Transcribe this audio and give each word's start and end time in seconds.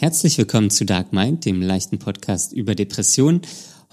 Herzlich 0.00 0.38
willkommen 0.38 0.70
zu 0.70 0.86
Dark 0.86 1.12
Mind, 1.12 1.44
dem 1.44 1.60
leichten 1.60 1.98
Podcast 1.98 2.54
über 2.54 2.74
Depressionen. 2.74 3.42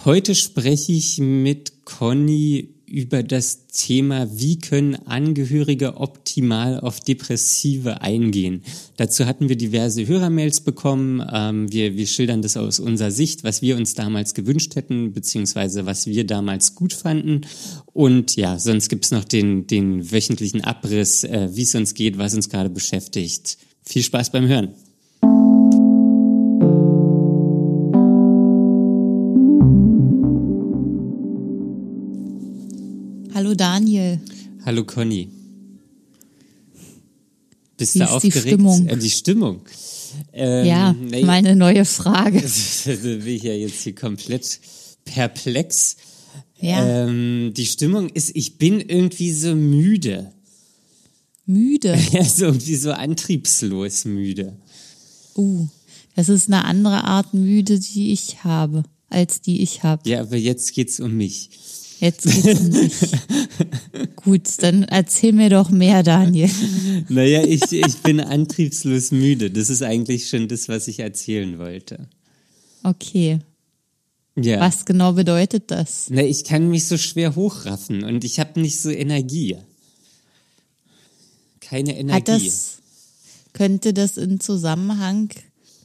Heute 0.06 0.36
spreche 0.36 0.94
ich 0.94 1.18
mit 1.18 1.84
Conny 1.84 2.70
über 2.86 3.24
das 3.24 3.68
Thema, 3.68 4.26
wie 4.32 4.58
können 4.58 4.96
Angehörige 4.96 5.98
optimal 5.98 6.80
auf 6.80 7.02
Depressive 7.02 8.00
eingehen. 8.00 8.64
Dazu 8.96 9.26
hatten 9.26 9.50
wir 9.50 9.58
diverse 9.58 10.08
Hörermails 10.08 10.62
bekommen. 10.62 11.22
Ähm, 11.30 11.70
wir, 11.74 11.98
wir 11.98 12.08
schildern 12.08 12.42
das 12.42 12.56
aus 12.56 12.80
unserer 12.80 13.12
Sicht, 13.12 13.44
was 13.44 13.62
wir 13.62 13.76
uns 13.76 13.94
damals 13.94 14.34
gewünscht 14.34 14.78
hätten, 14.78 15.12
beziehungsweise 15.12 15.86
was 15.86 16.08
wir 16.08 16.26
damals 16.26 16.74
gut 16.74 16.94
fanden. 16.94 17.42
Und 17.92 18.38
ja, 18.38 18.60
sonst 18.60 18.88
gibt's 18.88 19.12
noch 19.12 19.26
den, 19.26 19.68
den 19.68 20.10
wöchentlichen 20.10 20.64
Abriss, 20.64 21.26
äh, 21.26 21.50
wie 21.52 21.64
es 21.64 21.76
uns 21.76 21.96
geht, 21.96 22.18
was 22.18 22.34
uns 22.34 22.48
gerade 22.48 22.70
beschäftigt. 22.70 23.58
Viel 23.84 24.04
Spaß 24.04 24.32
beim 24.32 24.48
Hören. 24.48 24.74
Hallo 33.38 33.54
Daniel. 33.54 34.20
Hallo 34.66 34.84
Conny. 34.84 35.30
Bist 37.78 37.94
Wie 37.94 38.00
du 38.00 38.06
ist 38.06 38.10
die 38.10 38.16
aufgeregt? 38.16 38.48
Stimmung? 38.48 38.88
Äh, 38.88 38.98
die 38.98 39.12
Stimmung. 39.12 39.62
Ähm, 40.34 40.66
Ja, 40.66 40.94
nee, 40.94 41.24
meine 41.24 41.56
neue 41.56 41.86
Frage. 41.86 42.42
Da 42.42 42.92
bin 42.96 43.28
ich 43.28 43.44
ja 43.44 43.54
jetzt 43.54 43.84
hier 43.84 43.94
komplett 43.94 44.60
perplex. 45.06 45.98
Ja, 46.60 47.06
Ähm, 47.06 47.54
die 47.56 47.68
Stimmung 47.68 48.10
ist, 48.10 48.36
ich 48.36 48.58
bin 48.58 48.80
irgendwie 48.82 49.32
so 49.32 49.54
müde. 49.54 50.32
müde. 51.46 51.96
Ja, 52.14 52.24
so 52.24 52.46
irgendwie 52.46 52.76
so 52.76 52.92
antriebslos 52.92 54.06
müde. 54.06 54.58
Uh, 55.36 55.68
das 56.16 56.28
ist 56.30 56.48
eine 56.48 56.66
andere 56.66 57.04
Art 57.04 57.36
müde, 57.36 57.80
die 57.80 58.14
ich 58.14 58.44
habe, 58.44 58.82
als 59.10 59.42
die 59.42 59.62
ich 59.62 59.84
habe. 59.84 60.10
Ja, 60.10 60.22
aber 60.22 60.38
jetzt 60.38 60.74
geht's 60.74 61.00
um 61.00 61.16
mich. 61.16 61.52
Jetzt 62.00 62.24
geht's 62.26 62.70
dich. 62.70 63.12
Gut, 64.18 64.48
dann 64.62 64.84
erzähl 64.84 65.34
mir 65.34 65.50
doch 65.50 65.70
mehr, 65.70 66.04
Daniel. 66.04 66.50
Naja, 67.10 67.44
ich, 67.44 67.72
ich 67.72 67.98
bin 68.04 68.20
antriebslos 68.20 69.12
müde. 69.12 69.50
Das 69.50 69.70
ist 69.70 69.82
eigentlich 69.82 70.30
schon 70.30 70.48
das, 70.48 70.70
was 70.70 70.88
ich 70.88 71.00
erzählen 71.00 71.58
wollte. 71.58 72.08
Okay, 72.84 73.40
Ja. 74.36 74.60
was 74.60 74.86
genau 74.86 75.14
bedeutet 75.14 75.72
das? 75.72 76.08
Na, 76.10 76.22
ich 76.22 76.44
kann 76.44 76.70
mich 76.70 76.86
so 76.86 76.98
schwer 76.98 77.36
hochraffen 77.36 78.04
und 78.04 78.24
ich 78.24 78.40
habe 78.40 78.60
nicht 78.62 78.80
so 78.80 78.90
Energie. 78.92 79.58
Keine 81.60 81.98
Energie. 81.98 82.14
Hat 82.20 82.28
das, 82.28 82.78
könnte 83.54 83.94
das 83.94 84.18
in 84.18 84.40
Zusammenhang 84.40 85.30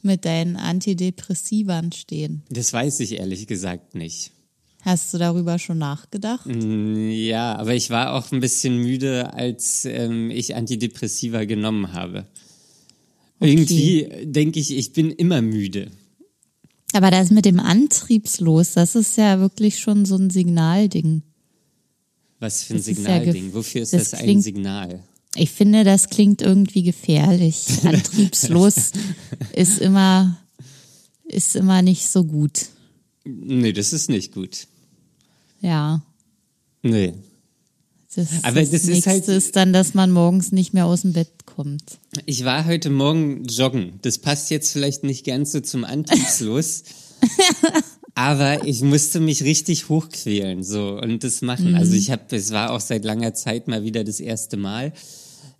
mit 0.01 0.25
deinen 0.25 0.55
Antidepressivern 0.57 1.91
stehen? 1.91 2.43
das 2.49 2.71
weiß 2.71 2.99
ich 3.01 3.13
ehrlich 3.13 3.47
gesagt 3.47 3.95
nicht. 3.95 4.31
Hast 4.85 5.13
du 5.13 5.17
darüber 5.17 5.59
schon 5.59 5.77
nachgedacht? 5.77 6.45
Mm, 6.45 7.09
Ja, 7.09 7.55
aber 7.55 7.73
ich 7.73 7.89
war 7.89 8.13
auch 8.13 8.31
ein 8.31 8.39
bisschen 8.41 8.77
müde, 8.77 9.33
als 9.33 9.85
ähm, 9.85 10.29
ich 10.29 10.55
Antidepressiva 10.55 11.45
genommen 11.45 11.93
habe. 11.93 12.25
Irgendwie 13.39 14.07
denke 14.23 14.59
ich, 14.59 14.71
ich 14.75 14.93
bin 14.93 15.11
immer 15.11 15.41
müde. 15.41 15.91
Aber 16.93 17.11
das 17.11 17.31
mit 17.31 17.45
dem 17.45 17.59
Antriebslos, 17.59 18.73
das 18.73 18.95
ist 18.95 19.17
ja 19.17 19.39
wirklich 19.39 19.79
schon 19.79 20.05
so 20.05 20.15
ein 20.15 20.29
Signalding. 20.29 21.23
Was 22.39 22.63
für 22.63 22.73
ein 22.73 22.77
Das 22.77 22.87
ja 22.87 22.93
Signalding. 22.93 23.49
gef- 23.49 23.53
Wofür 23.53 23.81
ist 23.81 23.93
das 23.93 24.11
das, 24.11 24.19
ein 24.21 24.41
Signal? 24.41 24.99
Ich 25.35 25.49
finde, 25.49 25.83
das 25.83 26.09
klingt 26.09 26.41
irgendwie 26.41 26.83
gefährlich. 26.83 27.65
Antriebslos 27.83 28.91
ist 29.55 29.79
immer, 29.79 30.37
ist 31.25 31.55
immer 31.55 31.81
nicht 31.81 32.07
so 32.07 32.23
gut. 32.25 32.67
Nee, 33.25 33.73
das 33.73 33.93
ist 33.93 34.09
nicht 34.09 34.33
gut. 34.33 34.67
Ja. 35.63 36.03
Nee. 36.83 37.13
Das, 38.15 38.27
Aber 38.43 38.59
das 38.59 38.69
ist 38.71 38.85
Nächste 38.85 39.09
halt- 39.09 39.27
ist 39.27 39.55
dann, 39.55 39.73
dass 39.73 39.95
man 39.95 40.11
morgens 40.11 40.51
nicht 40.51 40.73
mehr 40.75 40.85
aus 40.85 41.01
dem 41.01 41.13
Bett 41.13 41.47
kommt. 41.47 41.97
Ich 42.27 42.45
war 42.45 42.65
heute 42.65 42.91
Morgen 42.91 43.45
joggen. 43.45 43.93
Das 44.03 44.19
passt 44.19 44.51
jetzt 44.51 44.71
vielleicht 44.71 45.03
nicht 45.03 45.25
ganz 45.25 45.51
so 45.51 45.61
zum 45.61 45.83
Antriebslos. 45.83 46.83
aber 48.15 48.67
ich 48.67 48.81
musste 48.81 49.19
mich 49.19 49.43
richtig 49.43 49.89
hochquälen 49.89 50.61
so 50.63 50.99
und 51.01 51.23
das 51.23 51.41
machen. 51.41 51.73
Also 51.75 51.93
ich 51.93 52.11
habe, 52.11 52.35
es 52.35 52.51
war 52.51 52.71
auch 52.71 52.81
seit 52.81 53.03
langer 53.03 53.33
Zeit 53.33 53.67
mal 53.67 53.83
wieder 53.83 54.03
das 54.03 54.19
erste 54.19 54.57
Mal. 54.57 54.93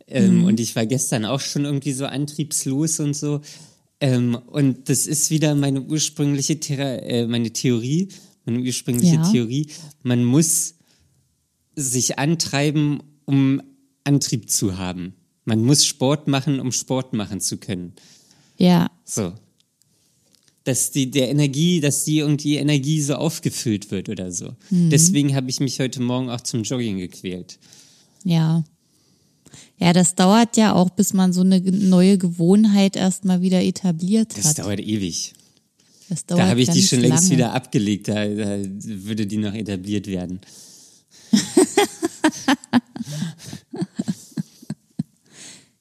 Ähm, 0.07 0.43
Und 0.43 0.59
ich 0.59 0.75
war 0.75 0.85
gestern 0.85 1.25
auch 1.25 1.39
schon 1.39 1.65
irgendwie 1.65 1.93
so 1.93 2.05
antriebslos 2.05 2.99
und 2.99 3.15
so. 3.15 3.41
Ähm, 3.99 4.35
und 4.35 4.89
das 4.89 5.07
ist 5.07 5.31
wieder 5.31 5.55
meine 5.55 5.81
ursprüngliche 5.81 6.59
Thera 6.59 6.97
äh, 6.97 7.25
meine 7.25 7.51
Theorie, 7.51 8.09
meine 8.45 8.59
ursprüngliche 8.59 9.15
Ja. 9.15 9.31
Theorie. 9.31 9.67
Man 10.01 10.23
muss 10.23 10.75
sich 11.75 12.19
antreiben, 12.19 13.01
um 13.25 13.61
Antrieb 14.03 14.49
zu 14.49 14.77
haben. 14.77 15.13
Man 15.45 15.63
muss 15.63 15.85
Sport 15.85 16.27
machen, 16.27 16.59
um 16.59 16.71
Sport 16.71 17.13
machen 17.13 17.39
zu 17.41 17.57
können. 17.57 17.93
Ja, 18.57 18.89
So. 19.05 19.33
Dass 20.65 20.91
die, 20.91 21.11
der 21.11 21.29
Energie, 21.29 21.81
dass 21.81 22.05
die 22.05 22.19
irgendwie 22.19 22.55
Energie 22.55 23.01
so 23.01 23.15
aufgefüllt 23.15 23.91
wird 23.91 24.07
oder 24.07 24.31
so. 24.31 24.55
Deswegen 24.69 25.35
habe 25.35 25.49
ich 25.49 25.59
mich 25.59 25.77
heute 25.81 26.01
Morgen 26.01 26.29
auch 26.29 26.39
zum 26.39 26.63
Jogging 26.63 26.97
gequält. 26.99 27.59
ja. 28.23 28.63
Ja, 29.79 29.91
das 29.91 30.15
dauert 30.15 30.55
ja 30.55 30.73
auch, 30.73 30.89
bis 30.91 31.13
man 31.13 31.33
so 31.33 31.41
eine 31.41 31.59
neue 31.59 32.17
Gewohnheit 32.17 32.95
erstmal 32.95 33.41
wieder 33.41 33.61
etabliert 33.63 34.35
Das 34.37 34.45
hat. 34.45 34.59
dauert 34.59 34.79
ewig. 34.79 35.33
Das 36.13 36.27
dauert 36.27 36.41
Da 36.41 36.47
habe 36.47 36.61
ich 36.61 36.69
die 36.69 36.83
schon 36.83 36.99
längst 36.99 37.23
lange. 37.23 37.37
wieder 37.37 37.53
abgelegt. 37.53 38.07
Da, 38.07 38.13
da 38.27 38.59
würde 38.83 39.25
die 39.25 39.37
noch 39.37 39.53
etabliert 39.55 40.05
werden. 40.05 40.39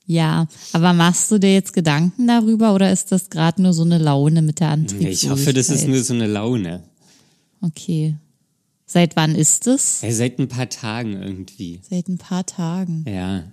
Ja, 0.06 0.46
aber 0.72 0.92
machst 0.92 1.30
du 1.30 1.38
dir 1.38 1.54
jetzt 1.54 1.72
Gedanken 1.72 2.26
darüber 2.26 2.74
oder 2.74 2.92
ist 2.92 3.12
das 3.12 3.30
gerade 3.30 3.62
nur 3.62 3.72
so 3.72 3.82
eine 3.82 3.96
Laune 3.98 4.42
mit 4.42 4.60
der 4.60 4.68
Antriebslosigkeit? 4.68 5.22
Ich 5.22 5.30
hoffe, 5.30 5.52
das 5.54 5.70
ist 5.70 5.86
nur 5.88 6.02
so 6.02 6.12
eine 6.12 6.26
Laune. 6.26 6.82
Okay. 7.62 8.16
Seit 8.84 9.16
wann 9.16 9.34
ist 9.34 9.66
es? 9.66 10.02
Ja, 10.02 10.12
seit 10.12 10.38
ein 10.38 10.48
paar 10.48 10.68
Tagen 10.68 11.14
irgendwie. 11.22 11.80
Seit 11.88 12.08
ein 12.08 12.18
paar 12.18 12.44
Tagen. 12.44 13.06
Ja. 13.08 13.44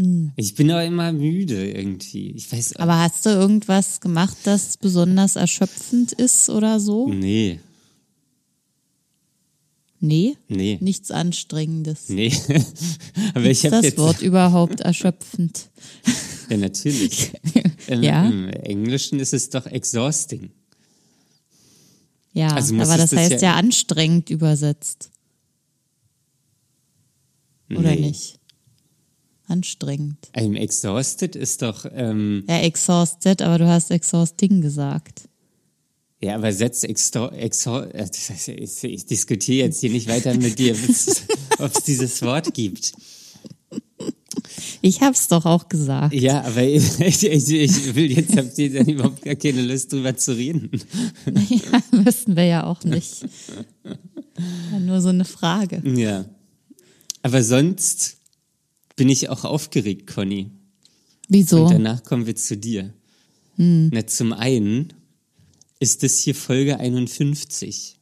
Hm. 0.00 0.32
Ich 0.36 0.54
bin 0.54 0.70
auch 0.72 0.84
immer 0.84 1.12
müde 1.12 1.70
irgendwie. 1.70 2.30
Ich 2.30 2.50
weiß. 2.50 2.76
Aber 2.76 2.98
hast 2.98 3.26
du 3.26 3.30
irgendwas 3.30 4.00
gemacht, 4.00 4.36
das 4.44 4.76
besonders 4.78 5.36
erschöpfend 5.36 6.12
ist 6.12 6.48
oder 6.48 6.80
so? 6.80 7.08
Nee, 7.12 7.60
Nee? 10.02 10.38
nee, 10.48 10.78
Nichts 10.80 11.10
Anstrengendes. 11.10 12.08
nee. 12.08 12.32
Aber 13.34 13.44
ich 13.44 13.58
Ist 13.58 13.64
habe 13.64 13.76
das 13.76 13.84
jetzt. 13.84 13.98
Wort 13.98 14.22
überhaupt 14.22 14.80
erschöpfend? 14.80 15.68
Ja, 16.48 16.56
natürlich. 16.56 17.32
Im, 17.86 18.02
Ja? 18.02 18.26
Im 18.26 18.48
Englischen 18.48 19.20
ist 19.20 19.34
es 19.34 19.50
doch 19.50 19.66
exhausting. 19.66 20.50
Ja, 22.32 22.48
Also 22.54 22.74
aber 22.76 22.96
das 22.96 23.10
das 23.10 23.18
heißt 23.18 23.42
ja- 23.42 23.50
ja 23.50 23.54
anstrengend 23.56 24.30
übersetzt. 24.30 25.10
Oder 27.68 27.94
Nee. 27.94 28.00
nicht? 28.00 28.39
Anstrengend. 29.50 30.16
Im 30.34 30.54
exhausted 30.56 31.36
ist 31.36 31.62
doch, 31.62 31.84
ähm, 31.92 32.44
Ja, 32.48 32.58
exhausted, 32.60 33.42
aber 33.42 33.58
du 33.58 33.68
hast 33.68 33.90
exhausting 33.90 34.60
gesagt. 34.62 35.22
ja, 36.22 36.34
aber 36.36 36.52
setzt 36.52 36.84
exha 36.84 37.28
exha 37.30 37.84
äh, 37.86 38.04
heißt, 38.06 38.48
ich, 38.48 38.84
ich 38.84 39.06
diskutiere 39.06 39.66
jetzt 39.66 39.80
hier 39.80 39.90
nicht 39.90 40.08
weiter 40.08 40.34
mit 40.36 40.58
dir, 40.58 40.74
ob 41.58 41.76
es 41.76 41.84
dieses 41.84 42.22
Wort 42.22 42.54
gibt. 42.54 42.92
Ich 44.82 45.00
hab's 45.02 45.28
doch 45.28 45.44
auch 45.44 45.68
gesagt. 45.68 46.14
Ja, 46.14 46.42
aber 46.42 46.62
ich, 46.62 47.00
ich, 47.00 47.22
ich 47.24 47.94
will 47.94 48.10
jetzt, 48.12 48.36
habt 48.36 48.56
ihr 48.58 48.72
dann 48.72 48.86
überhaupt 48.88 49.22
gar 49.22 49.34
keine 49.34 49.62
Lust 49.62 49.92
drüber 49.92 50.16
zu 50.16 50.32
reden. 50.36 50.70
Ja, 51.50 51.82
müssen 52.04 52.36
wir 52.36 52.44
ja 52.44 52.64
auch 52.64 52.82
nicht. 52.84 53.26
Ja, 54.72 54.78
nur 54.78 55.00
so 55.02 55.08
eine 55.08 55.24
Frage. 55.24 55.82
Ja. 55.84 56.24
Aber 57.22 57.42
sonst 57.42 58.16
bin 59.00 59.08
ich 59.08 59.30
auch 59.30 59.46
aufgeregt, 59.46 60.06
Conny. 60.06 60.50
Wieso? 61.26 61.64
Und 61.64 61.72
danach 61.72 62.04
kommen 62.04 62.26
wir 62.26 62.36
zu 62.36 62.54
dir. 62.54 62.92
Hm. 63.56 63.88
Na, 63.94 64.06
zum 64.06 64.34
einen 64.34 64.92
ist 65.78 66.02
das 66.02 66.18
hier 66.18 66.34
Folge 66.34 66.78
51. 66.78 67.96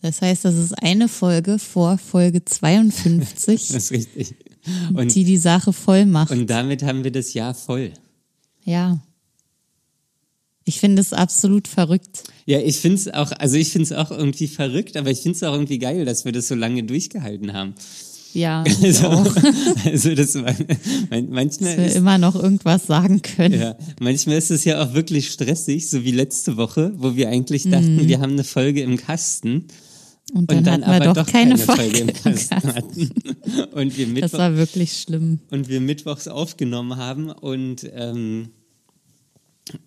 Das 0.00 0.22
heißt, 0.22 0.44
das 0.44 0.54
ist 0.54 0.80
eine 0.80 1.08
Folge 1.08 1.58
vor 1.58 1.98
Folge 1.98 2.44
52, 2.44 3.66
Das 3.72 3.90
ist 3.90 3.90
richtig. 3.90 4.36
Und, 4.94 5.12
die 5.12 5.24
die 5.24 5.38
Sache 5.38 5.72
voll 5.72 6.06
macht. 6.06 6.30
und 6.30 6.48
damit 6.48 6.84
haben 6.84 7.02
wir 7.02 7.10
das 7.10 7.34
Jahr 7.34 7.54
voll. 7.54 7.92
Ja. 8.62 9.02
Ich 10.64 10.78
finde 10.78 11.02
es 11.02 11.12
absolut 11.12 11.66
verrückt. 11.66 12.22
Ja, 12.46 12.60
ich 12.60 12.76
finde 12.76 12.94
es 12.94 13.08
auch, 13.08 13.32
also 13.32 13.56
ich 13.56 13.70
finde 13.70 13.86
es 13.86 13.92
auch 13.92 14.12
irgendwie 14.12 14.46
verrückt, 14.46 14.96
aber 14.96 15.10
ich 15.10 15.18
finde 15.18 15.34
es 15.34 15.42
auch 15.42 15.54
irgendwie 15.54 15.80
geil, 15.80 16.04
dass 16.04 16.24
wir 16.24 16.30
das 16.30 16.46
so 16.46 16.54
lange 16.54 16.84
durchgehalten 16.84 17.54
haben. 17.54 17.74
Ja, 18.34 18.62
Also, 18.82 19.06
also 19.84 20.14
das 20.14 20.34
war, 20.34 20.54
manchmal 21.10 21.48
Dass 21.48 21.60
wir 21.78 21.86
ist, 21.86 21.96
immer 21.96 22.18
noch 22.18 22.34
irgendwas 22.40 22.86
sagen 22.86 23.22
können. 23.22 23.60
ja, 23.60 23.76
manchmal 24.00 24.36
ist 24.38 24.50
es 24.50 24.64
ja 24.64 24.82
auch 24.82 24.94
wirklich 24.94 25.30
stressig, 25.30 25.88
so 25.90 26.04
wie 26.04 26.12
letzte 26.12 26.56
Woche, 26.56 26.92
wo 26.96 27.16
wir 27.16 27.28
eigentlich 27.28 27.64
dachten, 27.68 28.06
wir 28.06 28.20
haben 28.20 28.32
eine 28.32 28.44
Folge 28.44 28.82
im 28.82 28.96
Kasten 28.96 29.66
Und 30.32 30.38
und 30.40 30.52
dann, 30.52 30.64
dann, 30.64 30.72
hatten 30.86 30.90
wir 30.90 30.96
aber 30.96 31.04
doch, 31.14 31.26
doch 31.26 31.32
keine, 31.32 31.56
keine 31.56 31.58
Folge. 31.58 31.82
Folge 31.82 31.98
im 31.98 32.12
Kasten 32.14 32.74
hatten. 32.74 33.10
Und 33.72 33.96
wir 33.96 34.06
Das 34.06 34.14
Mittwoch, 34.14 34.38
war 34.38 34.56
wirklich 34.56 34.92
schlimm. 35.02 35.40
und 35.50 35.68
wir 35.68 35.80
mittwochs 35.80 36.28
aufgenommen 36.28 36.96
haben 36.96 37.30
und 37.30 37.84
ähm, 37.94 38.50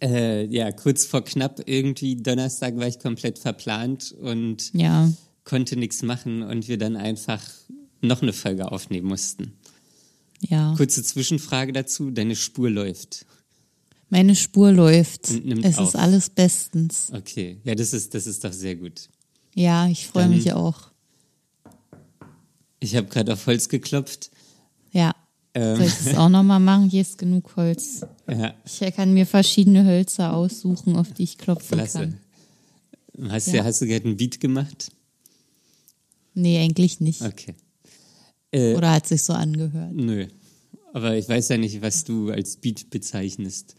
äh, 0.02 0.46
ja, 0.48 0.72
kurz 0.72 1.06
vor 1.06 1.24
knapp 1.24 1.62
irgendwie 1.66 2.16
Donnerstag 2.16 2.76
war 2.78 2.88
ich 2.88 3.00
komplett 3.00 3.40
verplant 3.40 4.14
und 4.22 4.72
Ja, 4.74 5.10
konnte 5.46 5.76
nichts 5.78 6.04
machen 6.04 6.42
und 6.44 6.68
wir 6.68 6.78
dann 6.78 6.96
einfach 6.98 7.42
noch 8.04 8.22
eine 8.22 8.34
Folge 8.34 8.72
aufnehmen 8.72 9.08
mussten. 9.08 9.54
ja. 10.42 10.74
Kurze 10.78 11.04
Zwischenfrage 11.04 11.74
dazu, 11.74 12.12
deine 12.12 12.36
Spur 12.36 12.70
läuft. 12.70 13.26
Meine 14.10 14.36
Spur 14.36 14.72
läuft. 14.72 15.32
Es 15.64 15.78
auf. 15.80 15.90
ist 15.90 15.96
alles 15.96 16.30
bestens. 16.30 17.12
Okay, 17.14 17.58
ja, 17.64 17.74
das 17.76 17.94
ist, 17.94 18.14
das 18.14 18.28
ist 18.28 18.44
doch 18.44 18.54
sehr 18.54 18.76
gut. 18.76 19.10
Ja, 19.56 19.88
ich 19.88 20.06
freue 20.08 20.28
mich 20.30 20.54
auch. 20.54 20.92
Ich 22.80 22.96
habe 22.96 23.08
gerade 23.08 23.34
auf 23.34 23.48
Holz 23.48 23.70
geklopft. 23.70 24.30
Ja. 24.92 25.14
Ähm. 25.56 25.78
Soll 25.78 25.86
ich 25.86 25.94
das 26.04 26.16
auch 26.18 26.30
nochmal 26.30 26.60
machen? 26.60 26.90
Hier 26.90 27.02
ist 27.02 27.18
genug 27.18 27.56
Holz. 27.56 28.02
Ja, 28.28 28.54
Ich 28.66 28.80
kann 28.96 29.14
mir 29.14 29.26
verschiedene 29.26 29.86
Hölzer 29.86 30.34
aussuchen, 30.34 30.96
auf 30.96 31.12
die 31.14 31.24
ich 31.24 31.38
klopfen 31.38 31.78
klasse. 31.78 32.00
kann. 33.16 33.32
Hast, 33.32 33.48
Ja. 33.48 33.62
du, 33.62 33.64
hast 33.66 33.82
du 33.82 33.88
gerade 33.88 34.06
einen 34.06 34.18
Beat 34.18 34.40
gemacht? 34.40 34.92
Nee, 36.34 36.60
eigentlich 36.60 37.00
nicht. 37.00 37.22
Okay. 37.22 37.54
Äh, 38.54 38.76
Oder 38.76 38.92
hat 38.92 39.08
sich 39.08 39.24
so 39.24 39.34
angehört? 39.34 39.94
Nö. 39.94 40.28
Aber 40.94 41.18
ich 41.18 41.28
weiß 41.28 41.50
ja 41.50 41.58
nicht, 41.58 41.82
was 41.82 42.04
du 42.04 42.30
als 42.32 42.58
Beat 42.58 42.90
bezeichnest. 42.92 43.76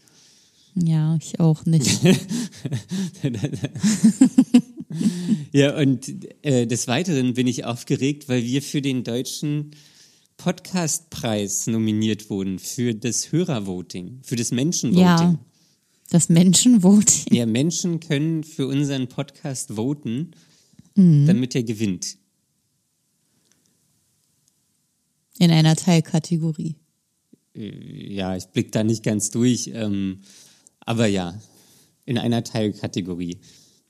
Ja, 0.75 1.17
ich 1.21 1.39
auch 1.39 1.65
nicht. 1.65 1.99
Ja, 5.51 5.77
und 5.77 6.09
äh, 6.43 6.67
des 6.67 6.87
Weiteren 6.87 7.33
bin 7.33 7.47
ich 7.47 7.65
aufgeregt, 7.65 8.29
weil 8.29 8.43
wir 8.43 8.61
für 8.61 8.81
den 8.81 9.03
deutschen 9.03 9.71
Podcastpreis 10.37 11.67
nominiert 11.67 12.29
wurden, 12.29 12.59
für 12.59 12.93
das 12.93 13.31
Hörervoting, 13.31 14.19
für 14.23 14.35
das 14.35 14.51
Menschenvoting. 14.51 15.01
ja. 15.03 15.39
Das 16.11 16.29
Menschenvoting. 16.29 17.33
Ja, 17.33 17.45
Menschen 17.45 17.99
können 17.99 18.43
für 18.43 18.67
unseren 18.67 19.07
Podcast 19.07 19.71
voten, 19.75 20.31
Mhm. 20.95 21.25
damit 21.25 21.55
er 21.55 21.63
gewinnt. 21.63 22.17
In 25.39 25.51
einer 25.51 25.75
Teilkategorie. 25.75 26.75
Ja, 27.53 28.35
ich 28.35 28.45
blick 28.45 28.71
da 28.71 28.83
nicht 28.83 29.03
ganz 29.03 29.31
durch, 29.31 29.71
ähm, 29.73 30.19
aber 30.81 31.07
ja, 31.07 31.39
in 32.05 32.17
einer 32.17 32.43
Teilkategorie. 32.43 33.39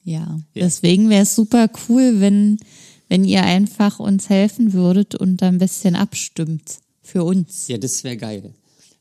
Ja. 0.04 0.40
Ja. 0.54 0.66
Deswegen 0.66 1.10
wäre 1.10 1.24
es 1.24 1.36
super 1.36 1.70
cool, 1.90 2.20
wenn, 2.20 2.58
wenn 3.10 3.24
ihr 3.24 3.44
einfach 3.44 4.00
uns 4.00 4.30
helfen 4.30 4.74
würdet 4.74 5.16
und 5.16 5.38
da 5.38 5.48
ein 5.48 5.58
bisschen 5.58 5.96
abstimmt. 5.96 6.80
Für 7.02 7.24
uns. 7.24 7.68
Ja, 7.68 7.78
das 7.78 8.04
wäre 8.04 8.18
geil. 8.18 8.54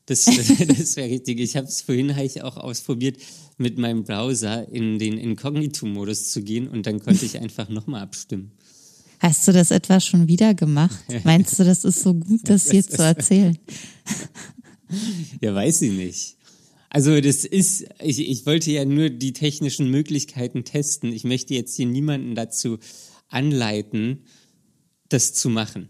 Das, 0.05 0.25
das 0.67 0.95
wäre 0.95 1.09
richtig. 1.09 1.39
Ich 1.39 1.55
habe 1.55 1.67
es 1.67 1.81
vorhin 1.81 2.15
hab 2.15 2.23
ich 2.23 2.41
auch 2.41 2.57
ausprobiert, 2.57 3.17
mit 3.57 3.77
meinem 3.77 4.03
Browser 4.03 4.67
in 4.69 4.99
den 4.99 5.17
Inkognito-Modus 5.17 6.31
zu 6.31 6.41
gehen 6.41 6.67
und 6.67 6.85
dann 6.85 6.99
konnte 6.99 7.25
ich 7.25 7.39
einfach 7.39 7.69
nochmal 7.69 8.01
abstimmen. 8.01 8.51
Hast 9.25 9.47
du 9.47 9.53
das 9.53 9.71
etwa 9.71 9.99
schon 9.99 10.27
wieder 10.27 10.53
gemacht? 10.53 11.03
Meinst 11.23 11.57
du, 11.57 11.63
das 11.63 11.83
ist 11.83 12.01
so 12.01 12.13
gut, 12.13 12.41
das 12.43 12.69
hier 12.69 12.83
zu 12.83 13.01
erzählen? 13.01 13.57
Ja, 15.41 15.55
weiß 15.55 15.81
ich 15.81 15.93
nicht. 15.93 16.37
Also 16.91 17.19
das 17.19 17.43
ist, 17.43 17.85
ich, 18.03 18.19
ich 18.19 18.45
wollte 18.45 18.71
ja 18.71 18.85
nur 18.85 19.09
die 19.09 19.33
technischen 19.33 19.89
Möglichkeiten 19.89 20.63
testen. 20.63 21.11
Ich 21.11 21.23
möchte 21.23 21.55
jetzt 21.55 21.75
hier 21.75 21.87
niemanden 21.87 22.35
dazu 22.35 22.77
anleiten, 23.27 24.19
das 25.09 25.33
zu 25.33 25.49
machen. 25.49 25.89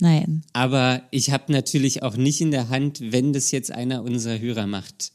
Nein. 0.00 0.42
Aber 0.52 1.02
ich 1.12 1.30
habe 1.30 1.52
natürlich 1.52 2.02
auch 2.02 2.16
nicht 2.16 2.40
in 2.40 2.50
der 2.50 2.70
Hand, 2.70 3.00
wenn 3.00 3.32
das 3.32 3.52
jetzt 3.52 3.70
einer 3.70 4.02
unserer 4.02 4.40
Hörer 4.40 4.66
macht. 4.66 5.12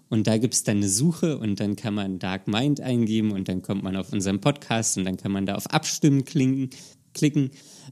und 0.09 0.27
da 0.27 0.37
gibt 0.39 0.55
es 0.55 0.65
dann 0.65 0.79
eine 0.79 0.89
Suche 0.89 1.39
und 1.39 1.61
dann 1.61 1.77
kann 1.77 1.95
man 1.95 2.19
Dark 2.19 2.49
Mind 2.49 2.81
eingeben 2.81 3.31
und 3.33 3.49
dann 3.49 3.63
kommt 3.63 3.83
man 3.83 3.97
auf 3.97 4.13
unseren 4.13 4.41
Podcast 4.41 4.99
und 4.99 5.05
dann 5.05 5.17
kann 5.17 5.33
man 5.33 5.47
da 5.47 5.55
auf 5.55 5.67
Abstimmen 5.69 6.25
klicken. 6.25 6.71
klicken. 7.15 7.51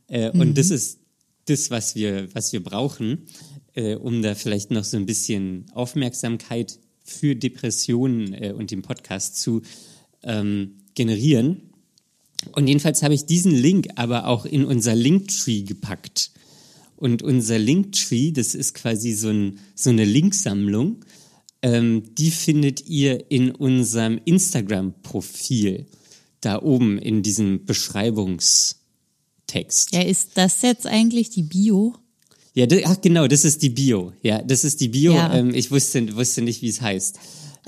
Äh, 0.09 0.31
Und 0.31 0.59
das 0.59 0.71
ist 0.71 0.99
das, 1.47 1.71
was 1.71 1.95
wir, 1.95 2.29
was 2.35 2.53
wir 2.53 2.63
brauchen, 2.63 3.27
äh, 3.75 3.95
um 3.95 4.21
da 4.23 4.35
vielleicht 4.35 4.71
noch 4.71 4.85
so 4.85 4.97
ein 4.99 5.07
bisschen 5.07 5.65
Aufmerksamkeit 5.73 6.79
für 7.11 7.37
Depressionen 7.37 8.35
äh, 8.35 8.53
und 8.57 8.71
den 8.71 8.83
Podcast 8.83 9.41
zu 9.41 9.63
ähm, 10.23 10.77
generieren. 10.95 11.71
Und 12.53 12.69
jedenfalls 12.69 13.03
habe 13.03 13.15
ich 13.15 13.27
diesen 13.27 13.53
Link 13.53 13.89
aber 13.97 14.27
auch 14.27 14.47
in 14.47 14.65
unser 14.65 14.95
Linktree 14.95 15.63
gepackt. 15.63 16.31
Und 16.97 17.23
unser 17.23 17.59
Linktree, 17.59 18.33
das 18.33 18.55
ist 18.55 18.75
quasi 18.75 19.13
so, 19.13 19.29
ein, 19.29 19.59
so 19.75 19.91
eine 19.91 20.05
Linksammlung, 20.05 21.05
ähm, 21.63 22.15
die 22.15 22.31
findet 22.31 22.87
ihr 22.87 23.31
in 23.31 23.51
unserem 23.51 24.21
Instagram-Profil, 24.25 25.87
da 26.41 26.63
oben 26.63 26.99
in 26.99 27.23
diesem 27.23 27.67
Beschreibungstext. 27.67 29.93
Ja, 29.93 30.03
ist 30.03 30.31
das 30.35 30.63
jetzt 30.63 30.87
eigentlich 30.87 31.31
die 31.31 31.43
Bio? 31.43 31.97
Ja, 32.55 32.67
das, 32.67 32.81
ach 32.85 33.01
genau, 33.01 33.27
das 33.29 33.45
ist 33.45 33.63
die 33.63 33.71
Bio. 33.71 34.13
Ja, 34.23 34.43
das 34.43 34.65
ist 34.65 34.81
die 34.81 34.89
Bio. 34.89 35.13
Ja. 35.15 35.33
Ähm, 35.35 35.55
ich 35.55 35.71
wusste, 35.71 36.15
wusste 36.17 36.43
nicht, 36.43 36.63
wie 36.63 36.69
es 36.69 36.81
heißt. 36.81 37.19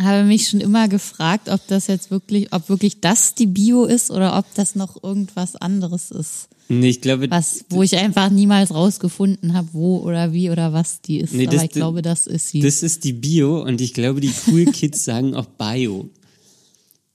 Habe 0.01 0.25
mich 0.25 0.49
schon 0.49 0.61
immer 0.61 0.89
gefragt, 0.89 1.49
ob 1.49 1.61
das 1.69 1.87
jetzt 1.87 2.11
wirklich, 2.11 2.53
ob 2.53 2.69
wirklich 2.69 3.01
das 3.01 3.35
die 3.35 3.47
Bio 3.47 3.85
ist 3.85 4.11
oder 4.11 4.39
ob 4.39 4.47
das 4.55 4.75
noch 4.75 5.03
irgendwas 5.05 5.55
anderes 5.55 6.11
ist. 6.11 6.49
Nee, 6.69 6.89
ich 6.89 7.01
glaube, 7.03 7.31
Was, 7.31 7.65
wo 7.69 7.83
ich 7.83 7.95
einfach 7.97 8.31
niemals 8.31 8.73
rausgefunden 8.73 9.53
habe, 9.53 9.69
wo 9.73 9.99
oder 9.99 10.33
wie 10.33 10.49
oder 10.51 10.73
was 10.73 11.03
die 11.03 11.19
ist. 11.19 11.35
Nee, 11.35 11.47
Aber 11.47 11.57
das- 11.57 11.65
ich 11.65 11.71
glaube, 11.71 12.01
das 12.03 12.27
ist 12.27 12.49
sie. 12.49 12.61
das 12.61 12.83
ist 12.83 13.05
die 13.05 13.13
Bio 13.13 13.63
und 13.63 13.81
ich 13.83 13.93
glaube, 13.93 14.21
die 14.21 14.33
Cool 14.49 14.65
Kids 14.65 15.05
sagen 15.05 15.35
auch 15.35 15.47
Bio. 15.47 16.09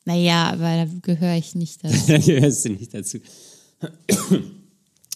naja, 0.06 0.52
aber 0.52 0.86
da 0.86 0.88
gehöre 1.02 1.36
ich 1.38 1.56
nicht 1.56 1.80
dazu. 1.84 1.98
da 2.08 2.18
gehörst 2.20 2.64
du 2.66 2.70
nicht 2.70 2.94
dazu. 2.94 3.18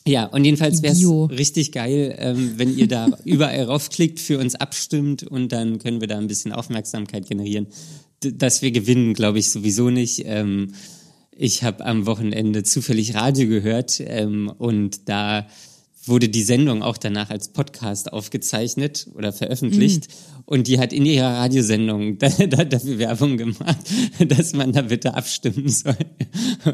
Ja, 0.08 0.26
und 0.26 0.46
jedenfalls 0.46 0.82
wäre 0.82 0.94
es 0.94 1.38
richtig 1.38 1.72
geil, 1.72 2.16
ähm, 2.18 2.54
wenn 2.58 2.76
ihr 2.76 2.88
da 2.88 3.10
überall 3.26 3.64
raufklickt, 3.64 4.20
für 4.20 4.40
uns 4.40 4.56
abstimmt 4.56 5.24
und 5.24 5.52
dann 5.52 5.80
können 5.80 6.02
wir 6.02 6.08
da 6.08 6.18
ein 6.18 6.28
bisschen 6.28 6.52
Aufmerksamkeit 6.52 7.28
generieren. 7.28 7.68
D 8.24 8.32
dass 8.34 8.62
wir 8.62 8.72
gewinnen, 8.72 9.14
glaube 9.14 9.40
ich 9.40 9.52
sowieso 9.52 9.90
nicht. 9.90 10.24
Ähm, 10.26 10.74
ich 11.36 11.64
habe 11.64 11.86
am 11.86 12.06
Wochenende 12.06 12.64
zufällig 12.64 13.16
Radio 13.16 13.48
gehört 13.48 14.02
ähm, 14.06 14.52
und 14.58 15.10
da 15.10 15.48
wurde 16.06 16.30
die 16.30 16.42
Sendung 16.42 16.82
auch 16.82 16.98
danach 16.98 17.30
als 17.30 17.50
Podcast 17.50 18.12
aufgezeichnet 18.12 19.08
oder 19.14 19.32
veröffentlicht. 19.32 20.08
Und 20.46 20.68
die 20.68 20.80
hat 20.80 20.92
in 20.92 21.06
ihrer 21.06 21.38
Radiosendung 21.38 22.18
da, 22.18 22.30
da, 22.30 22.66
dafür 22.66 22.98
Werbung 22.98 23.38
gemacht, 23.38 23.78
dass 24.28 24.54
man 24.54 24.74
da 24.74 24.82
bitte 24.82 25.14
abstimmen 25.14 25.70
soll. 25.70 25.96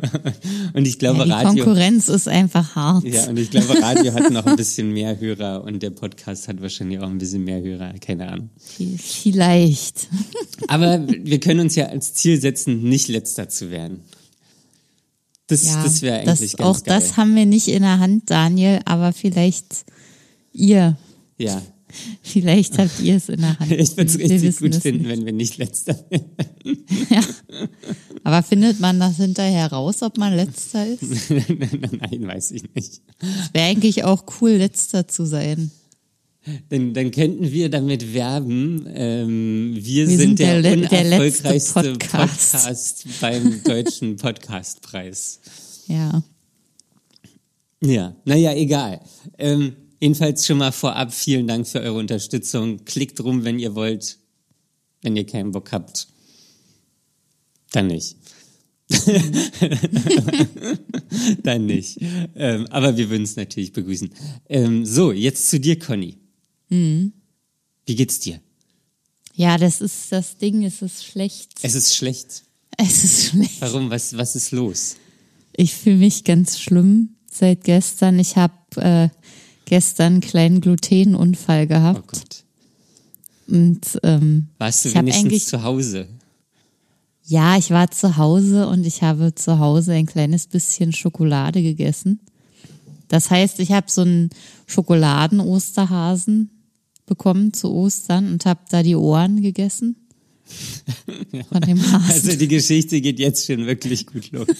Und 0.73 0.87
ich 0.87 0.97
glaube, 0.97 1.19
Ja, 1.19 1.25
die 1.25 1.31
Radio. 1.31 1.65
Konkurrenz 1.65 2.07
ist 2.07 2.27
einfach 2.27 2.75
hart. 2.75 3.03
Ja, 3.03 3.27
und 3.27 3.37
ich 3.37 3.51
glaube, 3.51 3.81
Radio 3.81 4.13
hat 4.13 4.31
noch 4.31 4.45
ein 4.45 4.55
bisschen 4.55 4.91
mehr 4.91 5.19
Hörer 5.19 5.63
und 5.63 5.81
der 5.81 5.89
Podcast 5.89 6.47
hat 6.47 6.61
wahrscheinlich 6.61 6.99
auch 6.99 7.09
ein 7.09 7.17
bisschen 7.17 7.43
mehr 7.43 7.61
Hörer, 7.61 7.93
keine 7.99 8.27
Ahnung. 8.29 8.49
Vielleicht. 8.97 10.07
Aber 10.67 11.05
wir 11.07 11.39
können 11.39 11.61
uns 11.61 11.75
ja 11.75 11.87
als 11.87 12.13
Ziel 12.13 12.39
setzen, 12.39 12.83
nicht 12.83 13.07
letzter 13.07 13.49
zu 13.49 13.71
werden. 13.71 14.01
Das, 15.47 15.65
Ja, 15.65 15.83
das 15.83 16.01
wäre 16.01 16.25
das, 16.25 16.39
eigentlich 16.39 16.57
ganz 16.57 16.69
auch 16.79 16.83
geil. 16.83 16.99
das 16.99 17.17
haben 17.17 17.35
wir 17.35 17.45
nicht 17.45 17.67
in 17.69 17.81
der 17.83 17.99
Hand, 17.99 18.29
Daniel, 18.29 18.79
aber 18.85 19.13
vielleicht 19.13 19.85
ihr. 20.53 20.97
ja, 21.37 21.61
Vielleicht 22.21 22.77
habt 22.77 22.99
ihr 22.99 23.15
es 23.15 23.29
in 23.29 23.41
der 23.41 23.57
Hand. 23.59 23.71
ich 23.71 23.95
würde 23.97 24.09
es 24.09 24.17
richtig 24.19 24.57
gut 24.59 24.75
es 24.75 24.81
finden, 24.81 25.03
nicht. 25.03 25.09
wenn 25.11 25.25
wir 25.25 25.33
nicht 25.33 25.57
letzter 25.57 25.97
werden. 26.09 26.25
Ja. 27.09 27.21
Aber 28.23 28.43
findet 28.43 28.79
man 28.81 28.99
das 28.99 29.15
hinterher 29.17 29.71
raus, 29.71 30.01
ob 30.01 30.17
man 30.17 30.35
letzter 30.35 30.85
ist? 30.85 31.01
Nein, 31.29 32.27
weiß 32.27 32.51
ich 32.51 32.63
nicht. 32.75 33.01
Wäre 33.53 33.67
eigentlich 33.67 34.03
auch 34.03 34.25
cool, 34.41 34.51
letzter 34.51 35.07
zu 35.07 35.25
sein. 35.25 35.71
Dann, 36.69 36.93
dann 36.93 37.11
könnten 37.11 37.51
wir 37.51 37.69
damit 37.69 38.13
werben, 38.13 38.87
ähm, 38.93 39.75
wir, 39.75 40.07
Wir 40.07 40.17
sind, 40.17 40.37
sind 40.37 40.39
der, 40.39 40.61
der 40.61 40.73
unerfolgreichste 40.73 41.93
Podcast. 41.93 42.51
Podcast 42.51 43.07
beim 43.19 43.63
Deutschen 43.63 44.15
Podcastpreis. 44.17 45.39
Ja. 45.87 46.23
Ja, 47.83 48.15
naja, 48.25 48.53
egal. 48.53 49.01
Ähm, 49.37 49.75
jedenfalls 49.99 50.45
schon 50.45 50.57
mal 50.57 50.71
vorab 50.71 51.13
vielen 51.13 51.47
Dank 51.47 51.67
für 51.67 51.79
eure 51.79 51.97
Unterstützung. 51.97 52.85
Klickt 52.85 53.19
rum, 53.23 53.43
wenn 53.43 53.59
ihr 53.59 53.75
wollt. 53.75 54.17
Wenn 55.01 55.15
ihr 55.15 55.25
keinen 55.25 55.51
Bock 55.51 55.71
habt, 55.71 56.07
dann 57.71 57.87
nicht. 57.87 58.15
dann 61.43 61.65
nicht. 61.65 61.99
Ähm, 62.35 62.65
aber 62.69 62.97
wir 62.97 63.09
würden 63.09 63.23
es 63.23 63.35
natürlich 63.35 63.73
begrüßen. 63.73 64.09
Ähm, 64.49 64.85
so, 64.85 65.11
jetzt 65.11 65.49
zu 65.49 65.59
dir, 65.59 65.77
Conny. 65.77 66.17
Mhm. 66.69 67.13
Wie 67.85 67.95
geht's 67.95 68.19
dir? 68.19 68.39
Ja, 69.33 69.57
das 69.57 69.81
ist 69.81 70.11
das 70.11 70.37
Ding, 70.37 70.63
es 70.63 70.81
ist 70.81 71.05
schlecht. 71.05 71.51
Es 71.61 71.75
ist 71.75 71.95
schlecht. 71.95 72.43
Es 72.77 73.03
ist 73.03 73.25
schlecht. 73.29 73.61
Warum? 73.61 73.89
Was, 73.89 74.17
was 74.17 74.35
ist 74.35 74.51
los? 74.51 74.97
Ich 75.55 75.73
fühle 75.73 75.97
mich 75.97 76.23
ganz 76.23 76.59
schlimm 76.59 77.15
seit 77.31 77.63
gestern. 77.63 78.19
Ich 78.19 78.35
habe 78.35 78.53
äh, 78.77 79.09
gestern 79.65 80.13
einen 80.13 80.21
kleinen 80.21 80.61
Glutenunfall 80.61 81.63
Oh 81.65 81.67
gehabt. 81.67 82.07
Gott. 82.07 82.43
Und 83.47 83.99
ähm, 84.03 84.49
Warst 84.57 84.85
du 84.85 84.93
wenigstens 84.93 85.45
zu 85.47 85.63
Hause? 85.63 86.07
ja, 87.23 87.57
ich 87.57 87.71
war 87.71 87.91
zu 87.91 88.17
Hause 88.17 88.67
und 88.67 88.85
ich 88.85 89.01
habe 89.01 89.35
zu 89.35 89.59
Hause 89.59 89.93
ein 89.93 90.05
kleines 90.05 90.47
bisschen 90.47 90.93
Schokolade 90.93 91.61
gegessen. 91.61 92.19
Das 93.09 93.29
heißt, 93.31 93.59
ich 93.59 93.71
habe 93.71 93.89
so 93.91 94.01
einen 94.01 94.29
Schokoladen-Osterhasen 94.67 96.49
bekommen 97.07 97.51
zu 97.53 97.71
Ostern 97.71 98.31
und 98.31 98.45
habe 98.45 98.59
da 98.69 98.83
die 98.83 98.95
Ohren 98.95 99.41
gegessen. 99.41 99.95
Von 101.51 101.61
dem 101.61 101.81
Hasen. 101.81 102.11
Also 102.11 102.35
die 102.37 102.47
Geschichte 102.47 103.01
geht 103.01 103.17
jetzt 103.19 103.45
schon 103.47 103.65
wirklich 103.65 104.05
gut 104.05 104.31
los. 104.31 104.47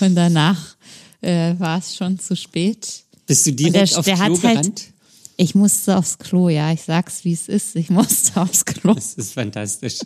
Und 0.00 0.14
danach 0.14 0.76
äh, 1.20 1.54
war 1.58 1.78
es 1.78 1.96
schon 1.96 2.18
zu 2.18 2.36
spät. 2.36 3.04
Bist 3.26 3.46
du 3.46 3.52
der- 3.52 3.70
direkt 3.70 3.96
auf 3.96 4.04
der 4.04 4.14
Klo 4.16 4.24
hat 4.24 4.30
halt- 4.30 4.40
gerannt? 4.42 4.84
Ich 5.38 5.54
musste 5.54 5.96
aufs 5.98 6.18
Klo, 6.18 6.48
ja, 6.48 6.72
ich 6.72 6.82
sag's 6.82 7.24
wie 7.24 7.32
es 7.32 7.48
ist. 7.48 7.76
Ich 7.76 7.90
musste 7.98 8.40
aufs 8.40 8.64
Klo. 8.64 8.94
Das 8.94 9.14
ist 9.14 9.32
fantastisch. 9.32 9.98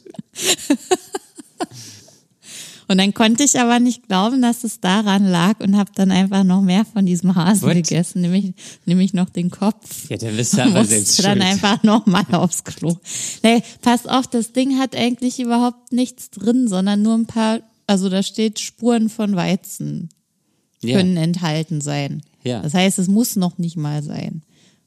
Und 2.91 2.99
dann 2.99 3.15
konnte 3.15 3.45
ich 3.45 3.61
aber 3.61 3.79
nicht 3.79 4.09
glauben, 4.09 4.43
dass 4.43 4.65
es 4.65 4.81
daran 4.81 5.25
lag 5.25 5.61
und 5.61 5.77
habe 5.77 5.93
dann 5.95 6.11
einfach 6.11 6.43
noch 6.43 6.61
mehr 6.61 6.85
von 6.85 7.07
diesem 7.07 7.37
Hasen 7.37 7.69
What? 7.69 7.75
gegessen, 7.75 8.21
nämlich, 8.21 8.53
nämlich 8.85 9.15
noch 9.15 9.31
den 9.31 9.49
Kopf. 9.49 10.11
Ja, 10.11 10.17
dann 10.17 10.37
bist 10.37 10.55
du 10.55 10.63
aber 10.65 10.85
selbst 10.85 11.23
dann 11.23 11.39
schuld. 11.39 11.45
einfach 11.45 11.85
nochmal 11.85 12.27
aufs 12.33 12.65
Klo. 12.65 12.97
Nee, 13.45 13.63
pass 13.81 14.09
auf, 14.09 14.27
das 14.27 14.53
Ding 14.53 14.77
hat 14.81 14.97
eigentlich 14.97 15.39
überhaupt 15.39 15.93
nichts 15.93 16.31
drin, 16.31 16.67
sondern 16.67 17.01
nur 17.03 17.15
ein 17.15 17.27
paar, 17.27 17.61
also 17.87 18.09
da 18.09 18.25
steht 18.25 18.59
Spuren 18.59 19.09
von 19.09 19.37
Weizen 19.37 20.09
ja. 20.83 20.97
können 20.97 21.17
enthalten 21.17 21.81
sein. 21.81 22.23
Ja. 22.43 22.61
Das 22.61 22.75
heißt, 22.75 22.99
es 22.99 23.07
muss 23.07 23.37
noch 23.37 23.59
nicht 23.59 23.77
mal 23.77 24.03
sein. 24.03 24.43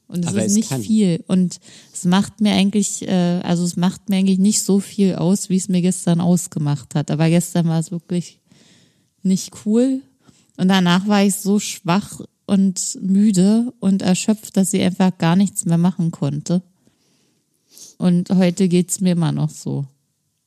Und 0.06 0.24
es 0.24 0.34
ist 0.34 0.54
nicht 0.54 0.68
kann. 0.68 0.82
viel. 0.82 1.24
Und 1.26 1.60
es 1.92 2.04
macht 2.04 2.40
mir 2.40 2.52
eigentlich, 2.52 3.06
äh, 3.08 3.40
also 3.42 3.64
es 3.64 3.76
macht 3.76 4.08
mir 4.08 4.16
eigentlich 4.16 4.38
nicht 4.38 4.62
so 4.62 4.80
viel 4.80 5.14
aus, 5.14 5.48
wie 5.48 5.56
es 5.56 5.68
mir 5.68 5.82
gestern 5.82 6.20
ausgemacht 6.20 6.94
hat. 6.94 7.10
Aber 7.10 7.28
gestern 7.28 7.66
war 7.68 7.78
es 7.78 7.90
wirklich 7.90 8.40
nicht 9.22 9.52
cool. 9.64 10.02
Und 10.56 10.68
danach 10.68 11.08
war 11.08 11.24
ich 11.24 11.36
so 11.36 11.58
schwach 11.58 12.20
und 12.46 12.98
müde 13.00 13.72
und 13.80 14.02
erschöpft, 14.02 14.56
dass 14.56 14.74
ich 14.74 14.82
einfach 14.82 15.16
gar 15.16 15.36
nichts 15.36 15.64
mehr 15.64 15.78
machen 15.78 16.10
konnte. 16.10 16.62
Und 17.98 18.30
heute 18.30 18.68
geht's 18.68 19.00
mir 19.00 19.12
immer 19.12 19.32
noch 19.32 19.50
so. 19.50 19.86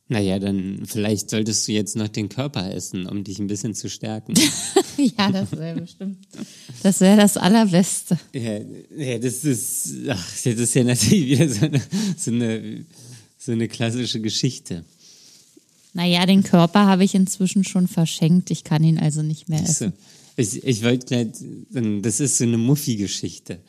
Naja, 0.10 0.40
dann 0.40 0.84
vielleicht 0.86 1.30
solltest 1.30 1.68
du 1.68 1.74
jetzt 1.74 1.98
noch 1.98 2.08
den 2.08 2.30
Körper 2.30 2.74
essen, 2.74 3.08
um 3.08 3.26
dich 3.26 3.40
ein 3.40 3.48
bisschen 3.48 3.74
zu 3.74 3.90
stärken. 3.90 4.36
ja, 4.98 5.32
das 5.32 5.52
wäre 5.52 5.82
bestimmt. 5.82 6.20
Das 6.82 7.02
wäre 7.02 7.18
das 7.18 7.36
Allerbeste. 7.36 8.18
ja, 8.34 8.60
ja, 8.98 9.18
das 9.18 9.44
ist, 9.44 9.90
ach, 10.08 10.26
das 10.44 10.46
ist 10.46 10.76
ja 10.76 10.84
natürlich 10.86 11.26
wieder 11.26 11.50
so 11.50 11.66
eine, 11.66 11.82
so 12.18 12.32
eine, 12.32 12.86
so 13.38 13.52
eine 13.52 13.68
klassische 13.68 14.22
Geschichte. 14.22 14.86
Naja, 15.94 16.26
den 16.26 16.44
Körper 16.44 16.86
habe 16.86 17.04
ich 17.04 17.14
inzwischen 17.14 17.66
schon 17.66 17.88
verschenkt. 17.88 18.50
Ich 18.52 18.64
kann 18.64 18.84
ihn 18.84 19.00
also 19.00 19.24
nicht 19.24 19.50
mehr 19.50 19.62
essen. 19.62 19.94
Ich, 20.38 20.64
ich 20.64 20.84
wollte 20.84 21.06
gleich, 21.08 21.28
das 22.02 22.20
ist 22.20 22.38
so 22.38 22.44
eine 22.44 22.58
Muffi-Geschichte. 22.58 23.60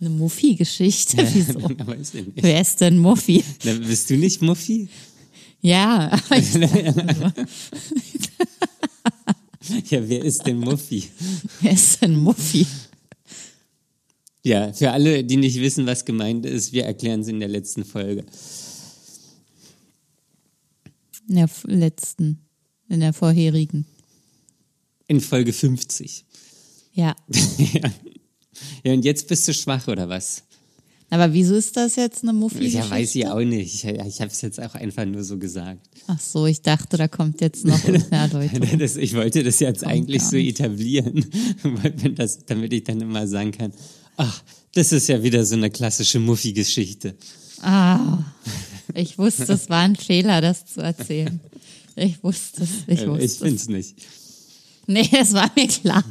Eine 0.00 0.10
Muffi-Geschichte? 0.10 1.18
Wieso? 1.34 1.58
Nicht. 1.68 2.32
Wer 2.36 2.60
ist 2.62 2.80
denn 2.80 2.96
Muffi? 2.96 3.44
Na, 3.64 3.74
bist 3.74 4.08
du 4.08 4.16
nicht 4.16 4.40
Muffi? 4.40 4.88
Ja, 5.62 6.18
Ja, 9.90 10.08
wer 10.08 10.24
ist 10.24 10.46
denn 10.46 10.58
Muffi? 10.58 11.08
wer 11.60 11.72
ist 11.72 12.02
denn 12.02 12.16
Muffi? 12.16 12.66
Ja, 14.42 14.72
für 14.72 14.90
alle, 14.90 15.22
die 15.22 15.36
nicht 15.36 15.60
wissen, 15.60 15.86
was 15.86 16.04
gemeint 16.04 16.46
ist, 16.46 16.72
wir 16.72 16.84
erklären 16.84 17.20
es 17.20 17.28
in 17.28 17.40
der 17.40 17.48
letzten 17.48 17.84
Folge. 17.84 18.24
In 21.28 21.36
der 21.36 21.50
letzten, 21.64 22.38
in 22.88 23.00
der 23.00 23.12
vorherigen. 23.12 23.84
In 25.08 25.20
Folge 25.20 25.52
50. 25.52 26.24
Ja. 26.94 27.14
ja. 27.58 27.92
ja, 28.82 28.92
und 28.92 29.04
jetzt 29.04 29.28
bist 29.28 29.46
du 29.46 29.52
schwach, 29.52 29.86
oder 29.88 30.08
was? 30.08 30.42
Aber 31.12 31.32
wieso 31.32 31.56
ist 31.56 31.76
das 31.76 31.96
jetzt 31.96 32.22
eine 32.22 32.32
Muffi-Geschichte? 32.32 32.78
Ja, 32.78 32.90
weiß 32.90 33.14
ich 33.16 33.26
auch 33.26 33.40
nicht. 33.40 33.74
Ich, 33.74 33.84
ich 33.84 34.20
habe 34.20 34.30
es 34.30 34.40
jetzt 34.42 34.60
auch 34.62 34.74
einfach 34.76 35.04
nur 35.04 35.24
so 35.24 35.38
gesagt. 35.38 35.80
Ach 36.06 36.20
so, 36.20 36.46
ich 36.46 36.62
dachte, 36.62 36.96
da 36.96 37.08
kommt 37.08 37.40
jetzt 37.40 37.64
noch 37.64 37.82
irgendeine 37.84 38.32
Erläuterung. 38.32 38.78
Das, 38.78 38.96
ich 38.96 39.14
wollte 39.14 39.42
das 39.42 39.58
jetzt 39.58 39.84
eigentlich 39.84 40.22
gar 40.22 40.30
so 40.30 40.36
nicht. 40.36 40.60
etablieren, 40.60 41.26
das, 42.14 42.38
damit 42.46 42.72
ich 42.72 42.84
dann 42.84 43.00
immer 43.00 43.26
sagen 43.26 43.50
kann, 43.50 43.72
ach, 44.16 44.42
das 44.74 44.92
ist 44.92 45.08
ja 45.08 45.22
wieder 45.22 45.44
so 45.44 45.56
eine 45.56 45.68
klassische 45.70 46.20
Muffi-Geschichte. 46.20 47.16
Ah, 47.60 48.18
ich 48.94 49.18
wusste, 49.18 49.52
es 49.52 49.68
war 49.68 49.80
ein 49.80 49.96
Fehler, 49.96 50.40
das 50.40 50.64
zu 50.66 50.80
erzählen. 50.80 51.40
Ich 51.96 52.22
wusste 52.22 52.62
es, 52.62 52.70
ich 52.86 53.00
Äh, 53.02 53.08
wusste 53.08 53.24
ich 53.24 53.32
es. 53.32 53.36
finde 53.38 53.56
es 53.56 53.68
nicht. 53.68 53.96
Nee, 54.86 55.08
es 55.20 55.32
war 55.34 55.50
mir 55.56 55.66
klar. 55.66 56.04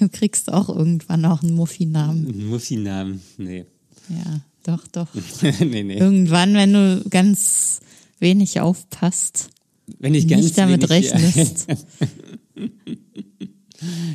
Du 0.00 0.08
kriegst 0.08 0.52
auch 0.52 0.68
irgendwann 0.68 1.20
noch 1.20 1.42
einen 1.42 1.54
Muffi-Namen. 1.54 2.26
Ein 2.28 2.46
Muffi-Namen, 2.46 3.22
nee. 3.38 3.64
Ja, 4.10 4.40
doch, 4.64 4.86
doch. 4.88 5.08
nee, 5.60 5.82
nee. 5.82 5.98
Irgendwann, 5.98 6.54
wenn 6.54 6.72
du 6.72 7.04
ganz 7.08 7.80
wenig 8.18 8.60
aufpasst, 8.60 9.50
Wenn 9.98 10.14
ich 10.14 10.28
ganz 10.28 10.44
nicht 10.44 10.58
damit 10.58 10.88
wenig, 10.88 11.12
rechnest. 11.12 11.66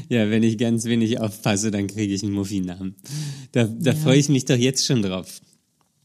Ja, 0.09 0.29
wenn 0.29 0.43
ich 0.43 0.57
ganz 0.59 0.85
wenig 0.85 1.19
aufpasse, 1.19 1.71
dann 1.71 1.87
kriege 1.87 2.13
ich 2.13 2.23
einen 2.23 2.33
Muffi-Namen. 2.33 2.95
Da, 3.51 3.63
da 3.63 3.95
freue 3.95 4.19
ich 4.19 4.29
mich 4.29 4.45
doch 4.45 4.57
jetzt 4.57 4.85
schon 4.85 5.01
drauf. 5.01 5.41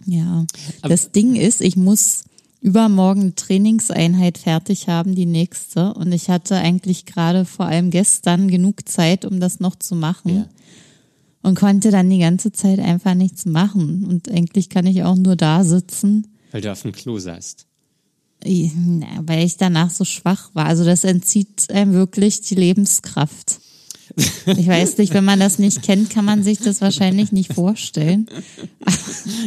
Ja. 0.06 0.46
Das 0.82 1.12
Ding 1.12 1.34
ist, 1.34 1.60
ich 1.60 1.76
muss 1.76 2.24
übermorgen 2.60 3.20
eine 3.20 3.34
Trainingseinheit 3.34 4.38
fertig 4.38 4.88
haben, 4.88 5.14
die 5.14 5.26
nächste. 5.26 5.94
Und 5.94 6.12
ich 6.12 6.30
hatte 6.30 6.56
eigentlich 6.56 7.06
gerade 7.06 7.44
vor 7.44 7.66
allem 7.66 7.90
gestern 7.90 8.48
genug 8.48 8.88
Zeit, 8.88 9.24
um 9.24 9.40
das 9.40 9.60
noch 9.60 9.76
zu 9.76 9.94
machen. 9.94 10.36
Ja. 10.36 10.48
Und 11.42 11.54
konnte 11.58 11.90
dann 11.90 12.10
die 12.10 12.18
ganze 12.18 12.52
Zeit 12.52 12.78
einfach 12.80 13.14
nichts 13.14 13.46
machen. 13.46 14.04
Und 14.04 14.30
eigentlich 14.30 14.68
kann 14.68 14.86
ich 14.86 15.02
auch 15.04 15.16
nur 15.16 15.36
da 15.36 15.64
sitzen, 15.64 16.26
Weil 16.52 16.60
du 16.60 16.70
auf 16.70 16.82
dem 16.82 16.92
Klo 16.92 17.18
saßt. 17.18 17.66
na, 18.44 19.06
weil 19.22 19.44
ich 19.44 19.56
danach 19.56 19.90
so 19.90 20.04
schwach 20.04 20.50
war. 20.54 20.66
Also 20.66 20.84
das 20.84 21.04
entzieht 21.04 21.70
einem 21.70 21.92
wirklich 21.94 22.42
die 22.42 22.56
Lebenskraft. 22.56 23.60
Ich 24.46 24.66
weiß 24.66 24.98
nicht, 24.98 25.14
wenn 25.14 25.24
man 25.24 25.38
das 25.38 25.58
nicht 25.58 25.82
kennt, 25.82 26.10
kann 26.10 26.24
man 26.24 26.42
sich 26.42 26.58
das 26.58 26.80
wahrscheinlich 26.80 27.32
nicht 27.32 27.52
vorstellen. 27.52 28.26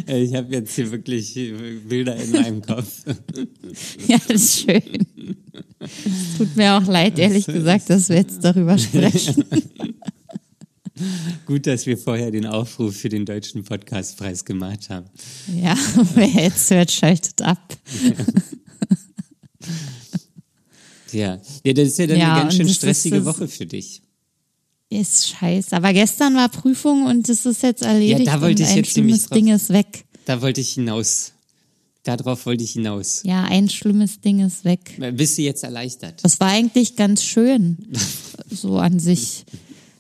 Ich 0.06 0.36
habe 0.36 0.54
jetzt 0.54 0.76
hier 0.76 0.92
wirklich 0.92 1.36
äh, 1.36 1.54
Bilder 1.88 2.16
in 2.16 2.32
meinem 2.32 2.62
Kopf. 2.62 3.04
Ja, 4.08 4.18
das 4.28 4.42
ist 4.42 4.60
schön. 4.60 5.08
Tut 6.38 6.56
mir 6.56 6.78
auch 6.78 6.86
leid, 6.86 7.18
ehrlich 7.18 7.46
gesagt, 7.46 7.90
dass 7.90 8.10
wir 8.10 8.18
jetzt 8.18 8.44
darüber 8.44 8.78
sprechen. 8.78 9.44
Gut, 11.46 11.68
dass 11.68 11.86
wir 11.86 11.98
vorher 11.98 12.32
den 12.32 12.46
Aufruf 12.46 12.96
für 12.98 13.10
den 13.10 13.26
Deutschen 13.26 13.64
Podcastpreis 13.64 14.46
gemacht 14.46 14.90
haben. 14.90 15.08
Ja, 15.62 15.78
wer 16.16 16.28
jetzt 16.28 16.70
hört, 16.72 16.92
schaltet 16.92 17.42
ab. 17.42 17.76
Ja, 21.12 21.40
ja 21.64 21.74
das 21.74 21.90
ist 21.90 22.00
ja 22.00 22.08
dann 22.08 22.18
Ja, 22.18 22.34
eine 22.34 22.42
ganz 22.44 22.56
schön 22.56 22.68
ist 22.68 22.78
stressige 22.78 23.18
das- 23.18 23.26
Woche 23.26 23.48
für 23.48 23.66
dich. 23.66 24.02
Ist 24.90 25.30
scheiße. 25.30 25.76
Aber 25.76 25.92
gestern 25.94 26.36
war 26.36 26.50
Prüfung 26.50 27.06
und 27.08 27.28
es 27.28 27.46
ist 27.48 27.64
jetzt 27.64 27.82
erledigt. 27.82 28.28
Ja, 28.28 28.34
da 28.36 28.42
wollte 28.42 28.62
und 28.64 28.68
ich 28.70 28.74
ein 28.74 28.78
jetzt 28.78 28.92
schlimmes 28.92 29.28
Ding 29.28 29.48
ist 29.48 29.70
weg. 29.70 30.06
Da 30.26 30.42
wollte 30.42 30.62
ich 30.62 30.74
hinaus. 30.74 31.34
Darauf 32.04 32.46
wollte 32.46 32.64
ich 32.64 32.72
hinaus. 32.74 33.22
Ja, 33.26 33.44
ein 33.46 33.70
schlimmes 33.70 34.22
Ding 34.22 34.40
ist 34.46 34.66
weg. 34.66 35.00
Bist 35.14 35.38
du 35.38 35.42
jetzt 35.42 35.64
erleichtert? 35.64 36.24
Das 36.24 36.40
war 36.40 36.50
eigentlich 36.50 36.96
ganz 36.96 37.24
schön, 37.24 37.78
so 38.52 38.78
an 38.78 39.00
sich. 39.00 39.46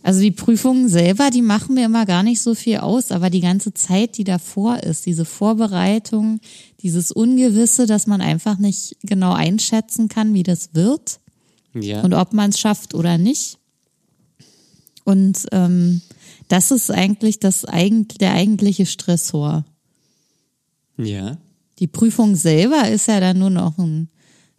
Also 0.03 0.19
die 0.19 0.31
Prüfungen 0.31 0.89
selber, 0.89 1.29
die 1.29 1.41
machen 1.41 1.75
mir 1.75 1.85
immer 1.85 2.05
gar 2.05 2.23
nicht 2.23 2.41
so 2.41 2.55
viel 2.55 2.77
aus, 2.77 3.11
aber 3.11 3.29
die 3.29 3.39
ganze 3.39 3.73
Zeit, 3.73 4.17
die 4.17 4.25
davor 4.25 4.79
ist, 4.83 5.05
diese 5.05 5.23
Vorbereitung, 5.23 6.41
dieses 6.81 7.11
Ungewisse, 7.11 7.87
dass 7.87 8.05
man 8.05 8.19
einfach 8.21 8.57
nicht 8.57 8.97
genau 9.03 9.31
einschätzen 9.31 10.09
kann, 10.09 10.33
wie 10.33 10.43
das 10.43 10.73
wird 10.73 11.19
Ja. 11.73 12.01
und 12.01 12.13
ob 12.13 12.33
man 12.33 12.49
es 12.49 12.59
schafft 12.59 12.93
oder 12.93 13.17
nicht. 13.17 13.59
Und 15.05 15.45
ähm, 15.53 16.01
das 16.49 16.71
ist 16.71 16.91
eigentlich 16.91 17.39
das 17.39 17.63
eigentlich 17.63 18.17
der 18.17 18.33
eigentliche 18.33 18.85
Stressor. 18.85 19.65
ja. 20.97 21.37
Die 21.79 21.87
Prüfung 21.87 22.35
selber 22.35 22.87
ist 22.87 23.07
ja 23.07 23.19
dann 23.19 23.39
nur 23.39 23.49
noch 23.49 23.79
ein, 23.79 24.07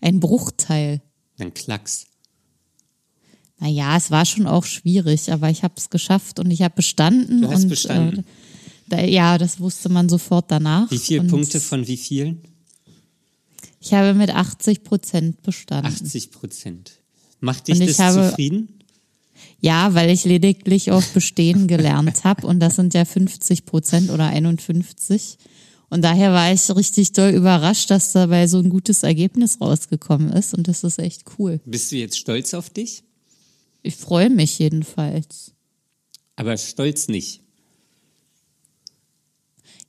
ein 0.01 0.19
Bruchteil. 0.19 1.01
Dann 1.39 1.55
Klacks. 1.55 2.07
Naja, 3.61 3.97
es 3.97 4.11
war 4.11 4.25
schon 4.25 4.47
auch 4.47 4.65
schwierig, 4.65 5.33
aber 5.33 5.49
ich 5.51 5.63
habe 5.63 5.75
es 5.77 5.91
geschafft 5.91 6.39
und 6.41 6.51
ich 6.51 6.63
habe 6.63 6.75
bestanden. 6.75 7.43
Du 7.43 7.51
hast 7.51 7.63
und, 7.65 7.69
bestanden. 7.69 8.21
Äh, 8.21 8.23
da, 8.89 9.01
ja, 9.03 9.39
das 9.39 9.61
wusste 9.61 9.89
man 9.89 10.09
sofort 10.09 10.51
danach. 10.51 10.91
Wie 10.91 10.99
viele 10.99 11.25
Punkte 11.25 11.61
von 11.61 11.87
wie 11.87 11.97
vielen? 11.97 12.43
Ich 13.81 13.93
habe 13.93 14.15
mit 14.15 14.31
80 14.31 14.83
Prozent 14.83 15.43
bestanden. 15.43 15.87
80 15.87 16.31
Prozent. 16.31 16.93
Macht 17.41 17.69
dich 17.69 17.79
das 17.79 17.99
habe- 17.99 18.29
zufrieden? 18.29 18.69
Ja, 19.61 19.95
weil 19.95 20.11
ich 20.11 20.25
lediglich 20.25 20.91
auf 20.91 21.09
Bestehen 21.13 21.67
gelernt 21.67 22.25
habe 22.25 22.47
und 22.47 22.61
das 22.61 22.77
sind 22.77 22.93
ja 22.93 23.05
50 23.05 23.65
Prozent 23.65 24.11
oder 24.11 24.27
51. 24.27 25.39
Und 25.89 26.03
daher 26.03 26.33
war 26.33 26.53
ich 26.53 26.75
richtig 26.75 27.13
doll 27.13 27.31
überrascht, 27.31 27.91
dass 27.91 28.13
dabei 28.13 28.47
so 28.47 28.59
ein 28.59 28.69
gutes 28.69 29.03
Ergebnis 29.03 29.61
rausgekommen 29.61 30.33
ist 30.33 30.55
und 30.55 30.69
das 30.69 30.85
ist 30.85 30.99
echt 30.99 31.25
cool. 31.39 31.61
Bist 31.65 31.93
du 31.93 31.97
jetzt 31.97 32.19
stolz 32.19 32.53
auf 32.53 32.69
dich? 32.69 33.04
Ich 33.85 33.97
freue 33.97 34.31
mich 34.31 34.59
jedenfalls. 34.59 35.53
Aber 36.37 36.57
stolz 36.57 37.07
nicht. 37.07 37.43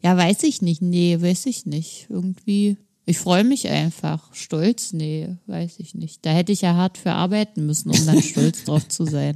Ja, 0.04 0.18
weiß 0.18 0.44
ich 0.44 0.62
nicht. 0.62 0.82
Nee, 0.82 1.20
weiß 1.22 1.46
ich 1.46 1.66
nicht. 1.66 2.08
Irgendwie, 2.10 2.76
ich 3.06 3.18
freue 3.18 3.46
mich 3.46 3.70
einfach. 3.70 4.36
Stolz? 4.36 4.92
Nee, 4.92 5.30
weiß 5.48 5.80
ich 5.80 5.96
nicht. 5.96 6.26
Da 6.26 6.32
hätte 6.32 6.52
ich 6.52 6.62
ja 6.62 6.76
hart 6.76 6.98
für 6.98 7.14
arbeiten 7.14 7.66
müssen, 7.66 7.90
um 7.90 8.06
dann 8.06 8.22
stolz 8.22 8.66
drauf 8.66 8.86
zu 8.90 9.06
sein. 9.06 9.36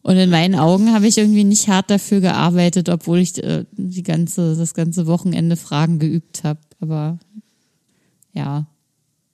Und 0.00 0.16
in 0.16 0.30
meinen 0.30 0.54
Augen 0.54 0.94
habe 0.94 1.06
ich 1.06 1.18
irgendwie 1.18 1.44
nicht 1.44 1.68
hart 1.68 1.90
dafür 1.90 2.22
gearbeitet, 2.22 2.88
obwohl 2.88 3.18
ich 3.18 3.36
äh, 3.44 3.66
die 3.72 4.02
ganze, 4.02 4.56
das 4.56 4.72
ganze 4.72 5.06
Wochenende 5.06 5.56
Fragen 5.56 5.98
geübt 5.98 6.42
habe. 6.42 6.60
Aber 6.80 7.18
ja, 8.32 8.66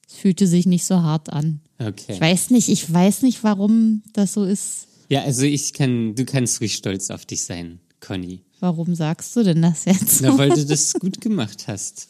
es 0.09 0.17
fühlte 0.17 0.49
sich 0.49 0.67
nicht 0.67 0.85
so 0.85 1.03
hart 1.03 1.33
an. 1.33 1.61
Okay. 1.81 2.13
Ich 2.13 2.21
weiß 2.21 2.51
nicht, 2.51 2.69
ich 2.69 2.93
weiß 2.93 3.23
nicht, 3.23 3.43
warum 3.43 4.03
das 4.13 4.35
so 4.35 4.45
ist. 4.45 4.87
Ja, 5.09 5.23
also 5.23 5.43
ich 5.43 5.73
kann, 5.73 6.15
du 6.15 6.25
kannst 6.25 6.61
ruhig 6.61 6.75
stolz 6.75 7.11
auf 7.11 7.25
dich 7.25 7.43
sein, 7.43 7.81
Conny. 8.01 8.43
Warum 8.61 8.95
sagst 8.95 9.35
du 9.35 9.43
denn 9.43 9.63
das 9.63 9.87
jetzt? 9.87 10.21
Na, 10.21 10.37
weil 10.37 10.51
du 10.51 10.67
das 10.67 10.93
gut 10.93 11.21
gemacht 11.21 11.67
hast. 11.67 12.09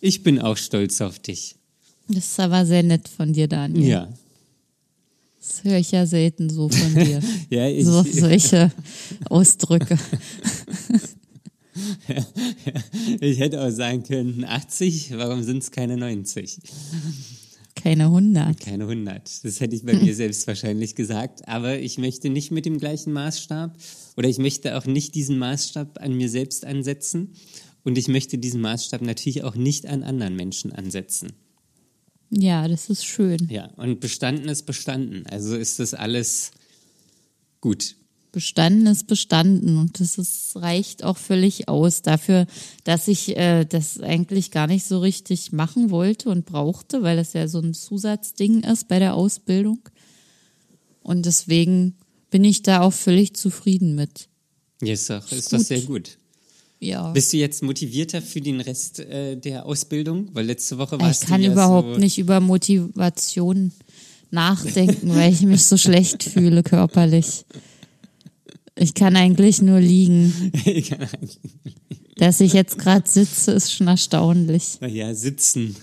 Ich 0.00 0.22
bin 0.22 0.38
auch 0.38 0.58
stolz 0.58 1.00
auf 1.00 1.18
dich. 1.18 1.56
Das 2.08 2.26
ist 2.26 2.38
aber 2.38 2.66
sehr 2.66 2.82
nett 2.82 3.08
von 3.08 3.32
dir, 3.32 3.48
Daniel. 3.48 3.88
Ja. 3.88 4.08
Das 5.40 5.64
höre 5.64 5.78
ich 5.78 5.92
ja 5.92 6.04
selten 6.06 6.50
so 6.50 6.68
von 6.68 6.94
dir. 7.04 7.22
Ja, 7.48 7.68
ich, 7.68 7.86
so, 7.86 8.02
solche 8.02 8.70
Ausdrücke. 9.30 9.98
ich 13.20 13.38
hätte 13.38 13.62
auch 13.62 13.70
sagen 13.70 14.02
können, 14.02 14.44
80, 14.44 15.16
warum 15.16 15.42
sind 15.42 15.62
es 15.62 15.70
keine 15.70 15.96
90? 15.96 16.58
Keine 17.86 18.06
100. 18.06 18.58
Keine 18.58 18.82
100. 18.82 19.44
Das 19.44 19.60
hätte 19.60 19.76
ich 19.76 19.84
bei 19.84 19.94
mir 19.94 20.12
selbst 20.16 20.48
wahrscheinlich 20.48 20.96
gesagt. 20.96 21.46
Aber 21.46 21.78
ich 21.78 21.98
möchte 21.98 22.30
nicht 22.30 22.50
mit 22.50 22.66
dem 22.66 22.78
gleichen 22.78 23.12
Maßstab 23.12 23.76
oder 24.16 24.28
ich 24.28 24.38
möchte 24.38 24.76
auch 24.76 24.86
nicht 24.86 25.14
diesen 25.14 25.38
Maßstab 25.38 26.00
an 26.00 26.14
mir 26.14 26.28
selbst 26.28 26.66
ansetzen. 26.66 27.34
Und 27.84 27.96
ich 27.96 28.08
möchte 28.08 28.38
diesen 28.38 28.60
Maßstab 28.60 29.02
natürlich 29.02 29.44
auch 29.44 29.54
nicht 29.54 29.86
an 29.86 30.02
anderen 30.02 30.34
Menschen 30.34 30.72
ansetzen. 30.72 31.34
Ja, 32.30 32.66
das 32.66 32.90
ist 32.90 33.04
schön. 33.04 33.46
Ja, 33.48 33.66
und 33.76 34.00
bestanden 34.00 34.48
ist 34.48 34.64
bestanden. 34.64 35.24
Also 35.28 35.54
ist 35.54 35.78
das 35.78 35.94
alles 35.94 36.50
gut. 37.60 37.94
Bestanden 38.36 38.86
ist 38.86 39.06
bestanden 39.06 39.78
und 39.78 39.98
das 39.98 40.18
ist, 40.18 40.56
reicht 40.56 41.04
auch 41.04 41.16
völlig 41.16 41.70
aus 41.70 42.02
dafür, 42.02 42.46
dass 42.84 43.08
ich 43.08 43.34
äh, 43.34 43.64
das 43.64 43.98
eigentlich 43.98 44.50
gar 44.50 44.66
nicht 44.66 44.84
so 44.84 44.98
richtig 44.98 45.52
machen 45.52 45.90
wollte 45.90 46.28
und 46.28 46.44
brauchte, 46.44 47.02
weil 47.02 47.16
das 47.16 47.32
ja 47.32 47.48
so 47.48 47.60
ein 47.60 47.72
Zusatzding 47.72 48.62
ist 48.62 48.88
bei 48.88 48.98
der 48.98 49.14
Ausbildung. 49.14 49.78
Und 51.02 51.24
deswegen 51.24 51.96
bin 52.28 52.44
ich 52.44 52.60
da 52.60 52.82
auch 52.82 52.92
völlig 52.92 53.34
zufrieden 53.34 53.94
mit. 53.94 54.28
Ja, 54.82 54.92
ist 54.92 55.08
ist 55.08 55.50
gut. 55.50 55.60
sehr 55.62 55.80
gut. 55.80 56.18
Ja. 56.78 57.12
Bist 57.12 57.32
du 57.32 57.38
jetzt 57.38 57.62
motivierter 57.62 58.20
für 58.20 58.42
den 58.42 58.60
Rest 58.60 58.98
äh, 58.98 59.36
der 59.36 59.64
Ausbildung? 59.64 60.28
Weil 60.34 60.44
letzte 60.44 60.76
Woche 60.76 60.96
Ich 60.96 61.00
warst 61.00 61.26
kann 61.26 61.40
du 61.40 61.46
ja 61.46 61.52
überhaupt 61.54 61.94
so, 61.94 62.00
nicht 62.00 62.18
über 62.18 62.40
Motivation 62.40 63.72
nachdenken, 64.30 65.14
weil 65.14 65.32
ich 65.32 65.40
mich 65.40 65.64
so 65.64 65.78
schlecht 65.78 66.22
fühle 66.34 66.62
körperlich. 66.62 67.46
Ich 68.78 68.92
kann 68.92 69.16
eigentlich 69.16 69.62
nur 69.62 69.80
liegen. 69.80 70.52
Dass 72.16 72.40
ich 72.40 72.52
jetzt 72.52 72.78
gerade 72.78 73.08
sitze, 73.08 73.52
ist 73.52 73.72
schon 73.72 73.88
erstaunlich. 73.88 74.78
ja, 74.82 75.14
sitzen. 75.14 75.76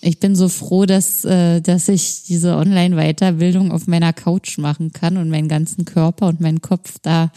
Ich 0.00 0.18
bin 0.18 0.36
so 0.36 0.48
froh, 0.48 0.86
dass, 0.86 1.24
äh, 1.24 1.60
dass 1.60 1.88
ich 1.88 2.22
diese 2.22 2.56
Online-Weiterbildung 2.56 3.72
auf 3.72 3.86
meiner 3.86 4.12
Couch 4.12 4.56
machen 4.58 4.92
kann 4.92 5.16
und 5.16 5.28
meinen 5.28 5.48
ganzen 5.48 5.84
Körper 5.84 6.28
und 6.28 6.40
meinen 6.40 6.62
Kopf 6.62 6.94
da 7.02 7.32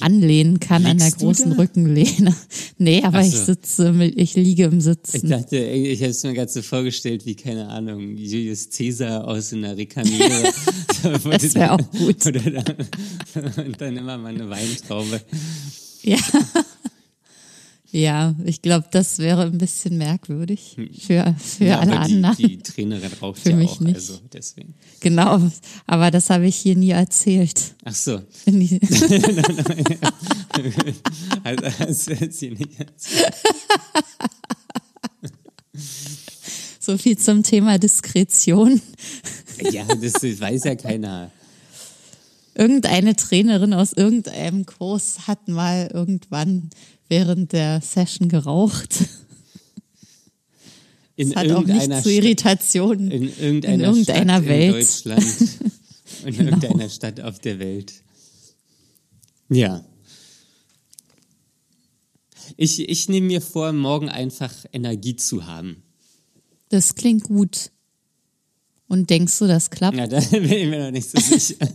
anlehnen 0.00 0.60
kann 0.60 0.86
an 0.86 0.98
der 0.98 1.06
Liegst 1.08 1.20
großen? 1.20 1.52
Rückenlehne. 1.52 2.34
Nee, 2.80 3.02
aber 3.02 3.18
Ach 3.18 3.24
ich 3.24 3.34
so. 3.34 3.44
sitze, 3.46 3.92
ich 4.14 4.36
liege 4.36 4.64
im 4.64 4.78
Ich 4.78 4.84
Sitzen. 4.84 5.28
dachte, 5.28 5.56
ey, 5.58 5.88
ich 5.88 6.00
habe 6.00 6.10
es 6.10 6.22
mir 6.22 6.32
gerade 6.32 6.50
so 6.50 6.62
vorgestellt, 6.62 7.26
wie, 7.26 7.34
keine 7.34 7.68
Ahnung, 7.68 8.16
Julius 8.16 8.68
Caesar 8.70 9.26
aus 9.26 9.52
einer 9.52 9.76
Rekamere. 9.76 10.52
Das 11.02 11.54
wär 11.54 11.72
auch 11.74 11.90
gut. 11.92 12.24
Oder 12.26 12.40
dann, 12.40 13.66
und 13.66 13.80
dann 13.80 13.96
immer 13.96 14.18
mal 14.18 14.28
eine 14.34 14.48
Weintraube. 14.48 15.20
Ja. 16.02 16.18
Ja, 17.90 18.34
ich 18.44 18.60
glaube, 18.60 18.86
das 18.90 19.18
wäre 19.18 19.42
ein 19.44 19.56
bisschen 19.56 19.96
merkwürdig 19.96 20.76
für, 21.00 21.34
für 21.38 21.64
Ja, 21.64 21.78
alle 21.80 21.96
aber 21.98 22.06
die, 22.06 22.14
anderen. 22.16 22.36
die 22.36 22.58
Trainerin 22.58 23.10
raucht 23.22 23.40
Für 23.40 23.50
ja 23.50 23.56
mich 23.56 23.70
auch, 23.70 23.80
nicht. 23.80 23.94
also 23.94 24.18
deswegen. 24.30 24.74
Genau, 25.00 25.40
aber 25.86 26.10
das 26.10 26.28
habe 26.28 26.46
ich 26.46 26.56
hier 26.56 26.76
nie 26.76 26.90
erzählt. 26.90 27.74
Ach 27.84 27.94
so. 27.94 28.20
In 28.44 28.60
die- 28.60 28.78
Also, 31.44 31.64
hast 31.78 32.08
du 32.08 32.12
jetzt 32.14 32.38
hier 32.40 32.50
nicht 32.50 32.78
erzählt. 32.78 33.32
so 36.80 36.96
viel 36.98 37.16
zum 37.18 37.42
Thema 37.42 37.78
Diskretion. 37.78 38.80
Ja, 39.72 39.84
das 39.84 40.22
weiß 40.22 40.64
ja 40.64 40.74
keiner. 40.76 41.30
Irgendeine 42.54 43.14
Trainerin 43.14 43.72
aus 43.72 43.92
irgendeinem 43.92 44.66
Kurs 44.66 45.26
hat 45.28 45.46
mal 45.48 45.88
irgendwann 45.92 46.70
während 47.08 47.52
der 47.52 47.80
Session 47.80 48.28
geraucht. 48.28 48.96
In 51.16 51.30
Das 51.30 51.42
hat 51.44 51.50
auch 51.50 51.64
nicht 51.64 52.02
zu 52.02 52.12
Irritationen 52.12 53.10
in 53.10 53.22
irgendeiner, 53.24 53.74
in 53.74 53.80
irgendeiner 53.80 54.34
Stadt 54.38 54.48
Welt. 54.48 54.74
in 54.74 54.80
Deutschland. 54.80 55.24
In 56.24 56.34
Genau. 56.36 56.50
irgendeiner 56.50 56.88
Stadt 56.88 57.20
auf 57.20 57.38
der 57.38 57.58
Welt. 57.60 57.92
Ja. 59.50 59.84
Ich, 62.56 62.80
ich 62.88 63.08
nehme 63.08 63.26
mir 63.28 63.40
vor, 63.40 63.72
morgen 63.72 64.08
einfach 64.08 64.52
Energie 64.72 65.14
zu 65.16 65.46
haben. 65.46 65.82
Das 66.70 66.94
klingt 66.96 67.22
gut. 67.24 67.70
Und 68.88 69.10
denkst 69.10 69.38
du, 69.38 69.46
das 69.46 69.70
klappt? 69.70 69.96
Ja, 69.98 70.06
da 70.06 70.18
bin 70.30 70.44
ich 70.44 70.66
mir 70.66 70.84
noch 70.86 70.90
nicht 70.90 71.08
so 71.08 71.20
sicher. 71.20 71.56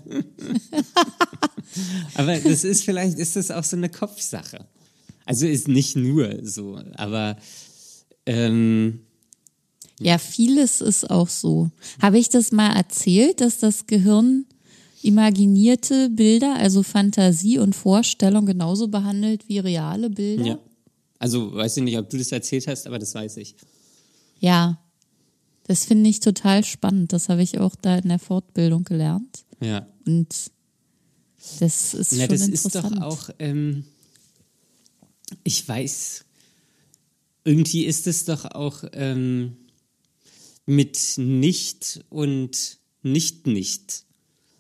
aber 2.15 2.38
das 2.39 2.63
ist 2.63 2.84
vielleicht, 2.84 3.17
ist 3.19 3.36
das 3.36 3.52
auch 3.52 3.63
so 3.63 3.78
eine 3.78 3.89
Kopfsache. 3.89 4.67
Also 5.26 5.46
ist 5.48 5.68
nicht 5.68 5.96
nur 5.96 6.40
so, 6.44 6.80
aber 6.96 7.38
ähm, 8.26 9.00
Ja, 10.00 10.18
vieles 10.18 10.82
ist 10.82 11.10
auch 11.10 11.30
so. 11.30 11.70
Habe 12.02 12.20
ich 12.20 12.30
das 12.30 12.52
mal 12.52 12.76
erzählt, 12.76 13.42
dass 13.42 13.60
das 13.60 13.86
Gehirn 13.88 14.46
imaginierte 15.02 16.10
Bilder, 16.10 16.56
also 16.56 16.82
Fantasie 16.84 17.58
und 17.60 17.76
Vorstellung 17.76 18.46
genauso 18.46 18.88
behandelt 18.88 19.48
wie 19.50 19.60
reale 19.60 20.10
Bilder? 20.10 20.46
ja. 20.46 20.60
Also 21.20 21.54
weiß 21.54 21.78
ich 21.78 21.84
nicht, 21.84 21.98
ob 21.98 22.10
du 22.10 22.18
das 22.18 22.34
erzählt 22.34 22.68
hast, 22.68 22.86
aber 22.86 23.00
das 23.00 23.16
weiß 23.16 23.38
ich. 23.38 23.56
Ja. 24.42 24.78
Das 25.66 25.86
finde 25.86 26.10
ich 26.10 26.20
total 26.20 26.66
spannend. 26.66 27.14
Das 27.14 27.30
habe 27.30 27.42
ich 27.42 27.60
auch 27.60 27.76
da 27.82 27.96
in 27.98 28.10
der 28.10 28.20
Fortbildung 28.20 28.84
gelernt. 28.84 29.46
Ja. 29.62 29.88
Und 30.06 30.28
das 31.62 31.94
ist 31.94 32.12
Na, 32.12 32.20
schon 32.26 32.28
das 32.30 32.42
ist 32.42 32.66
interessant. 32.66 32.98
doch 32.98 33.02
auch, 33.04 33.30
ähm, 33.40 33.86
ich 35.44 35.68
weiß, 35.68 36.26
irgendwie 37.44 37.86
ist 37.86 38.08
es 38.08 38.26
doch 38.26 38.46
auch 38.46 38.84
ähm, 38.94 39.58
mit 40.66 40.98
nicht 41.18 42.04
und 42.10 42.78
nicht 43.02 43.48
nicht 43.48 44.06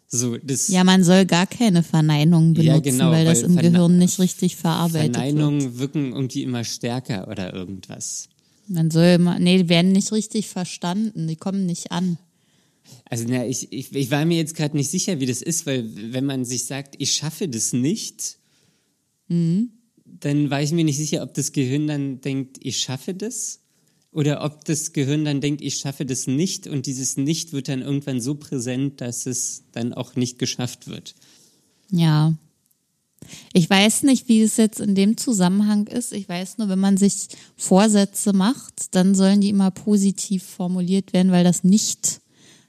So, 0.07 0.37
das 0.37 0.67
Ja, 0.67 0.83
man 0.83 1.03
soll 1.03 1.25
gar 1.25 1.47
keine 1.47 1.81
Verneinungen 1.81 2.53
benutzen, 2.53 2.67
Ja, 2.67 2.79
genau, 2.79 3.11
weil 3.11 3.25
das 3.25 3.39
weil 3.39 3.45
im 3.45 3.53
Verne- 3.53 3.71
Gehirn 3.71 3.97
nicht 3.97 4.19
richtig 4.19 4.55
verarbeitet 4.57 5.03
wird. 5.03 5.15
Verneinungen 5.15 5.79
wirken 5.79 6.11
irgendwie 6.13 6.43
immer 6.43 6.63
stärker 6.63 7.27
oder 7.29 7.53
irgendwas. 7.53 8.27
Man 8.67 8.91
soll 8.91 9.05
immer, 9.15 9.39
nee, 9.39 9.57
die 9.57 9.69
werden 9.69 9.91
nicht 9.91 10.11
richtig 10.11 10.47
verstanden, 10.49 11.27
die 11.27 11.35
kommen 11.35 11.65
nicht 11.65 11.91
an. 11.91 12.17
Also 13.09 13.25
na, 13.27 13.45
ich, 13.45 13.71
ich, 13.71 13.93
ich 13.95 14.11
war 14.11 14.25
mir 14.25 14.37
jetzt 14.37 14.55
gerade 14.55 14.75
nicht 14.75 14.89
sicher, 14.89 15.19
wie 15.19 15.25
das 15.25 15.41
ist, 15.41 15.65
weil 15.65 15.89
wenn 16.13 16.25
man 16.25 16.43
sich 16.45 16.65
sagt, 16.65 16.95
ich 16.97 17.13
schaffe 17.13 17.47
das 17.47 17.71
nicht, 17.73 18.37
dann 20.19 20.49
war 20.49 20.61
ich 20.61 20.71
mir 20.71 20.83
nicht 20.83 20.97
sicher, 20.97 21.23
ob 21.23 21.33
das 21.33 21.51
Gehirn 21.51 21.87
dann 21.87 22.21
denkt, 22.21 22.57
ich 22.61 22.77
schaffe 22.79 23.13
das 23.13 23.59
oder 24.11 24.43
ob 24.43 24.63
das 24.65 24.93
Gehirn 24.93 25.25
dann 25.25 25.41
denkt, 25.41 25.61
ich 25.61 25.77
schaffe 25.77 26.05
das 26.05 26.27
nicht 26.27 26.67
und 26.67 26.85
dieses 26.85 27.17
Nicht 27.17 27.53
wird 27.53 27.67
dann 27.67 27.81
irgendwann 27.81 28.21
so 28.21 28.35
präsent, 28.35 29.01
dass 29.01 29.25
es 29.25 29.63
dann 29.71 29.93
auch 29.93 30.15
nicht 30.15 30.39
geschafft 30.39 30.87
wird. 30.87 31.15
Ja. 31.89 32.33
Ich 33.53 33.69
weiß 33.69 34.03
nicht, 34.03 34.27
wie 34.27 34.41
es 34.41 34.57
jetzt 34.57 34.81
in 34.81 34.95
dem 34.95 35.15
Zusammenhang 35.15 35.87
ist. 35.87 36.11
Ich 36.11 36.27
weiß 36.27 36.57
nur, 36.57 36.67
wenn 36.67 36.79
man 36.79 36.97
sich 36.97 37.29
Vorsätze 37.55 38.33
macht, 38.33 38.93
dann 38.95 39.15
sollen 39.15 39.39
die 39.39 39.49
immer 39.49 39.71
positiv 39.71 40.43
formuliert 40.43 41.13
werden, 41.13 41.31
weil 41.31 41.45
das 41.45 41.63
nicht 41.63 42.19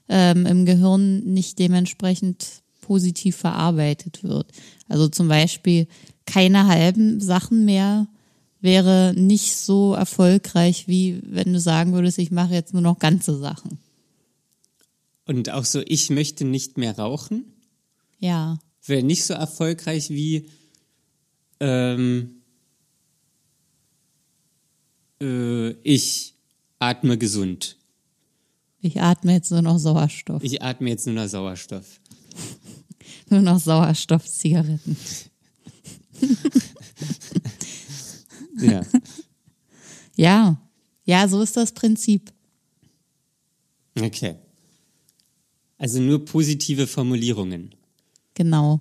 ähm, 0.07 0.45
im 0.45 0.65
Gehirn 0.65 1.25
nicht 1.25 1.59
dementsprechend 1.59 2.63
positiv 2.81 3.35
verarbeitet 3.35 4.23
wird. 4.23 4.51
Also 4.87 5.09
zum 5.09 5.27
Beispiel 5.27 5.87
keine 6.25 6.67
halben 6.67 7.21
Sachen 7.21 7.65
mehr 7.65 8.07
wäre 8.61 9.13
nicht 9.15 9.55
so 9.55 9.93
erfolgreich, 9.93 10.87
wie 10.87 11.21
wenn 11.23 11.53
du 11.53 11.59
sagen 11.59 11.93
würdest, 11.93 12.17
ich 12.17 12.31
mache 12.31 12.53
jetzt 12.53 12.73
nur 12.73 12.81
noch 12.81 12.99
ganze 12.99 13.37
Sachen. 13.37 13.77
Und 15.25 15.49
auch 15.51 15.65
so, 15.65 15.81
ich 15.85 16.09
möchte 16.09 16.45
nicht 16.45 16.77
mehr 16.77 16.97
rauchen. 16.97 17.45
Ja, 18.19 18.57
wäre 18.85 19.03
nicht 19.03 19.25
so 19.25 19.33
erfolgreich 19.33 20.09
wie 20.09 20.49
ähm, 21.59 22.41
äh, 25.21 25.71
ich 25.83 26.35
atme 26.79 27.17
gesund. 27.17 27.77
ich 28.81 29.01
atme 29.01 29.33
jetzt 29.33 29.51
nur 29.51 29.61
noch 29.61 29.77
Sauerstoff. 29.77 30.43
Ich 30.43 30.61
atme 30.61 30.89
jetzt 30.89 31.05
nur 31.05 31.15
noch 31.15 31.27
Sauerstoff. 31.27 31.99
Nur 33.29 33.41
noch 33.41 33.59
Sauerstoffzigaretten. 33.59 34.97
Ja. 38.57 38.81
Ja, 40.15 40.57
ja, 41.03 41.27
so 41.27 41.41
ist 41.41 41.57
das 41.57 41.73
Prinzip. 41.73 42.31
Okay. 43.99 44.35
Also 45.77 45.99
nur 45.99 46.23
positive 46.23 46.87
Formulierungen. 46.87 47.75
Genau. 48.33 48.79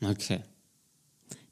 Okay. 0.00 0.40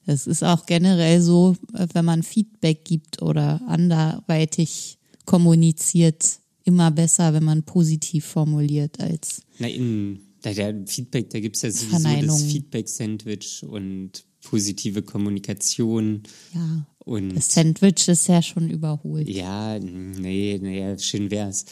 Das 0.06 0.26
ist 0.26 0.42
auch 0.42 0.66
generell 0.66 1.20
so, 1.20 1.56
wenn 1.72 2.04
man 2.04 2.22
Feedback 2.22 2.84
gibt 2.84 3.22
oder 3.22 3.60
anderweitig 3.66 4.98
kommuniziert, 5.24 6.40
immer 6.64 6.90
besser, 6.90 7.34
wenn 7.34 7.44
man 7.44 7.62
positiv 7.64 8.24
formuliert 8.24 9.00
als 9.00 9.42
Na, 9.58 9.68
in 9.68 10.20
der, 10.44 10.54
der 10.54 10.86
Feedback, 10.86 11.30
da 11.30 11.40
gibt 11.40 11.56
es 11.56 11.62
ja 11.62 11.70
sowieso 11.70 12.26
das. 12.26 12.44
Feedback-Sandwich 12.44 13.64
und 13.64 14.24
positive 14.42 15.02
Kommunikation 15.02 16.22
ja. 16.52 16.86
und 17.04 17.36
Das 17.36 17.54
Sandwich 17.54 18.08
ist 18.08 18.26
ja 18.28 18.42
schon 18.42 18.68
überholt. 18.70 19.28
ja, 19.28 19.78
nee, 19.78 20.58
nee, 20.60 20.98
schön 20.98 21.30
wär's. 21.30 21.64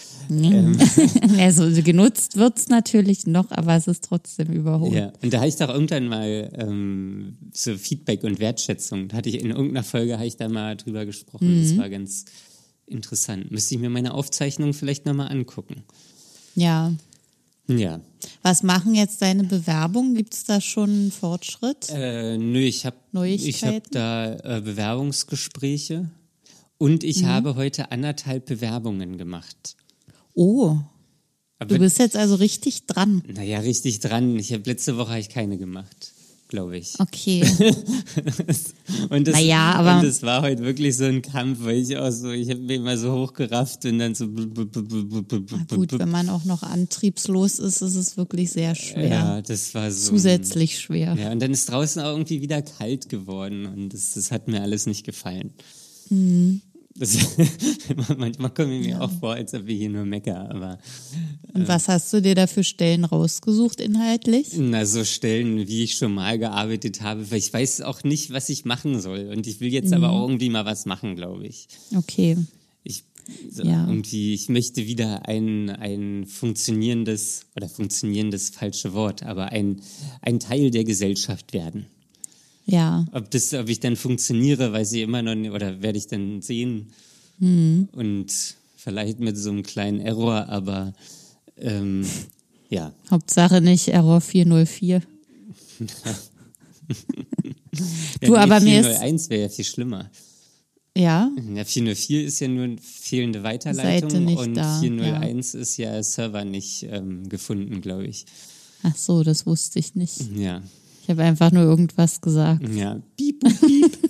Also 1.38 1.68
genutzt 1.82 2.36
wird's 2.36 2.68
natürlich 2.68 3.26
noch, 3.26 3.50
aber 3.50 3.74
es 3.74 3.88
ist 3.88 4.04
trotzdem 4.04 4.52
überholt. 4.52 4.94
Ja, 4.94 5.12
und 5.22 5.32
da 5.32 5.38
habe 5.38 5.48
ich 5.48 5.56
doch 5.56 5.68
irgendwann 5.68 6.06
mal 6.06 6.50
ähm, 6.56 7.36
so 7.52 7.76
Feedback 7.76 8.22
und 8.24 8.38
Wertschätzung. 8.38 9.08
Da 9.08 9.16
hatte 9.16 9.28
ich 9.28 9.40
in 9.40 9.50
irgendeiner 9.50 9.82
Folge 9.84 10.14
habe 10.14 10.26
ich 10.26 10.36
da 10.36 10.48
mal 10.48 10.76
drüber 10.76 11.04
gesprochen. 11.06 11.58
Mhm. 11.58 11.62
Das 11.62 11.76
war 11.76 11.90
ganz 11.90 12.24
interessant. 12.86 13.50
Müsste 13.50 13.74
ich 13.74 13.80
mir 13.80 13.90
meine 13.90 14.14
Aufzeichnung 14.14 14.74
vielleicht 14.74 15.06
nochmal 15.06 15.28
angucken. 15.30 15.82
ja. 16.54 16.92
Ja. 17.68 18.00
Was 18.42 18.62
machen 18.62 18.94
jetzt 18.94 19.22
deine 19.22 19.44
Bewerbungen? 19.44 20.14
Gibt 20.14 20.34
es 20.34 20.44
da 20.44 20.60
schon 20.60 20.90
einen 20.90 21.12
Fortschritt? 21.12 21.88
Äh, 21.90 22.36
nö, 22.38 22.58
ich 22.60 22.86
habe 22.86 22.96
hab 23.14 23.90
da 23.90 24.34
äh, 24.34 24.60
Bewerbungsgespräche 24.60 26.10
und 26.78 27.02
Mhm. 27.02 27.08
ich 27.08 27.24
habe 27.24 27.54
heute 27.56 27.90
anderthalb 27.92 28.46
Bewerbungen 28.46 29.18
gemacht. 29.18 29.76
Oh, 30.34 30.76
Aber, 31.58 31.74
du 31.74 31.78
bist 31.80 31.98
jetzt 31.98 32.16
also 32.16 32.36
richtig 32.36 32.86
dran. 32.86 33.22
naja, 33.26 33.58
richtig 33.60 34.00
dran. 34.00 34.38
Ich 34.38 34.52
habe 34.52 34.62
letzte 34.64 34.96
Woche 34.96 35.12
hab 35.12 35.18
ich 35.18 35.28
keine 35.28 35.58
gemacht, 35.58 36.12
glaube 36.50 36.76
ich. 36.76 36.98
Okay. 36.98 37.42
Und 39.08 39.26
das, 39.26 39.34
Naja, 39.34 39.72
aber- 39.74 39.98
und 39.98 40.04
das 40.04 40.22
war 40.22 40.42
heute 40.42 40.64
wirklich 40.64 40.96
so 40.96 41.04
ein 41.04 41.22
Kampf, 41.22 41.58
weil 41.62 41.76
ich 41.76 41.96
auch 41.96 42.10
so, 42.10 42.30
ich 42.30 42.50
habe 42.50 42.60
mich 42.60 42.76
immer 42.76 42.98
so 42.98 43.12
hochgerafft 43.12 43.84
und 43.86 43.98
dann 43.98 44.14
so. 44.14 44.26
gut, 44.28 45.98
wenn 45.98 46.10
man 46.10 46.28
auch 46.28 46.44
noch 46.44 46.62
antriebslos 46.62 47.58
ist, 47.60 47.80
ist 47.80 47.94
es 47.94 48.16
wirklich 48.16 48.50
sehr 48.50 48.74
schwer. 48.74 49.08
Ja, 49.08 49.42
das 49.42 49.74
war 49.74 49.90
so. 49.90 50.10
Zusätzlich 50.10 50.78
schwer. 50.80 51.14
Ja, 51.18 51.30
und 51.32 51.40
dann 51.40 51.52
ist 51.52 51.70
draußen 51.70 52.02
auch 52.02 52.10
irgendwie 52.12 52.42
wieder 52.42 52.62
kalt 52.62 53.08
geworden 53.08 53.66
und 53.66 53.94
das, 53.94 54.14
das 54.14 54.30
hat 54.30 54.48
mir 54.48 54.60
alles 54.60 54.86
nicht 54.86 55.04
gefallen. 55.06 55.52
Mhm. 56.10 56.60
Das, 56.94 57.16
manchmal 58.18 58.50
komme 58.52 58.78
ich 58.78 58.86
mir 58.88 59.00
auch 59.00 59.10
vor, 59.20 59.34
als 59.34 59.54
ob 59.54 59.66
wir 59.66 59.76
hier 59.76 59.88
nur 59.90 60.04
mecker, 60.04 60.50
aber 60.50 60.78
Und 61.54 61.68
was 61.68 61.88
hast 61.88 62.12
du 62.12 62.20
dir 62.20 62.34
da 62.34 62.46
für 62.46 62.64
Stellen 62.64 63.04
rausgesucht 63.04 63.80
inhaltlich? 63.80 64.48
na, 64.56 64.84
so 64.84 65.04
Stellen, 65.04 65.68
wie 65.68 65.84
ich 65.84 65.94
schon 65.96 66.12
mal 66.14 66.38
gearbeitet 66.38 67.00
habe, 67.00 67.30
weil 67.30 67.38
ich 67.38 67.52
weiß 67.52 67.82
auch 67.82 68.02
nicht, 68.02 68.32
was 68.32 68.48
ich 68.48 68.64
machen 68.64 69.00
soll. 69.00 69.30
Und 69.34 69.46
ich 69.46 69.60
will 69.60 69.72
jetzt 69.72 69.88
Mhm. 69.90 69.94
aber 70.04 70.10
auch 70.10 70.22
irgendwie 70.28 70.50
mal 70.50 70.64
was 70.64 70.84
machen, 70.84 71.14
glaube 71.16 71.46
ich. 71.46 71.68
Okay. 71.96 72.36
Ich, 72.82 73.04
so, 73.50 73.62
Ja. 73.62 73.86
irgendwie, 73.86 74.34
ich 74.34 74.48
möchte 74.48 74.86
wieder 74.86 75.26
ein, 75.28 75.70
ein 75.70 76.26
funktionierendes, 76.26 77.42
oder 77.56 77.68
funktionierendes 77.68 78.50
falsche 78.50 78.92
Wort, 78.94 79.22
aber 79.22 79.46
ein, 79.52 79.80
ein 80.22 80.40
Teil 80.40 80.70
der 80.72 80.84
Gesellschaft 80.84 81.52
werden. 81.52 81.86
Ja. 82.70 83.04
Ob, 83.12 83.30
das, 83.30 83.52
ob 83.54 83.68
ich 83.68 83.80
dann 83.80 83.96
funktioniere, 83.96 84.72
weiß 84.72 84.92
ich 84.92 85.02
immer 85.02 85.22
noch 85.22 85.34
nicht, 85.34 85.50
oder 85.50 85.82
werde 85.82 85.98
ich 85.98 86.06
dann 86.06 86.40
sehen. 86.40 86.92
Mhm. 87.38 87.88
Und 87.92 88.32
vielleicht 88.76 89.18
mit 89.18 89.36
so 89.36 89.50
einem 89.50 89.62
kleinen 89.62 90.00
Error, 90.00 90.48
aber 90.48 90.92
ähm, 91.56 92.06
ja. 92.68 92.92
Hauptsache 93.10 93.60
nicht 93.60 93.88
Error 93.88 94.20
404. 94.20 95.02
ja 95.80 95.86
Du, 98.20 98.36
aber 98.36 98.60
mir 98.60 98.80
ist- 98.80 98.86
401 98.86 99.30
wäre 99.30 99.42
ja 99.42 99.48
viel 99.48 99.64
schlimmer. 99.64 100.10
Ja. 100.96 101.30
Ja, 101.54 101.64
404 101.64 102.24
ist 102.24 102.40
ja 102.40 102.48
nur 102.48 102.64
eine 102.64 102.78
fehlende 102.78 103.42
Weiterleitung 103.44 104.10
Seite 104.10 104.20
nicht 104.22 104.38
und 104.38 104.54
da, 104.54 104.80
401 104.80 105.54
ist 105.54 105.76
ja 105.76 106.02
Server 106.02 106.44
nicht 106.44 106.82
ähm, 106.90 107.28
gefunden, 107.28 107.80
glaube 107.80 108.06
ich. 108.06 108.26
Ach 108.82 108.96
so, 108.96 109.22
das 109.22 109.46
wusste 109.46 109.78
ich 109.78 109.94
nicht. 109.94 110.20
Ja, 110.36 110.62
habe 111.10 111.22
einfach 111.22 111.50
nur 111.50 111.62
irgendwas 111.62 112.20
gesagt. 112.20 112.68
ja. 112.68 113.00
Piep, 113.16 113.40
piep. 113.60 113.98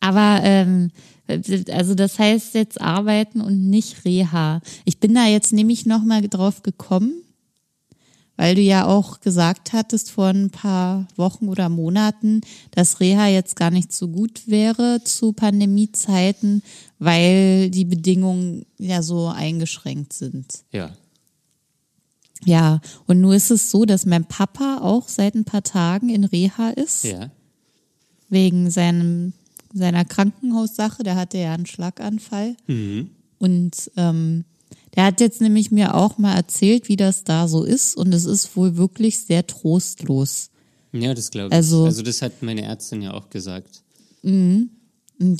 Aber 0.00 0.40
ähm, 0.42 0.90
also 1.26 1.94
das 1.94 2.18
heißt 2.18 2.54
jetzt 2.54 2.80
arbeiten 2.80 3.40
und 3.40 3.70
nicht 3.70 4.04
Reha. 4.04 4.60
Ich 4.84 5.00
bin 5.00 5.14
da 5.14 5.26
jetzt 5.26 5.52
nämlich 5.52 5.86
noch 5.86 6.04
mal 6.04 6.20
drauf 6.28 6.62
gekommen, 6.62 7.22
weil 8.36 8.54
du 8.54 8.60
ja 8.60 8.86
auch 8.86 9.20
gesagt 9.20 9.72
hattest 9.72 10.10
vor 10.10 10.26
ein 10.26 10.50
paar 10.50 11.06
Wochen 11.16 11.48
oder 11.48 11.68
Monaten, 11.68 12.42
dass 12.72 13.00
Reha 13.00 13.28
jetzt 13.28 13.56
gar 13.56 13.70
nicht 13.70 13.92
so 13.92 14.08
gut 14.08 14.42
wäre 14.46 15.00
zu 15.04 15.32
Pandemiezeiten, 15.32 16.62
weil 16.98 17.70
die 17.70 17.84
Bedingungen 17.84 18.66
ja 18.78 19.02
so 19.02 19.28
eingeschränkt 19.28 20.12
sind. 20.12 20.64
ja. 20.72 20.90
Ja, 22.44 22.80
und 23.06 23.20
nur 23.20 23.34
ist 23.34 23.50
es 23.50 23.70
so, 23.70 23.84
dass 23.84 24.06
mein 24.06 24.24
Papa 24.24 24.78
auch 24.82 25.08
seit 25.08 25.34
ein 25.34 25.44
paar 25.44 25.62
Tagen 25.62 26.08
in 26.08 26.24
Reha 26.24 26.70
ist 26.70 27.04
Ja. 27.04 27.30
wegen 28.28 28.70
seinem, 28.70 29.32
seiner 29.72 30.04
Krankenhaussache. 30.04 31.02
Der 31.02 31.16
hatte 31.16 31.38
ja 31.38 31.54
einen 31.54 31.66
Schlaganfall. 31.66 32.56
Mhm. 32.66 33.10
Und 33.38 33.90
ähm, 33.96 34.44
der 34.96 35.04
hat 35.06 35.20
jetzt 35.20 35.40
nämlich 35.40 35.70
mir 35.70 35.94
auch 35.94 36.18
mal 36.18 36.34
erzählt, 36.34 36.88
wie 36.88 36.96
das 36.96 37.24
da 37.24 37.48
so 37.48 37.64
ist. 37.64 37.96
Und 37.96 38.12
es 38.12 38.24
ist 38.26 38.56
wohl 38.56 38.76
wirklich 38.76 39.20
sehr 39.20 39.46
trostlos. 39.46 40.50
Ja, 40.92 41.14
das 41.14 41.30
glaube 41.30 41.48
ich. 41.48 41.54
Also- 41.54 41.84
also 41.84 42.02
das 42.02 42.20
hat 42.22 42.42
meine 42.42 42.62
Ärztin 42.62 43.02
ja 43.02 43.14
auch 43.14 43.30
gesagt. 43.30 43.82
Und 44.22 44.70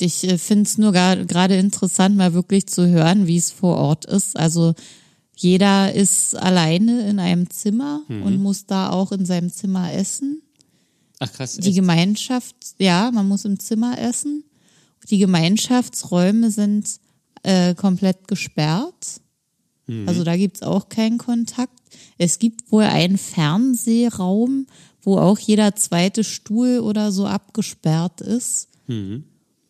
ich 0.00 0.24
äh, 0.24 0.38
finde 0.38 0.64
es 0.64 0.78
nur 0.78 0.92
gar- 0.92 1.24
gerade 1.24 1.56
interessant, 1.56 2.16
mal 2.16 2.32
wirklich 2.34 2.66
zu 2.66 2.88
hören, 2.88 3.26
wie 3.26 3.36
es 3.36 3.50
vor 3.50 3.76
Ort 3.76 4.04
ist. 4.04 4.36
Also 4.36 4.74
jeder 5.36 5.92
ist 5.94 6.34
alleine 6.36 7.08
in 7.08 7.18
einem 7.18 7.50
Zimmer 7.50 8.02
Mhm. 8.08 8.22
und 8.22 8.42
muss 8.42 8.66
da 8.66 8.90
auch 8.90 9.12
in 9.12 9.24
seinem 9.26 9.50
Zimmer 9.52 9.92
essen. 9.92 10.42
Ach 11.20 11.32
krass, 11.32 11.54
Die 11.56 11.68
echt? 11.68 11.76
Gemeinschaft, 11.76 12.56
ja, 12.78 13.10
man 13.12 13.28
muss 13.28 13.44
im 13.44 13.58
Zimmer 13.58 13.98
essen. 13.98 14.44
Die 15.10 15.18
Gemeinschaftsräume 15.18 16.50
sind 16.50 16.88
äh, 17.42 17.74
komplett 17.74 18.26
gesperrt. 18.26 19.20
Also 20.06 20.24
da 20.24 20.34
gibt's 20.34 20.62
auch 20.62 20.88
keinen 20.88 21.18
Kontakt. 21.18 21.78
Es 22.16 22.38
gibt 22.38 22.72
wohl 22.72 22.84
einen 22.84 23.18
Fernsehraum, 23.18 24.66
wo 25.02 25.18
auch 25.18 25.38
jeder 25.38 25.76
zweite 25.76 26.24
Stuhl 26.24 26.78
oder 26.78 27.12
so 27.12 27.26
abgesperrt 27.26 28.22
ist. 28.22 28.68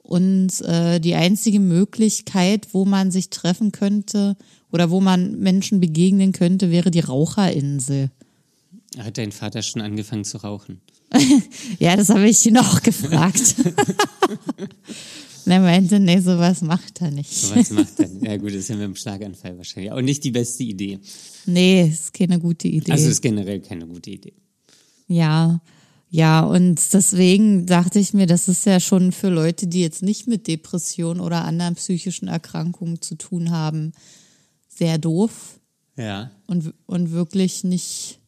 Und 0.05 0.61
äh, 0.61 1.01
die 1.01 1.15
einzige 1.15 1.61
Möglichkeit, 1.61 2.69
wo 2.73 2.85
man 2.85 3.11
sich 3.11 3.31
treffen 3.31 3.73
könnte 3.73 4.37
oder 4.71 4.91
wo 4.91 5.01
man 5.01 5.39
Menschen 5.39 5.81
begegnen 5.81 6.33
könnte, 6.33 6.71
wäre 6.71 6.91
die 6.91 7.01
Raucherinsel. 7.01 8.11
Hat 8.99 9.17
dein 9.19 9.33
Vater 9.33 9.63
schon 9.63 9.81
angefangen 9.83 10.25
zu 10.25 10.39
rauchen? 10.39 10.81
Ja, 11.79 11.97
das 11.97 12.11
habe 12.11 12.29
ich 12.29 12.45
ihn 12.47 12.59
auch 12.59 12.83
gefragt. 12.83 13.55
Und 15.47 15.53
er 15.53 15.61
meinte, 15.61 16.01
nee, 16.01 16.21
sowas 16.21 16.63
macht 16.63 17.01
er 17.03 17.11
nicht. 17.11 17.31
So 17.31 17.55
was 17.55 17.71
macht 17.71 18.01
er? 18.01 18.09
Ja 18.23 18.37
gut, 18.37 18.49
das 18.49 18.57
ist 18.57 18.69
ja 18.69 18.77
mit 18.77 18.85
dem 18.85 18.97
Schlaganfall 18.97 19.57
wahrscheinlich 19.57 19.93
auch 19.93 20.01
nicht 20.01 20.25
die 20.25 20.31
beste 20.31 20.63
Idee. 20.63 20.99
Nee, 21.47 21.89
ist 21.89 22.15
keine 22.15 22.39
gute 22.39 22.69
Idee. 22.69 22.93
Also 22.93 23.09
ist 23.09 23.21
generell 23.21 23.61
keine 23.61 23.87
gute 23.87 24.11
Idee. 24.11 24.33
Ja, 25.07 25.61
ja, 26.15 26.45
und 26.45 26.93
deswegen 26.93 27.67
dachte 27.67 27.99
ich 27.99 28.15
mir, 28.15 28.29
das 28.29 28.47
ist 28.47 28.67
ja 28.67 28.79
schon 28.79 29.11
für 29.11 29.31
Leute, 29.31 29.67
die 29.67 29.81
jetzt 29.81 30.01
nicht 30.01 30.29
mit 30.29 30.47
Depression 30.47 31.19
oder 31.19 31.45
anderen 31.45 31.75
psychischen 31.75 32.29
Erkrankungen 32.29 33.03
zu 33.03 33.17
tun 33.17 33.51
haben, 33.51 33.91
sehr 34.69 34.99
doof 34.99 35.59
Ja. 35.97 36.31
und, 36.47 36.73
und 36.87 37.11
wirklich 37.11 37.65
nicht, 37.65 38.21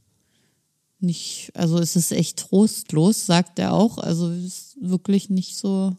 nicht, 0.99 1.53
also 1.55 1.79
es 1.79 1.95
ist 1.95 2.11
echt 2.11 2.41
trostlos, 2.41 3.25
sagt 3.25 3.61
er 3.61 3.73
auch. 3.73 3.99
Also 3.99 4.33
es 4.33 4.47
ist 4.47 4.77
wirklich 4.81 5.31
nicht 5.31 5.57
so, 5.57 5.97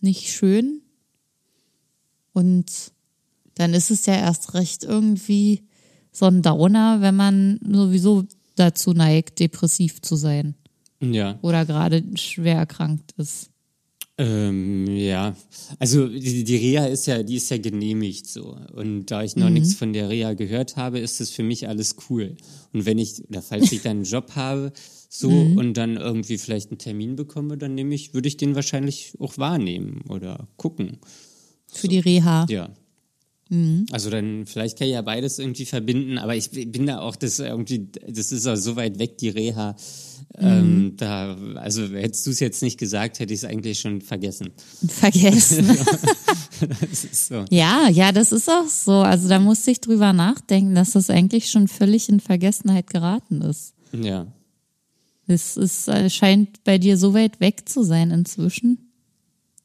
nicht 0.00 0.32
schön. 0.32 0.82
Und 2.32 2.66
dann 3.54 3.74
ist 3.74 3.92
es 3.92 4.06
ja 4.06 4.14
erst 4.16 4.54
recht 4.54 4.82
irgendwie 4.82 5.62
so 6.10 6.26
ein 6.26 6.42
Downer, 6.42 7.00
wenn 7.00 7.14
man 7.14 7.60
sowieso 7.64 8.24
dazu 8.56 8.92
neigt, 8.92 9.38
depressiv 9.38 10.02
zu 10.02 10.16
sein 10.16 10.56
Ja. 11.12 11.38
oder 11.42 11.66
gerade 11.66 12.02
schwer 12.16 12.56
erkrankt 12.56 13.12
ist. 13.16 13.50
Ähm, 14.16 14.86
ja, 14.96 15.34
also 15.80 16.06
die, 16.06 16.44
die 16.44 16.56
Reha 16.56 16.86
ist 16.86 17.06
ja, 17.06 17.24
die 17.24 17.34
ist 17.34 17.50
ja 17.50 17.58
genehmigt 17.58 18.28
so. 18.28 18.56
Und 18.72 19.06
da 19.06 19.24
ich 19.24 19.34
noch 19.34 19.50
nichts 19.50 19.74
von 19.74 19.92
der 19.92 20.08
Reha 20.08 20.34
gehört 20.34 20.76
habe, 20.76 21.00
ist 21.00 21.20
das 21.20 21.30
für 21.30 21.42
mich 21.42 21.66
alles 21.66 21.96
cool. 22.08 22.36
Und 22.72 22.86
wenn 22.86 22.98
ich, 22.98 23.28
oder 23.28 23.42
falls 23.42 23.72
ich 23.72 23.82
dann 23.82 23.98
einen 23.98 24.04
Job 24.04 24.36
habe, 24.36 24.72
so 25.08 25.30
und 25.30 25.74
dann 25.74 25.96
irgendwie 25.96 26.38
vielleicht 26.38 26.70
einen 26.70 26.78
Termin 26.78 27.16
bekomme, 27.16 27.56
dann 27.56 27.74
nehme 27.74 27.94
ich, 27.94 28.14
würde 28.14 28.28
ich 28.28 28.36
den 28.36 28.54
wahrscheinlich 28.54 29.14
auch 29.18 29.36
wahrnehmen 29.36 30.02
oder 30.08 30.48
gucken. 30.56 30.98
Für 31.66 31.88
die 31.88 31.98
Reha. 31.98 32.46
Ja. 32.48 32.70
Also 33.92 34.10
dann, 34.10 34.46
vielleicht 34.46 34.78
kann 34.78 34.88
ich 34.88 34.94
ja 34.94 35.02
beides 35.02 35.38
irgendwie 35.38 35.66
verbinden, 35.66 36.18
aber 36.18 36.34
ich 36.34 36.50
bin 36.50 36.86
da 36.86 37.00
auch, 37.00 37.14
das 37.14 37.38
irgendwie, 37.38 37.88
das 38.08 38.32
ist 38.32 38.46
auch 38.46 38.56
so 38.56 38.76
weit 38.76 38.98
weg, 38.98 39.18
die 39.18 39.28
Reha. 39.28 39.76
Ähm, 40.36 40.94
da, 40.96 41.36
also 41.56 41.86
hättest 41.88 42.26
du 42.26 42.30
es 42.30 42.40
jetzt 42.40 42.62
nicht 42.62 42.78
gesagt, 42.78 43.20
hätte 43.20 43.32
ich 43.32 43.40
es 43.40 43.44
eigentlich 43.44 43.78
schon 43.78 44.00
vergessen. 44.00 44.50
Vergessen. 44.86 45.76
So. 47.12 47.44
ja, 47.50 47.88
ja, 47.88 48.12
das 48.12 48.30
ist 48.30 48.48
auch 48.48 48.68
so. 48.68 48.92
Also 48.92 49.28
da 49.28 49.40
musste 49.40 49.72
ich 49.72 49.80
drüber 49.80 50.12
nachdenken, 50.12 50.74
dass 50.74 50.92
das 50.92 51.10
eigentlich 51.10 51.50
schon 51.50 51.66
völlig 51.66 52.08
in 52.08 52.20
Vergessenheit 52.20 52.88
geraten 52.88 53.42
ist. 53.42 53.74
Ja. 53.92 54.28
Es 55.26 55.56
ist, 55.56 55.88
äh, 55.88 56.08
scheint 56.10 56.62
bei 56.64 56.78
dir 56.78 56.96
so 56.96 57.12
weit 57.12 57.40
weg 57.40 57.68
zu 57.68 57.82
sein 57.82 58.10
inzwischen. 58.12 58.92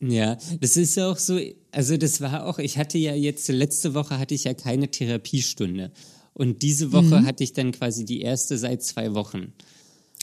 Ja, 0.01 0.37
das 0.59 0.77
ist 0.77 0.97
auch 0.99 1.17
so, 1.17 1.39
also 1.71 1.97
das 1.97 2.21
war 2.21 2.45
auch, 2.45 2.59
ich 2.59 2.77
hatte 2.77 2.97
ja 2.97 3.13
jetzt, 3.13 3.47
letzte 3.49 3.93
Woche 3.93 4.17
hatte 4.19 4.33
ich 4.33 4.45
ja 4.45 4.53
keine 4.53 4.89
Therapiestunde. 4.89 5.91
Und 6.33 6.61
diese 6.61 6.91
Woche 6.93 7.25
hatte 7.25 7.43
ich 7.43 7.53
dann 7.53 7.71
quasi 7.71 8.05
die 8.05 8.21
erste 8.21 8.57
seit 8.57 8.81
zwei 8.81 9.13
Wochen. 9.13 9.53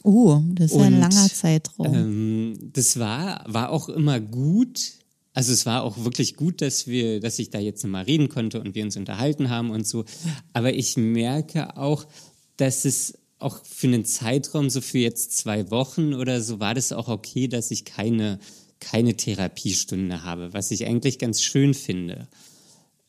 Oh, 0.02 0.40
das 0.54 0.70
ist 0.70 0.76
ja 0.76 0.84
ein 0.84 0.94
Und, 0.94 1.00
langer 1.00 1.28
Zeitraum. 1.28 1.94
Ähm, 1.94 2.70
das 2.72 2.98
war, 2.98 3.44
war 3.46 3.70
auch 3.70 3.88
immer 3.88 4.20
gut. 4.20 4.92
Also 5.34 5.52
es 5.52 5.66
war 5.66 5.82
auch 5.82 6.04
wirklich 6.04 6.36
gut, 6.36 6.62
dass 6.62 6.86
wir, 6.86 7.20
dass 7.20 7.38
ich 7.38 7.50
da 7.50 7.58
jetzt 7.58 7.84
mal 7.84 8.04
reden 8.04 8.28
konnte 8.28 8.60
und 8.60 8.74
wir 8.74 8.84
uns 8.84 8.96
unterhalten 8.96 9.50
haben 9.50 9.70
und 9.70 9.86
so. 9.86 10.04
Aber 10.52 10.72
ich 10.72 10.96
merke 10.96 11.76
auch, 11.76 12.06
dass 12.56 12.84
es 12.84 13.18
auch 13.38 13.62
für 13.64 13.88
einen 13.88 14.04
Zeitraum, 14.04 14.70
so 14.70 14.80
für 14.80 14.98
jetzt 14.98 15.36
zwei 15.36 15.70
Wochen 15.70 16.14
oder 16.14 16.40
so, 16.40 16.58
war 16.60 16.74
das 16.74 16.92
auch 16.92 17.08
okay, 17.08 17.48
dass 17.48 17.70
ich 17.70 17.84
keine, 17.84 18.38
keine 18.80 19.16
Therapiestunde 19.16 20.22
habe, 20.22 20.52
was 20.52 20.70
ich 20.70 20.86
eigentlich 20.86 21.18
ganz 21.18 21.42
schön 21.42 21.74
finde. 21.74 22.28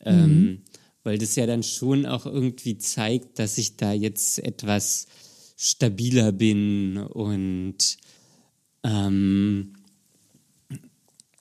Ähm, 0.04 0.62
weil 1.04 1.18
das 1.18 1.36
ja 1.36 1.46
dann 1.46 1.64
schon 1.64 2.06
auch 2.06 2.26
irgendwie 2.26 2.78
zeigt, 2.78 3.40
dass 3.40 3.58
ich 3.58 3.78
da 3.78 3.94
jetzt 3.94 4.40
etwas 4.40 5.08
stabiler 5.56 6.32
bin 6.32 6.98
und 6.98 7.98
ähm, 8.84 9.74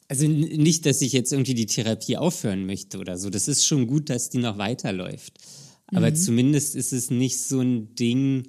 also 0.09 0.27
nicht, 0.29 0.87
dass 0.87 1.03
ich 1.03 1.12
jetzt 1.12 1.33
irgendwie 1.33 1.55
die 1.55 1.67
Therapie 1.67 2.17
aufhören 2.17 2.65
möchte 2.65 2.99
oder 2.99 3.19
so. 3.19 3.29
Das 3.29 3.49
ist 3.49 3.67
schon 3.67 3.87
gut, 3.87 4.09
dass 4.09 4.31
die 4.31 4.39
noch 4.39 4.57
weiterläuft. 4.57 5.35
Aber 5.89 6.15
zumindest 6.15 6.75
ist 6.75 6.93
es 6.93 7.11
nicht 7.11 7.39
so 7.39 7.61
ein 7.61 7.95
Ding 7.95 8.49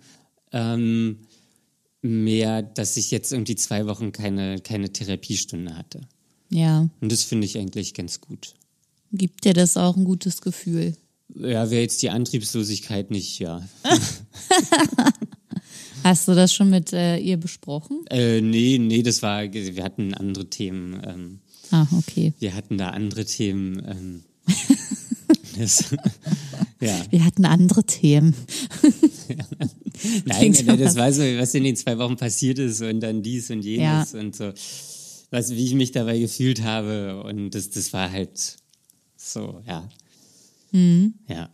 ähm, 0.52 1.20
mehr, 2.02 2.62
dass 2.62 2.98
ich 2.98 3.12
jetzt 3.12 3.32
irgendwie 3.32 3.56
zwei 3.56 3.86
Wochen 3.88 4.12
keine, 4.12 4.60
keine 4.60 4.92
Therapiestunde 4.92 5.76
hatte. 5.76 6.02
ja, 6.50 6.88
Und 7.02 7.12
das 7.12 7.24
finde 7.24 7.46
ich 7.46 7.58
eigentlich 7.58 7.94
ganz 7.94 8.22
gut. 8.22 8.54
gibt 9.12 9.44
dir 9.46 9.54
das 9.54 9.78
auch 9.78 9.96
ein 9.98 10.06
gutes 10.06 10.42
Gefühl. 10.42 10.96
Ja, 11.36 11.70
wäre 11.70 11.82
jetzt 11.82 12.02
die 12.02 12.10
Antriebslosigkeit 12.10 13.12
nicht, 13.12 13.40
ja. 13.40 13.62
Hast 16.04 16.28
du 16.28 16.36
das 16.36 16.54
schon 16.54 16.70
mit 16.70 16.94
äh, 16.94 17.18
ihr 17.18 17.38
besprochen? 17.38 18.06
Äh, 18.10 18.40
nee, 18.42 18.78
nee, 18.80 19.04
das 19.04 19.22
war, 19.22 19.44
wir 19.52 19.84
hatten 19.84 20.14
andere 20.14 20.50
Themen. 20.50 21.02
Ähm, 21.06 21.40
Ah, 21.70 21.86
okay. 21.98 22.32
wir 22.40 22.54
hatten 22.56 22.78
da 22.78 22.92
andere 22.92 23.26
Themen. 23.26 23.84
Ähm, 23.86 24.24
das, 25.58 25.84
ja, 26.80 27.02
Wir 27.10 27.26
hatten 27.26 27.44
andere 27.44 27.84
Themen. 27.84 28.34
Nein, 30.26 30.56
nein, 30.66 30.78
das 30.80 30.96
war 30.96 31.12
so, 31.12 31.22
was 31.22 31.54
in 31.54 31.64
den 31.64 31.76
zwei 31.76 31.98
Wochen 31.98 32.16
passiert 32.18 32.60
ist 32.60 32.82
und 32.82 33.00
dann 33.02 33.22
dies 33.24 33.50
und 33.50 33.62
jenes 33.64 34.14
und 34.14 34.36
so, 34.36 34.52
was, 35.32 35.52
wie 35.52 35.66
ich 35.66 35.74
mich 35.74 35.92
dabei 35.92 36.20
gefühlt 36.20 36.64
habe 36.64 37.24
und 37.24 37.52
das, 37.52 37.70
das 37.70 37.92
war 37.94 38.12
halt 38.12 38.58
so, 39.16 39.62
ja. 39.68 39.88
Ja, 41.28 41.50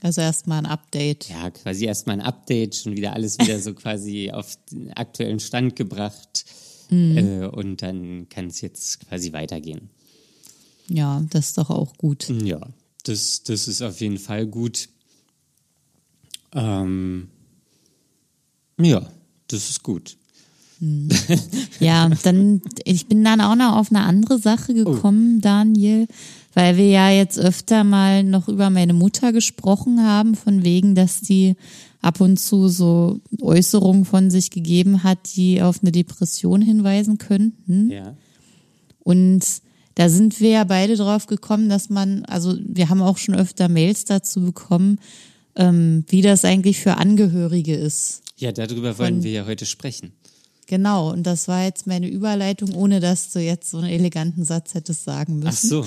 Also 0.00 0.20
erstmal 0.20 0.58
ein 0.58 0.66
Update. 0.66 1.28
ja, 1.28 1.50
quasi 1.50 1.84
erstmal 1.84 2.16
ein 2.18 2.26
Update, 2.26 2.74
schon 2.76 2.96
wieder 2.96 3.12
alles 3.12 3.38
wieder 3.38 3.58
so 3.60 3.72
quasi 3.74 4.30
auf 4.32 4.56
den 4.70 4.92
aktuellen 4.94 5.38
Stand 5.40 5.76
gebracht 5.76 6.44
äh, 6.90 7.46
und 7.46 7.80
dann 7.82 8.28
kann 8.28 8.48
es 8.48 8.60
jetzt 8.60 9.06
quasi 9.08 9.32
weitergehen. 9.32 9.90
Ja, 10.88 11.24
das 11.30 11.48
ist 11.48 11.58
doch 11.58 11.70
auch 11.70 11.96
gut. 11.96 12.28
Ja, 12.44 12.60
das, 13.04 13.42
das 13.44 13.68
ist 13.68 13.80
auf 13.82 14.00
jeden 14.00 14.18
Fall 14.18 14.46
gut. 14.46 14.88
Ähm, 16.54 17.28
ja, 18.78 19.02
das 19.48 19.70
ist 19.70 19.82
gut. 19.82 20.16
Ja, 21.78 22.10
dann, 22.24 22.60
ich 22.84 23.06
bin 23.06 23.22
dann 23.22 23.40
auch 23.40 23.54
noch 23.54 23.76
auf 23.76 23.90
eine 23.90 24.02
andere 24.02 24.38
Sache 24.38 24.74
gekommen, 24.74 25.40
Daniel, 25.40 26.08
weil 26.54 26.76
wir 26.76 26.88
ja 26.88 27.10
jetzt 27.10 27.38
öfter 27.38 27.84
mal 27.84 28.24
noch 28.24 28.48
über 28.48 28.68
meine 28.68 28.92
Mutter 28.92 29.32
gesprochen 29.32 30.04
haben, 30.04 30.34
von 30.34 30.64
wegen, 30.64 30.94
dass 30.94 31.20
die 31.20 31.54
ab 32.00 32.20
und 32.20 32.38
zu 32.38 32.68
so 32.68 33.20
Äußerungen 33.40 34.04
von 34.04 34.30
sich 34.30 34.50
gegeben 34.50 35.04
hat, 35.04 35.36
die 35.36 35.62
auf 35.62 35.82
eine 35.82 35.92
Depression 35.92 36.60
hinweisen 36.60 37.18
könnten. 37.18 37.90
Ja. 37.90 38.16
Und 38.98 39.44
da 39.94 40.08
sind 40.08 40.40
wir 40.40 40.50
ja 40.50 40.64
beide 40.64 40.96
drauf 40.96 41.26
gekommen, 41.26 41.68
dass 41.68 41.90
man, 41.90 42.24
also 42.24 42.56
wir 42.64 42.88
haben 42.88 43.02
auch 43.02 43.18
schon 43.18 43.36
öfter 43.36 43.68
Mails 43.68 44.04
dazu 44.04 44.40
bekommen, 44.40 44.98
ähm, 45.54 46.04
wie 46.08 46.22
das 46.22 46.44
eigentlich 46.44 46.80
für 46.80 46.96
Angehörige 46.96 47.74
ist. 47.74 48.21
Ja, 48.42 48.50
darüber 48.50 48.98
wollen 48.98 49.22
wir 49.22 49.30
ja 49.30 49.46
heute 49.46 49.66
sprechen. 49.66 50.10
Genau, 50.66 51.12
und 51.12 51.22
das 51.22 51.46
war 51.46 51.64
jetzt 51.64 51.86
meine 51.86 52.08
Überleitung, 52.08 52.74
ohne 52.74 52.98
dass 52.98 53.30
du 53.30 53.38
jetzt 53.38 53.70
so 53.70 53.78
einen 53.78 53.88
eleganten 53.88 54.44
Satz 54.44 54.74
hättest 54.74 55.04
sagen 55.04 55.40
Ach 55.44 55.52
müssen. 55.52 55.68
so, 55.68 55.86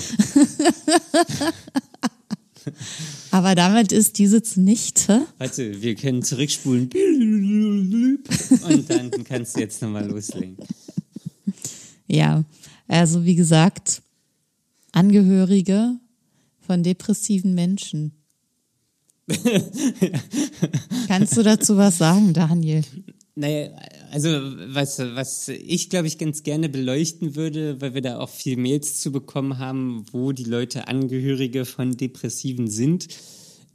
Aber 3.30 3.54
damit 3.54 3.92
ist 3.92 4.16
diese 4.16 4.42
zunichte. 4.42 5.26
warte, 5.36 5.82
wir 5.82 5.94
können 5.96 6.22
zurückspulen. 6.22 6.88
Und 8.68 8.88
dann 8.90 9.10
kannst 9.24 9.56
du 9.56 9.60
jetzt 9.60 9.82
nochmal 9.82 10.08
loslegen. 10.08 10.56
Ja, 12.06 12.42
also 12.88 13.26
wie 13.26 13.34
gesagt, 13.34 14.00
Angehörige 14.92 15.96
von 16.60 16.82
depressiven 16.82 17.54
Menschen. 17.54 18.15
Kannst 21.08 21.36
du 21.36 21.42
dazu 21.42 21.76
was 21.76 21.98
sagen, 21.98 22.32
Daniel? 22.32 22.84
Naja, 23.34 23.70
also 24.10 24.28
was, 24.68 24.98
was 24.98 25.48
ich 25.48 25.90
glaube 25.90 26.06
ich 26.06 26.16
ganz 26.16 26.42
gerne 26.42 26.68
beleuchten 26.68 27.34
würde, 27.36 27.80
weil 27.80 27.94
wir 27.94 28.00
da 28.00 28.18
auch 28.18 28.30
viel 28.30 28.56
Mails 28.56 29.00
zu 29.00 29.12
bekommen 29.12 29.58
haben, 29.58 30.06
wo 30.12 30.32
die 30.32 30.44
Leute 30.44 30.88
Angehörige 30.88 31.64
von 31.64 31.96
Depressiven 31.96 32.68
sind, 32.68 33.08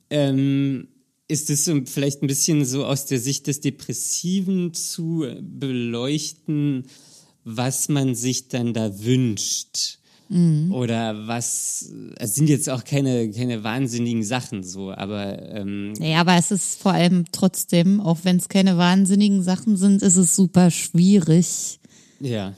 ähm, 0.10 0.88
ist 1.28 1.50
es 1.50 1.66
so 1.66 1.80
vielleicht 1.86 2.24
ein 2.24 2.28
bisschen 2.28 2.66
so 2.66 2.86
aus 2.86 3.06
der 3.06 3.20
Sicht 3.20 3.48
des 3.48 3.62
Depressiven 3.62 4.74
zu 4.74 5.26
beleuchten, 5.42 6.88
was 7.44 7.88
man 7.88 8.16
sich 8.16 8.48
dann 8.48 8.74
da 8.74 9.04
wünscht. 9.04 10.00
Mhm. 10.32 10.72
Oder 10.72 11.28
was, 11.28 11.92
es 12.16 12.36
sind 12.36 12.48
jetzt 12.48 12.70
auch 12.70 12.86
keine, 12.86 13.32
keine 13.32 13.66
wahnsinnigen 13.66 14.24
Sachen 14.24 14.64
so, 14.64 14.90
aber. 14.92 15.42
Ähm, 15.52 15.94
ja, 16.00 16.22
aber 16.22 16.38
es 16.38 16.52
ist 16.52 16.82
vor 16.82 16.94
allem 16.94 17.26
trotzdem, 17.34 18.00
auch 18.00 18.20
wenn 18.24 18.38
es 18.38 18.48
keine 18.48 18.78
wahnsinnigen 18.78 19.44
Sachen 19.44 19.76
sind, 19.76 20.02
ist 20.02 20.16
es 20.16 20.34
super 20.34 20.72
schwierig. 20.72 21.82
Ja. 22.22 22.54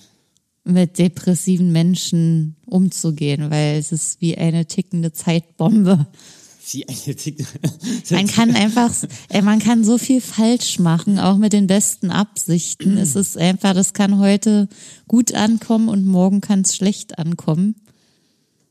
Mit 0.63 0.99
depressiven 0.99 1.71
Menschen 1.71 2.57
umzugehen, 2.67 3.49
weil 3.49 3.79
es 3.79 3.91
ist 3.91 4.21
wie 4.21 4.37
eine 4.37 4.67
tickende 4.67 5.11
Zeitbombe. 5.11 6.05
Wie 6.71 6.87
eine 6.87 7.15
tickende. 7.15 7.49
man 8.11 8.27
kann 8.27 8.55
einfach, 8.55 8.93
man 9.43 9.59
kann 9.59 9.83
so 9.83 9.97
viel 9.97 10.21
falsch 10.21 10.79
machen, 10.79 11.19
auch 11.19 11.37
mit 11.37 11.53
den 11.53 11.67
besten 11.67 12.09
Absichten. 12.09 12.97
es 12.97 13.15
ist 13.15 13.37
einfach, 13.37 13.73
das 13.73 13.93
kann 13.93 14.19
heute 14.19 14.69
gut 15.07 15.33
ankommen 15.33 15.89
und 15.89 16.05
morgen 16.05 16.41
kann 16.41 16.61
es 16.61 16.75
schlecht 16.75 17.19
ankommen. 17.19 17.75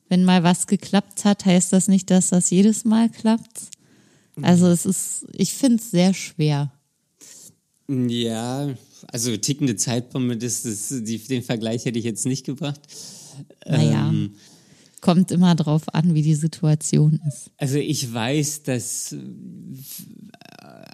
Wenn 0.08 0.24
mal 0.24 0.42
was 0.42 0.66
geklappt 0.66 1.24
hat, 1.24 1.44
heißt 1.44 1.72
das 1.72 1.88
nicht, 1.88 2.10
dass 2.10 2.30
das 2.30 2.50
jedes 2.50 2.84
Mal 2.84 3.08
klappt. 3.08 3.70
Also 4.40 4.68
es 4.68 4.86
ist, 4.86 5.26
ich 5.32 5.52
finde 5.52 5.76
es 5.76 5.90
sehr 5.90 6.14
schwer. 6.14 6.72
Ja, 7.88 8.74
also 9.08 9.36
tickende 9.36 9.76
Zeitbombe, 9.76 10.36
das, 10.36 10.62
das, 10.62 10.88
die, 10.88 11.18
den 11.18 11.42
Vergleich 11.42 11.84
hätte 11.84 11.98
ich 11.98 12.04
jetzt 12.04 12.24
nicht 12.24 12.46
gebracht. 12.46 12.80
Naja. 13.66 14.08
Ähm, 14.08 14.34
kommt 15.02 15.30
immer 15.32 15.54
drauf 15.54 15.92
an, 15.92 16.14
wie 16.14 16.22
die 16.22 16.36
Situation 16.36 17.20
ist. 17.28 17.50
Also 17.58 17.76
ich 17.76 18.14
weiß, 18.14 18.62
dass 18.62 19.12
äh, 19.12 19.18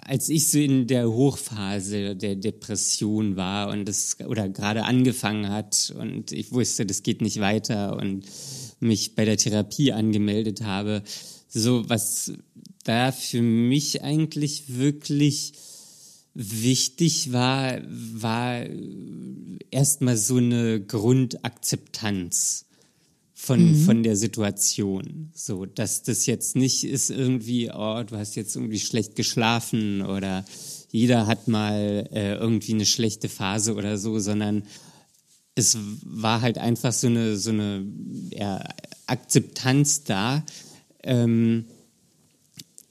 als 0.03 0.27
ich 0.27 0.47
so 0.47 0.57
in 0.57 0.87
der 0.87 1.09
Hochphase 1.09 2.15
der 2.15 2.35
Depression 2.35 3.37
war 3.37 3.69
und 3.69 3.85
das 3.85 4.17
oder 4.27 4.49
gerade 4.49 4.83
angefangen 4.83 5.49
hat 5.49 5.93
und 5.97 6.33
ich 6.33 6.51
wusste, 6.51 6.85
das 6.85 7.03
geht 7.03 7.21
nicht 7.21 7.39
weiter 7.39 7.95
und 7.95 8.25
mich 8.79 9.15
bei 9.15 9.25
der 9.25 9.37
Therapie 9.37 9.93
angemeldet 9.93 10.63
habe, 10.63 11.03
so 11.47 11.87
was 11.87 12.33
da 12.83 13.11
für 13.11 13.43
mich 13.43 14.01
eigentlich 14.03 14.77
wirklich 14.77 15.53
wichtig 16.33 17.31
war, 17.31 17.79
war 17.85 18.65
erstmal 19.69 20.17
so 20.17 20.37
eine 20.37 20.81
Grundakzeptanz 20.81 22.65
von, 23.41 23.71
mhm. 23.71 23.85
von 23.85 24.03
der 24.03 24.17
Situation. 24.17 25.31
So, 25.33 25.65
dass 25.65 26.03
das 26.03 26.25
jetzt 26.25 26.57
nicht 26.57 26.83
ist 26.83 27.09
irgendwie, 27.09 27.71
oh, 27.71 28.03
du 28.03 28.17
hast 28.17 28.35
jetzt 28.35 28.55
irgendwie 28.57 28.81
schlecht 28.81 29.15
geschlafen 29.15 30.01
oder 30.01 30.43
jeder 30.91 31.25
hat 31.25 31.47
mal 31.47 32.09
äh, 32.11 32.33
irgendwie 32.33 32.73
eine 32.73 32.85
schlechte 32.85 33.29
Phase 33.29 33.75
oder 33.75 33.97
so, 33.97 34.19
sondern 34.19 34.63
es 35.55 35.77
war 36.03 36.41
halt 36.41 36.57
einfach 36.57 36.91
so 36.91 37.07
eine, 37.07 37.37
so 37.37 37.51
eine 37.51 37.87
ja, 38.31 38.61
Akzeptanz 39.07 40.03
da, 40.03 40.43
ähm, 41.01 41.65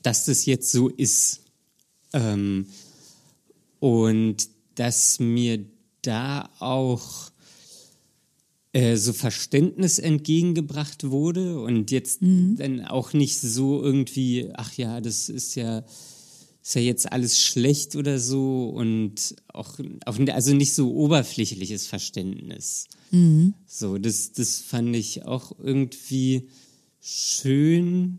dass 0.02 0.24
das 0.24 0.46
jetzt 0.46 0.72
so 0.72 0.88
ist. 0.88 1.42
Ähm, 2.14 2.66
und 3.80 4.48
dass 4.76 5.20
mir 5.20 5.62
da 6.00 6.48
auch 6.58 7.30
äh, 8.72 8.96
so 8.96 9.12
Verständnis 9.12 9.98
entgegengebracht 9.98 11.10
wurde 11.10 11.60
und 11.60 11.90
jetzt 11.90 12.22
mhm. 12.22 12.56
dann 12.56 12.84
auch 12.84 13.12
nicht 13.12 13.40
so 13.40 13.82
irgendwie, 13.82 14.50
ach 14.54 14.74
ja, 14.74 15.00
das 15.00 15.28
ist 15.28 15.54
ja, 15.54 15.84
ist 16.62 16.74
ja 16.74 16.82
jetzt 16.82 17.10
alles 17.10 17.40
schlecht 17.40 17.96
oder 17.96 18.18
so 18.18 18.68
und 18.68 19.36
auch, 19.48 19.78
auch 20.04 20.18
also 20.28 20.54
nicht 20.54 20.74
so 20.74 20.92
oberflächliches 20.92 21.86
Verständnis. 21.86 22.88
Mhm. 23.10 23.54
So, 23.66 23.96
das, 23.96 24.32
das 24.32 24.58
fand 24.58 24.94
ich 24.94 25.24
auch 25.24 25.52
irgendwie 25.58 26.48
schön. 27.00 28.18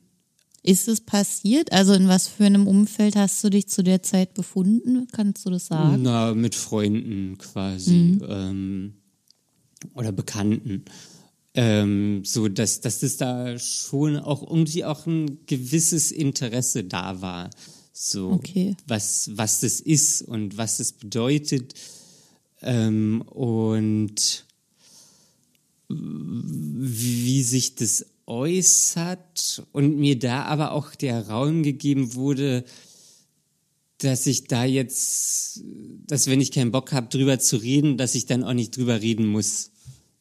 Ist 0.63 0.87
es 0.87 1.01
passiert? 1.01 1.71
Also 1.71 1.93
in 1.93 2.07
was 2.07 2.27
für 2.27 2.45
einem 2.45 2.67
Umfeld 2.67 3.15
hast 3.15 3.43
du 3.43 3.49
dich 3.49 3.67
zu 3.67 3.83
der 3.83 4.03
Zeit 4.03 4.33
befunden? 4.33 5.07
Kannst 5.11 5.45
du 5.45 5.51
das 5.51 5.67
sagen? 5.67 6.01
Na, 6.01 6.33
mit 6.33 6.55
Freunden 6.55 7.37
quasi. 7.37 7.93
Mhm. 7.93 8.25
Ähm, 8.27 8.93
oder 9.93 10.11
Bekannten. 10.11 10.85
Ähm, 11.55 12.23
so 12.25 12.47
dass, 12.47 12.81
dass 12.81 13.01
es 13.01 13.17
da 13.17 13.57
schon 13.57 14.17
auch 14.17 14.47
irgendwie 14.47 14.85
auch 14.85 15.07
ein 15.07 15.45
gewisses 15.45 16.11
Interesse 16.11 16.83
da 16.83 17.21
war. 17.21 17.49
So 17.91 18.31
okay. 18.31 18.75
was, 18.87 19.31
was 19.33 19.61
das 19.61 19.79
ist 19.79 20.21
und 20.21 20.57
was 20.57 20.79
es 20.79 20.93
bedeutet. 20.93 21.73
Ähm, 22.61 23.21
und 23.21 24.45
wie 25.89 27.43
sich 27.43 27.75
das 27.75 28.05
äußert 28.27 29.63
und 29.71 29.97
mir 29.97 30.19
da 30.19 30.43
aber 30.43 30.71
auch 30.71 30.93
der 30.93 31.27
Raum 31.29 31.63
gegeben 31.63 32.13
wurde, 32.13 32.63
dass 33.99 34.25
ich 34.27 34.45
da 34.45 34.63
jetzt, 34.63 35.61
dass 36.07 36.27
wenn 36.27 36.41
ich 36.41 36.51
keinen 36.51 36.71
Bock 36.71 36.93
habe, 36.93 37.09
drüber 37.09 37.37
zu 37.39 37.57
reden, 37.57 37.97
dass 37.97 38.15
ich 38.15 38.25
dann 38.25 38.43
auch 38.43 38.53
nicht 38.53 38.75
drüber 38.75 39.01
reden 39.01 39.27
muss. 39.27 39.71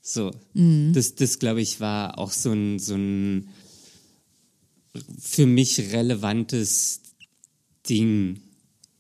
So, 0.03 0.33
mhm. 0.55 0.93
das, 0.95 1.15
das 1.15 1.39
glaube 1.39 1.61
ich 1.61 1.81
war 1.81 2.19
auch 2.19 2.33
so 2.33 2.53
ein, 2.53 2.79
so 2.79 2.95
ein 2.95 3.49
für 5.19 5.47
mich 5.47 5.93
relevantes 5.93 7.03
Ding. 7.89 8.41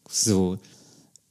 So, 0.08 0.58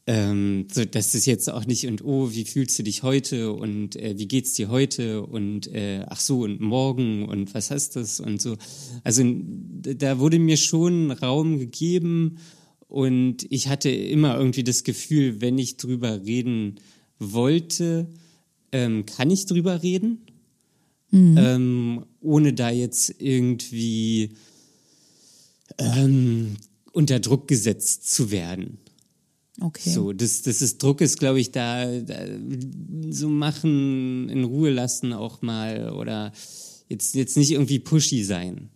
ähm, 0.08 0.68
so 0.72 0.84
dass 0.84 1.14
das 1.14 1.26
jetzt 1.26 1.50
auch 1.50 1.66
nicht 1.66 1.88
und 1.88 2.04
oh, 2.04 2.32
wie 2.34 2.44
fühlst 2.44 2.78
du 2.78 2.84
dich 2.84 3.02
heute 3.02 3.54
und 3.54 3.96
äh, 3.96 4.16
wie 4.18 4.28
geht's 4.28 4.54
dir 4.54 4.70
heute 4.70 5.22
und 5.22 5.68
äh, 5.68 6.04
ach 6.08 6.20
so 6.20 6.42
und 6.42 6.60
morgen 6.60 7.26
und 7.26 7.54
was 7.54 7.72
heißt 7.72 7.96
das 7.96 8.20
und 8.20 8.42
so. 8.42 8.58
Also 9.04 9.24
da 9.24 10.20
wurde 10.20 10.38
mir 10.38 10.58
schon 10.58 11.12
Raum 11.12 11.60
gegeben 11.60 12.40
und 12.88 13.46
ich 13.50 13.68
hatte 13.68 13.90
immer 13.90 14.38
irgendwie 14.38 14.64
das 14.64 14.84
Gefühl, 14.84 15.42
wenn 15.42 15.58
ich 15.58 15.78
drüber 15.78 16.24
reden 16.26 16.76
wollte, 17.20 18.08
ähm, 18.72 19.06
kann 19.06 19.30
ich 19.30 19.46
drüber 19.46 19.84
reden, 19.84 20.26
mhm. 21.12 21.38
ähm, 21.38 22.06
ohne 22.22 22.54
da 22.54 22.70
jetzt 22.70 23.16
irgendwie 23.20 24.32
ähm, 25.78 26.58
unter 26.94 27.20
Druck 27.20 27.48
gesetzt 27.48 28.12
zu 28.12 28.32
werden. 28.32 28.78
Okay. 29.60 29.90
So, 29.90 30.14
das, 30.14 30.44
das 30.44 30.62
ist 30.62 30.82
Druck 30.84 31.02
ist, 31.02 31.18
glaube 31.18 31.40
ich, 31.40 31.52
da, 31.52 32.00
da 32.00 32.26
so 33.10 33.28
machen, 33.28 34.30
in 34.30 34.44
Ruhe 34.44 34.70
lassen 34.70 35.14
auch 35.14 35.42
mal 35.42 35.92
oder 35.94 36.32
jetzt, 36.90 37.16
jetzt 37.16 37.38
nicht 37.38 37.52
irgendwie 37.52 37.80
pushy 37.80 38.24
sein. 38.24 38.70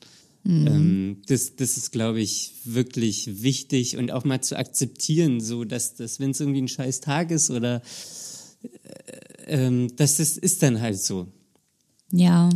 Mhm. 0.44 0.68
Ähm, 0.68 1.22
das, 1.28 1.56
das 1.56 1.78
ist, 1.78 1.92
glaube 1.92 2.20
ich, 2.20 2.54
wirklich 2.64 3.44
wichtig 3.44 3.98
und 3.98 4.12
auch 4.12 4.24
mal 4.24 4.42
zu 4.42 4.58
akzeptieren, 4.58 5.40
so 5.40 5.64
dass, 5.66 5.96
dass 5.96 6.20
wenn 6.20 6.32
es 6.32 6.40
irgendwie 6.40 6.62
ein 6.62 6.68
scheiß 6.68 7.00
Tag 7.02 7.32
ist 7.32 7.52
oder 7.52 7.82
äh, 8.64 9.66
ähm, 9.66 9.96
dass 9.96 10.18
das 10.18 10.38
ist 10.38 10.64
dann 10.64 10.82
halt 10.82 11.00
so. 11.00 11.28
Ja. 12.12 12.50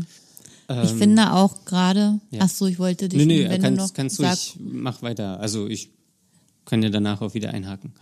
Ähm, 0.67 0.84
ich 0.84 0.91
finde 0.91 1.34
auch 1.34 1.65
gerade, 1.65 2.19
ja. 2.32 2.41
ach 2.41 2.50
so, 2.50 2.65
ich 2.65 2.80
wollte 2.80 3.08
dich, 3.08 3.19
nee, 3.19 3.26
nee, 3.26 3.50
wenn 3.50 3.62
kannst, 3.62 3.80
du 3.80 3.84
noch 3.84 3.93
kannst 3.93 4.19
du, 4.19 4.24
sag, 4.24 4.34
ich 4.34 4.56
mach 4.60 5.02
weiter. 5.02 5.39
Also 5.39 5.67
ich 5.67 5.91
kann 6.65 6.82
ja 6.82 6.89
danach 6.89 7.21
auch 7.21 7.34
wieder 7.36 7.52
einhaken. 7.54 7.93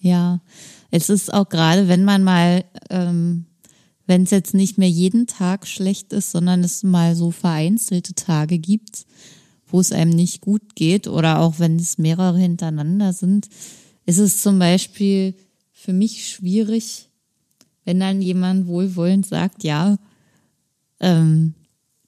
Ja, 0.00 0.40
es 0.90 1.10
ist 1.10 1.32
auch 1.32 1.48
gerade, 1.48 1.88
wenn 1.88 2.04
man 2.04 2.24
mal 2.24 2.64
ähm, 2.90 3.46
wenn 4.08 4.22
es 4.22 4.30
jetzt 4.30 4.54
nicht 4.54 4.78
mehr 4.78 4.88
jeden 4.88 5.26
Tag 5.26 5.66
schlecht 5.66 6.14
ist, 6.14 6.32
sondern 6.32 6.64
es 6.64 6.82
mal 6.82 7.14
so 7.14 7.30
vereinzelte 7.30 8.14
Tage 8.14 8.58
gibt, 8.58 9.06
wo 9.66 9.80
es 9.80 9.92
einem 9.92 10.12
nicht 10.12 10.40
gut 10.40 10.74
geht 10.74 11.06
oder 11.06 11.40
auch 11.40 11.58
wenn 11.58 11.76
es 11.76 11.98
mehrere 11.98 12.38
hintereinander 12.38 13.12
sind, 13.12 13.48
ist 14.06 14.16
es 14.16 14.40
zum 14.42 14.58
Beispiel 14.58 15.34
für 15.72 15.92
mich 15.92 16.26
schwierig, 16.26 17.10
wenn 17.84 18.00
dann 18.00 18.22
jemand 18.22 18.66
wohlwollend 18.66 19.26
sagt, 19.26 19.62
ja, 19.62 19.98
ähm, 21.00 21.52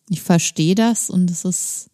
ich 0.08 0.22
verstehe 0.22 0.74
das 0.74 1.10
und 1.10 1.30
es 1.30 1.44
ist 1.44 1.90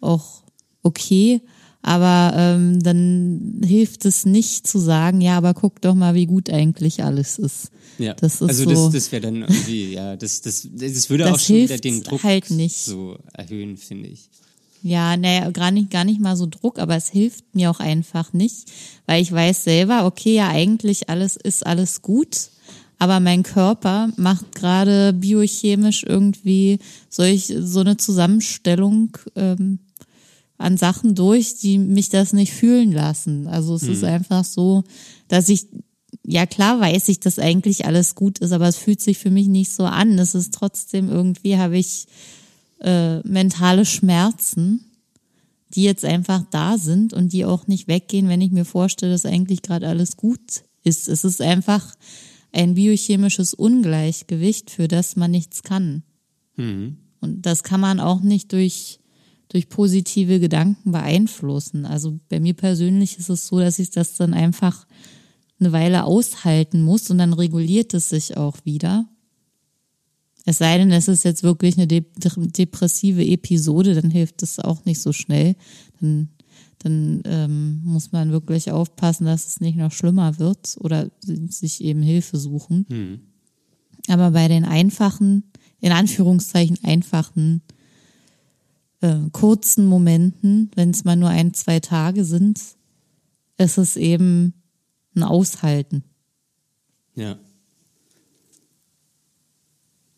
auch 0.00 0.44
okay, 0.84 1.42
aber 1.82 2.36
ähm, 2.36 2.82
dann 2.82 3.60
hilft 3.64 4.04
es 4.04 4.26
nicht 4.26 4.66
zu 4.66 4.78
sagen, 4.78 5.20
ja, 5.20 5.36
aber 5.36 5.54
guck 5.54 5.80
doch 5.80 5.94
mal, 5.94 6.14
wie 6.14 6.26
gut 6.26 6.50
eigentlich 6.50 7.02
alles 7.04 7.38
ist. 7.38 7.70
Ja, 7.98 8.14
das 8.14 8.40
ist 8.40 8.48
also 8.48 8.64
so, 8.64 8.70
das, 8.70 8.92
das 8.92 9.12
wäre 9.12 9.22
dann 9.22 9.42
irgendwie, 9.42 9.94
ja, 9.94 10.16
das, 10.16 10.40
das, 10.40 10.68
das 10.72 11.10
würde 11.10 11.24
das 11.24 11.34
auch 11.34 11.38
schon 11.38 11.56
wieder 11.56 11.78
den 11.78 12.02
Druck 12.02 12.22
halt 12.22 12.50
nicht. 12.50 12.76
so 12.76 13.18
erhöhen, 13.32 13.76
finde 13.76 14.08
ich. 14.08 14.28
Ja, 14.82 15.16
naja, 15.16 15.50
gar 15.50 15.70
nicht, 15.70 15.90
gar 15.90 16.04
nicht 16.04 16.20
mal 16.20 16.36
so 16.36 16.46
Druck, 16.46 16.78
aber 16.78 16.96
es 16.96 17.08
hilft 17.08 17.44
mir 17.54 17.70
auch 17.70 17.80
einfach 17.80 18.32
nicht, 18.32 18.70
weil 19.06 19.20
ich 19.22 19.32
weiß 19.32 19.64
selber, 19.64 20.06
okay, 20.06 20.34
ja, 20.34 20.48
eigentlich 20.48 21.08
alles 21.08 21.36
ist 21.36 21.66
alles 21.66 22.02
gut, 22.02 22.50
aber 22.98 23.18
mein 23.20 23.42
Körper 23.42 24.10
macht 24.16 24.54
gerade 24.54 25.12
biochemisch 25.12 26.04
irgendwie 26.04 26.78
solch, 27.08 27.52
so 27.58 27.80
eine 27.80 27.96
Zusammenstellung, 27.96 29.16
ähm, 29.34 29.80
an 30.58 30.76
Sachen 30.76 31.14
durch, 31.14 31.56
die 31.56 31.78
mich 31.78 32.08
das 32.08 32.32
nicht 32.32 32.52
fühlen 32.52 32.92
lassen. 32.92 33.46
Also 33.46 33.74
es 33.76 33.84
ist 33.84 34.04
einfach 34.04 34.44
so, 34.44 34.82
dass 35.28 35.48
ich, 35.48 35.68
ja 36.26 36.46
klar 36.46 36.80
weiß 36.80 37.08
ich, 37.08 37.20
dass 37.20 37.38
eigentlich 37.38 37.86
alles 37.86 38.16
gut 38.16 38.40
ist, 38.40 38.52
aber 38.52 38.66
es 38.66 38.76
fühlt 38.76 39.00
sich 39.00 39.18
für 39.18 39.30
mich 39.30 39.46
nicht 39.46 39.70
so 39.70 39.84
an. 39.84 40.18
Es 40.18 40.34
ist 40.34 40.52
trotzdem 40.52 41.08
irgendwie, 41.08 41.56
habe 41.56 41.78
ich 41.78 42.06
äh, 42.80 43.20
mentale 43.20 43.84
Schmerzen, 43.84 44.84
die 45.74 45.84
jetzt 45.84 46.04
einfach 46.04 46.44
da 46.50 46.76
sind 46.76 47.12
und 47.12 47.32
die 47.32 47.44
auch 47.44 47.66
nicht 47.66 47.86
weggehen, 47.88 48.28
wenn 48.28 48.40
ich 48.40 48.50
mir 48.50 48.64
vorstelle, 48.64 49.12
dass 49.12 49.26
eigentlich 49.26 49.62
gerade 49.62 49.86
alles 49.86 50.16
gut 50.16 50.64
ist. 50.82 51.08
Es 51.08 51.24
ist 51.24 51.40
einfach 51.40 51.94
ein 52.52 52.74
biochemisches 52.74 53.54
Ungleichgewicht, 53.54 54.70
für 54.70 54.88
das 54.88 55.16
man 55.16 55.30
nichts 55.30 55.62
kann. 55.62 56.02
Mhm. 56.56 56.96
Und 57.20 57.46
das 57.46 57.62
kann 57.62 57.80
man 57.80 58.00
auch 58.00 58.20
nicht 58.20 58.52
durch, 58.52 59.00
durch 59.48 59.68
positive 59.68 60.40
Gedanken 60.40 60.92
beeinflussen. 60.92 61.86
Also 61.86 62.18
bei 62.28 62.38
mir 62.40 62.54
persönlich 62.54 63.18
ist 63.18 63.30
es 63.30 63.46
so, 63.46 63.58
dass 63.58 63.78
ich 63.78 63.90
das 63.90 64.14
dann 64.16 64.34
einfach 64.34 64.86
eine 65.60 65.72
Weile 65.72 66.04
aushalten 66.04 66.82
muss 66.82 67.10
und 67.10 67.18
dann 67.18 67.32
reguliert 67.32 67.94
es 67.94 68.10
sich 68.10 68.36
auch 68.36 68.56
wieder. 68.64 69.08
Es 70.44 70.58
sei 70.58 70.78
denn, 70.78 70.90
es 70.92 71.08
ist 71.08 71.24
jetzt 71.24 71.42
wirklich 71.42 71.76
eine 71.76 71.86
de 71.86 72.04
depressive 72.56 73.22
Episode, 73.22 73.94
dann 73.94 74.10
hilft 74.10 74.42
es 74.42 74.58
auch 74.58 74.84
nicht 74.84 75.00
so 75.00 75.12
schnell. 75.12 75.56
Dann, 76.00 76.30
dann 76.78 77.22
ähm, 77.24 77.82
muss 77.84 78.12
man 78.12 78.30
wirklich 78.30 78.70
aufpassen, 78.70 79.26
dass 79.26 79.46
es 79.46 79.60
nicht 79.60 79.76
noch 79.76 79.92
schlimmer 79.92 80.38
wird 80.38 80.76
oder 80.80 81.10
sich 81.20 81.82
eben 81.82 82.02
Hilfe 82.02 82.38
suchen. 82.38 82.86
Hm. 82.88 83.20
Aber 84.08 84.30
bei 84.30 84.48
den 84.48 84.64
einfachen, 84.64 85.44
in 85.80 85.92
Anführungszeichen 85.92 86.78
einfachen, 86.82 87.62
äh, 89.00 89.16
kurzen 89.32 89.86
Momenten, 89.86 90.70
wenn 90.74 90.90
es 90.90 91.04
mal 91.04 91.16
nur 91.16 91.28
ein, 91.28 91.54
zwei 91.54 91.80
Tage 91.80 92.24
sind, 92.24 92.60
ist 93.56 93.78
es 93.78 93.96
eben 93.96 94.54
ein 95.14 95.22
Aushalten. 95.22 96.04
Ja. 97.14 97.38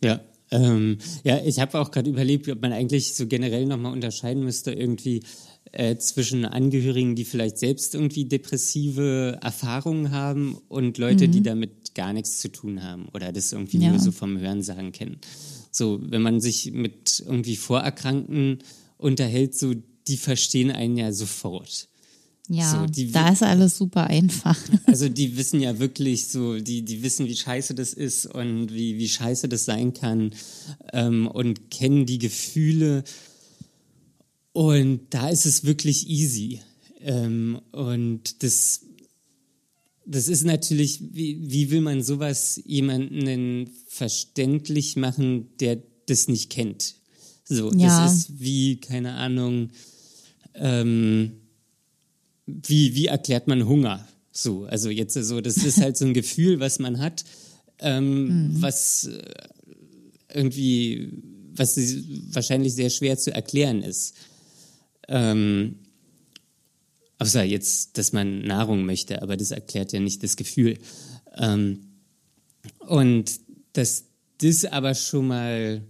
Ja. 0.02 0.20
Ähm, 0.52 0.98
ja, 1.22 1.38
ich 1.44 1.60
habe 1.60 1.78
auch 1.78 1.90
gerade 1.92 2.10
überlegt, 2.10 2.48
ob 2.48 2.60
man 2.60 2.72
eigentlich 2.72 3.14
so 3.14 3.26
generell 3.26 3.66
nochmal 3.66 3.92
unterscheiden 3.92 4.42
müsste, 4.42 4.72
irgendwie 4.72 5.22
äh, 5.72 5.96
zwischen 5.96 6.44
Angehörigen, 6.44 7.14
die 7.14 7.24
vielleicht 7.24 7.58
selbst 7.58 7.94
irgendwie 7.94 8.24
depressive 8.24 9.38
Erfahrungen 9.40 10.10
haben 10.10 10.58
und 10.68 10.98
Leute, 10.98 11.28
die 11.28 11.42
damit 11.42 11.94
gar 11.94 12.12
nichts 12.12 12.38
zu 12.38 12.50
tun 12.50 12.82
haben 12.82 13.08
oder 13.14 13.30
das 13.30 13.52
irgendwie 13.52 13.78
Ja. 13.78 13.90
nur 13.90 14.00
so 14.00 14.10
vom 14.10 14.38
Hörensagen 14.38 14.90
kennen. 14.90 15.18
So, 15.70 16.00
wenn 16.02 16.22
man 16.22 16.40
sich 16.40 16.72
mit 16.72 17.22
irgendwie 17.24 17.56
Vorerkrankten 17.56 18.58
unterhält, 18.98 19.56
so, 19.56 19.74
die 20.08 20.16
verstehen 20.16 20.70
einen 20.70 20.96
ja 20.96 21.12
sofort. 21.12 21.88
Ja, 22.52 22.88
So, 22.88 23.04
da 23.12 23.28
ist 23.28 23.44
alles 23.44 23.76
super 23.76 24.08
einfach. 24.08 24.58
Also 24.86 25.08
die 25.08 25.36
wissen 25.36 25.60
ja 25.60 25.78
wirklich 25.78 26.26
so, 26.26 26.58
die, 26.58 26.82
die 26.82 27.02
wissen, 27.04 27.26
wie 27.26 27.36
scheiße 27.36 27.76
das 27.76 27.92
ist 27.92 28.26
und 28.26 28.74
wie, 28.74 28.98
wie 28.98 29.08
scheiße 29.08 29.48
das 29.48 29.64
sein 29.64 29.94
kann 29.94 30.32
ähm, 30.92 31.28
und 31.28 31.70
kennen 31.70 32.06
die 32.06 32.18
Gefühle. 32.18 33.04
Und 34.52 35.02
da 35.10 35.28
ist 35.28 35.46
es 35.46 35.64
wirklich 35.64 36.08
easy. 36.08 36.60
Ähm, 37.00 37.60
und 37.70 38.42
das, 38.42 38.80
das 40.06 40.28
ist 40.28 40.44
natürlich, 40.44 41.00
wie, 41.12 41.38
wie 41.50 41.70
will 41.70 41.80
man 41.82 42.02
sowas 42.02 42.60
jemanden 42.64 43.70
verständlich 43.86 44.96
machen, 44.96 45.48
der 45.60 45.82
das 46.06 46.28
nicht 46.28 46.50
kennt? 46.50 46.96
So, 47.44 47.72
Ja. 47.72 48.04
das 48.04 48.14
ist 48.14 48.40
wie, 48.40 48.76
keine 48.76 49.14
Ahnung, 49.14 49.70
ähm, 50.54 51.32
wie, 52.46 52.94
wie 52.94 53.06
erklärt 53.06 53.46
man 53.46 53.66
Hunger? 53.68 54.06
So, 54.32 54.64
also 54.64 54.90
jetzt 54.90 55.14
so, 55.14 55.40
das 55.40 55.58
ist 55.58 55.80
halt 55.80 55.96
so 55.96 56.04
ein 56.04 56.14
Gefühl, 56.14 56.60
was 56.60 56.78
man 56.78 56.98
hat, 56.98 57.24
ähm, 57.80 58.50
was 58.60 59.04
äh, 59.06 59.22
irgendwie, 60.32 61.08
was 61.54 61.76
wahrscheinlich 62.32 62.74
sehr 62.74 62.90
schwer 62.90 63.18
zu 63.18 63.32
erklären 63.32 63.82
ist. 63.82 64.14
Ähm, 65.08 65.76
außer 67.20 67.44
jetzt, 67.44 67.98
dass 67.98 68.12
man 68.12 68.40
Nahrung 68.40 68.84
möchte, 68.84 69.22
aber 69.22 69.36
das 69.36 69.50
erklärt 69.50 69.92
ja 69.92 70.00
nicht 70.00 70.22
das 70.22 70.36
Gefühl. 70.36 70.78
Ähm, 71.36 71.80
und 72.78 73.30
dass 73.74 74.04
das 74.38 74.64
aber 74.64 74.94
schon 74.94 75.28
mal, 75.28 75.82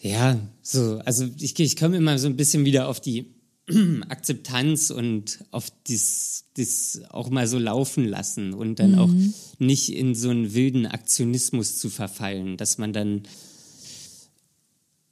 ja, 0.00 0.38
so, 0.62 1.00
also 1.04 1.28
ich, 1.38 1.58
ich 1.58 1.76
komme 1.76 1.96
immer 1.96 2.18
so 2.18 2.28
ein 2.28 2.36
bisschen 2.36 2.64
wieder 2.64 2.88
auf 2.88 3.00
die 3.00 3.34
Akzeptanz 4.08 4.90
und 4.90 5.44
auf 5.50 5.72
das, 5.88 6.44
das 6.54 7.02
auch 7.10 7.28
mal 7.30 7.48
so 7.48 7.58
laufen 7.58 8.06
lassen 8.06 8.54
und 8.54 8.78
dann 8.78 8.94
auch 8.94 9.10
nicht 9.58 9.88
in 9.92 10.14
so 10.14 10.30
einen 10.30 10.54
wilden 10.54 10.86
Aktionismus 10.86 11.78
zu 11.78 11.90
verfallen, 11.90 12.56
dass 12.56 12.78
man 12.78 12.92
dann 12.92 13.22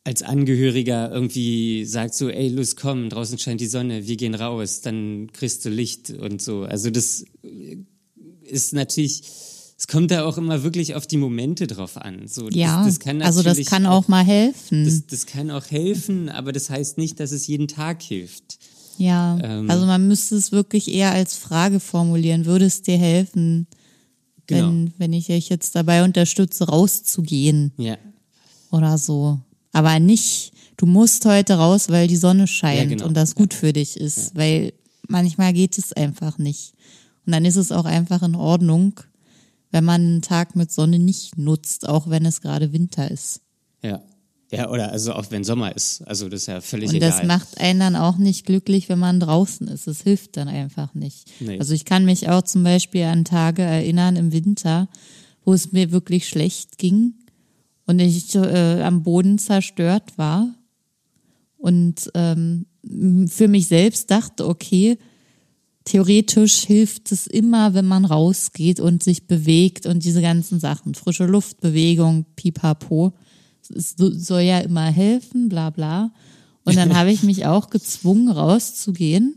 als 0.07 0.23
Angehöriger 0.23 1.11
irgendwie 1.11 1.85
sagt 1.87 2.15
so, 2.15 2.29
ey, 2.29 2.49
los, 2.49 2.77
komm, 2.77 3.09
draußen 3.09 3.39
scheint 3.39 3.61
die 3.61 3.67
Sonne, 3.67 4.07
wir 4.07 4.17
gehen 4.17 4.35
raus, 4.35 4.83
dann 4.83 5.31
kriegst 5.33 5.65
du 5.65 5.71
Licht 5.71 6.11
und 6.11 6.43
so. 6.43 6.63
Also 6.65 6.91
das 6.91 7.25
ist 8.43 8.75
natürlich, 8.75 9.23
es 9.79 9.87
kommt 9.89 10.11
da 10.11 10.25
auch 10.27 10.37
immer 10.37 10.63
wirklich 10.63 10.95
auf 10.95 11.07
die 11.07 11.17
Momente 11.17 11.67
drauf 11.67 11.97
an. 11.97 12.29
So, 12.29 12.49
Ja, 12.51 12.85
das, 12.85 12.95
das 12.97 13.01
kann 13.01 13.23
also 13.23 13.43
das 13.43 13.65
kann 13.65 13.87
auch 13.87 14.07
mal 14.09 14.25
helfen. 14.25 14.85
das, 14.85 15.07
das 15.07 15.25
kann 15.27 15.51
auch 15.51 15.71
helfen, 15.71 16.29
aber 16.29 16.53
das 16.53 16.69
heißt 16.69 16.99
nicht, 16.99 17.19
dass 17.19 17.33
es 17.33 17.47
jeden 17.47 17.67
Tag 17.69 18.03
hilft. 18.03 18.59
ja, 18.99 19.39
ähm, 19.43 19.71
also 19.71 19.87
man 19.87 20.07
müsste 20.07 20.37
es 20.37 20.53
wirklich 20.53 20.89
eher 20.93 21.13
als 21.13 21.35
Frage 21.37 21.81
formulieren. 21.81 22.45
Würde 22.45 22.67
es 22.67 22.83
dir 22.83 22.99
helfen, 22.99 23.67
Genau. 24.47 24.67
wenn, 24.69 24.93
wenn 24.99 25.13
ich 25.15 25.31
euch 25.31 25.49
jetzt 25.49 25.75
dabei 25.75 26.05
unterstütze, 26.05 26.65
rauszugehen 26.69 27.73
Ja, 27.79 27.97
oder 28.71 28.99
so? 28.99 29.41
Aber 29.75 29.99
nicht, 30.01 30.53
du 30.79 30.87
musst 30.87 31.27
heute 31.27 31.55
raus, 31.55 31.89
weil 31.91 32.07
die 32.09 32.17
Sonne 32.17 32.47
scheint 32.47 32.79
Ja, 32.81 32.87
genau. 32.87 33.07
und 33.07 33.15
das 33.15 33.35
gut 33.35 33.53
für 33.53 33.73
dich 33.75 33.99
ist, 33.99 34.35
weil 34.35 34.73
manchmal 35.09 35.53
geht 35.53 35.77
es 35.77 35.93
einfach 35.93 36.39
nicht. 36.39 36.73
Und 37.27 37.33
dann 37.33 37.45
ist 37.45 37.57
es 37.57 37.73
auch 37.73 37.85
einfach 37.85 38.23
in 38.23 38.35
Ordnung, 38.35 39.01
wenn 39.71 39.85
man 39.85 40.01
einen 40.01 40.23
Tag 40.23 40.57
mit 40.57 40.71
Sonne 40.73 40.99
nicht 40.99 41.37
nutzt, 41.37 41.89
auch 41.89 42.09
wenn 42.09 42.25
es 42.25 42.41
gerade 42.41 42.73
Winter 42.73 43.11
ist. 43.11 43.41
ja. 43.83 44.01
Ja, 44.53 44.71
oder 44.71 44.93
also 44.93 45.15
auch 45.15 45.25
wenn 45.31 45.43
Sommer 45.43 45.75
ist. 45.75 46.03
Also 46.07 46.29
das 46.29 46.43
ist 46.43 46.47
ja 46.47 46.61
völlig 46.61 46.91
Und 46.91 46.95
egal. 46.97 47.11
das 47.11 47.25
macht 47.27 47.59
einen 47.59 47.81
dann 47.81 47.97
auch 47.97 48.19
nicht 48.19 48.47
glücklich, 48.47 48.89
wenn 48.89 49.01
man 49.01 49.19
draußen 49.19 49.67
ist. 49.67 49.89
Es 49.89 50.03
hilft 50.03 50.37
dann 50.37 50.47
einfach 50.47 50.95
nicht. 50.95 51.29
Nee. 51.41 51.59
Also 51.59 51.75
ich 51.75 51.85
kann 51.85 52.05
mich 52.05 52.29
auch 52.29 52.43
zum 52.43 52.63
Beispiel 52.63 53.03
an 53.05 53.25
Tage 53.25 53.63
erinnern 53.63 54.15
im 54.15 54.31
Winter, 54.33 54.87
wo 55.45 55.55
es 55.55 55.73
mir 55.73 55.91
wirklich 55.91 56.29
schlecht 56.29 56.79
ging 56.79 57.15
und 57.87 57.99
ich 57.99 58.35
äh, 58.35 58.83
am 58.83 59.03
Boden 59.03 59.39
zerstört 59.39 60.17
war 60.17 60.55
und 61.57 62.11
ähm, 62.15 62.67
für 63.29 63.49
mich 63.49 63.69
selbst 63.69 64.11
dachte, 64.11 64.47
okay, 64.47 64.99
theoretisch 65.85 66.65
hilft 66.65 67.13
es 67.13 67.27
immer, 67.27 67.75
wenn 67.75 67.87
man 67.87 68.05
rausgeht 68.05 68.81
und 68.81 69.03
sich 69.03 69.27
bewegt 69.27 69.87
und 69.87 70.05
diese 70.05 70.23
ganzen 70.23 70.61
Sachen, 70.61 70.95
frische 70.95 71.27
Luft, 71.27 71.61
Bewegung, 71.61 72.27
pipapo. 72.37 73.15
Es 73.75 73.95
so- 73.97 74.11
soll 74.11 74.43
ja 74.43 74.61
immer 74.61 74.85
helfen, 74.91 75.49
bla 75.49 75.71
bla. 75.71 76.13
Und 76.65 76.77
dann 76.77 76.95
habe 76.99 77.13
ich 77.13 77.23
mich 77.23 77.47
auch 77.47 77.71
gezwungen, 77.71 78.29
rauszugehen. 78.29 79.37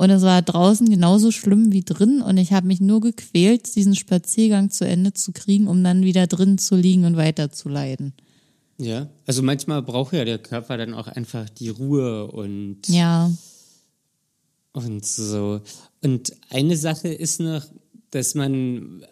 Und 0.00 0.08
es 0.08 0.22
war 0.22 0.40
draußen 0.40 0.88
genauso 0.88 1.30
schlimm 1.30 1.72
wie 1.72 1.82
drin. 1.84 2.22
Und 2.22 2.38
ich 2.38 2.54
habe 2.54 2.66
mich 2.66 2.80
nur 2.80 3.02
gequält, 3.02 3.76
diesen 3.76 3.94
Spaziergang 3.94 4.70
zu 4.70 4.86
Ende 4.86 5.12
zu 5.12 5.30
kriegen, 5.32 5.68
um 5.68 5.84
dann 5.84 6.04
wieder 6.04 6.26
drin 6.26 6.56
zu 6.56 6.74
liegen 6.74 7.04
und 7.04 7.18
weiter 7.18 7.52
zu 7.52 7.68
leiden. 7.68 8.14
ja, 8.78 9.10
also 9.26 9.42
manchmal 9.42 9.82
braucht 9.82 10.14
ja 10.14 10.24
der 10.24 10.38
Körper 10.38 10.78
dann 10.78 10.94
auch 10.94 11.06
einfach 11.06 11.50
die 11.50 11.68
Ruhe 11.68 12.28
und 12.28 12.78
Ja, 12.88 13.30
Und 14.72 15.04
so. 15.04 15.60
Und 16.00 16.32
eine 16.48 16.78
Sache 16.78 17.08
ist 17.08 17.38
noch, 17.38 17.66
dass 18.10 18.34
man, 18.34 19.04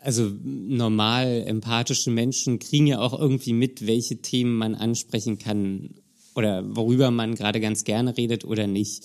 also 0.00 0.30
normal 0.44 1.42
empathische 1.44 2.12
Menschen 2.12 2.60
kriegen 2.60 2.86
ja 2.86 3.00
auch 3.00 3.18
irgendwie 3.18 3.52
mit, 3.52 3.84
welche 3.84 4.18
Themen 4.22 4.56
man 4.56 4.76
ansprechen 4.76 5.40
kann 5.40 5.90
oder 6.36 6.62
worüber 6.76 7.10
man 7.10 7.34
gerade 7.34 7.58
ganz 7.60 7.82
gerne 7.82 8.16
redet 8.16 8.44
oder 8.44 8.68
nicht. 8.68 9.02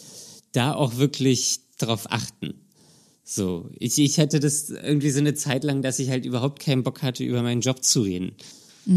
Da 0.51 0.73
auch 0.73 0.97
wirklich 0.97 1.59
drauf 1.77 2.11
achten. 2.11 2.53
So, 3.23 3.69
ich, 3.79 3.97
ich 3.97 4.19
hatte 4.19 4.39
das 4.39 4.69
irgendwie 4.69 5.11
so 5.11 5.19
eine 5.19 5.33
Zeit 5.33 5.63
lang, 5.63 5.81
dass 5.81 5.99
ich 5.99 6.09
halt 6.09 6.25
überhaupt 6.25 6.61
keinen 6.61 6.83
Bock 6.83 7.01
hatte, 7.01 7.23
über 7.23 7.41
meinen 7.41 7.61
Job 7.61 7.83
zu 7.83 8.01
reden. 8.01 8.33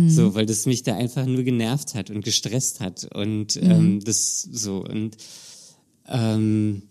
So, 0.09 0.35
weil 0.35 0.47
das 0.47 0.67
mich 0.67 0.83
da 0.83 0.97
einfach 0.97 1.27
nur 1.27 1.43
genervt 1.43 1.95
hat 1.95 2.11
und 2.11 2.25
gestresst 2.25 2.81
hat. 2.81 3.07
Und 3.15 3.57
ähm, 3.57 4.01
das 4.03 4.41
so, 4.41 4.79
und 4.79 5.17
ähm, 6.09 6.83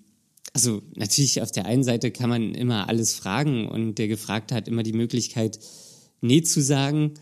also 0.53 0.84
natürlich 0.95 1.41
auf 1.41 1.51
der 1.51 1.66
einen 1.66 1.84
Seite 1.84 2.11
kann 2.11 2.30
man 2.30 2.53
immer 2.53 2.88
alles 2.88 3.16
fragen 3.16 3.68
und 3.68 3.97
der 3.97 4.07
Gefragte 4.07 4.53
hat 4.53 4.68
immer 4.68 4.84
die 4.84 4.93
Möglichkeit, 4.93 5.59
nee 6.22 6.43
zu 6.43 6.61
sagen. 6.61 7.16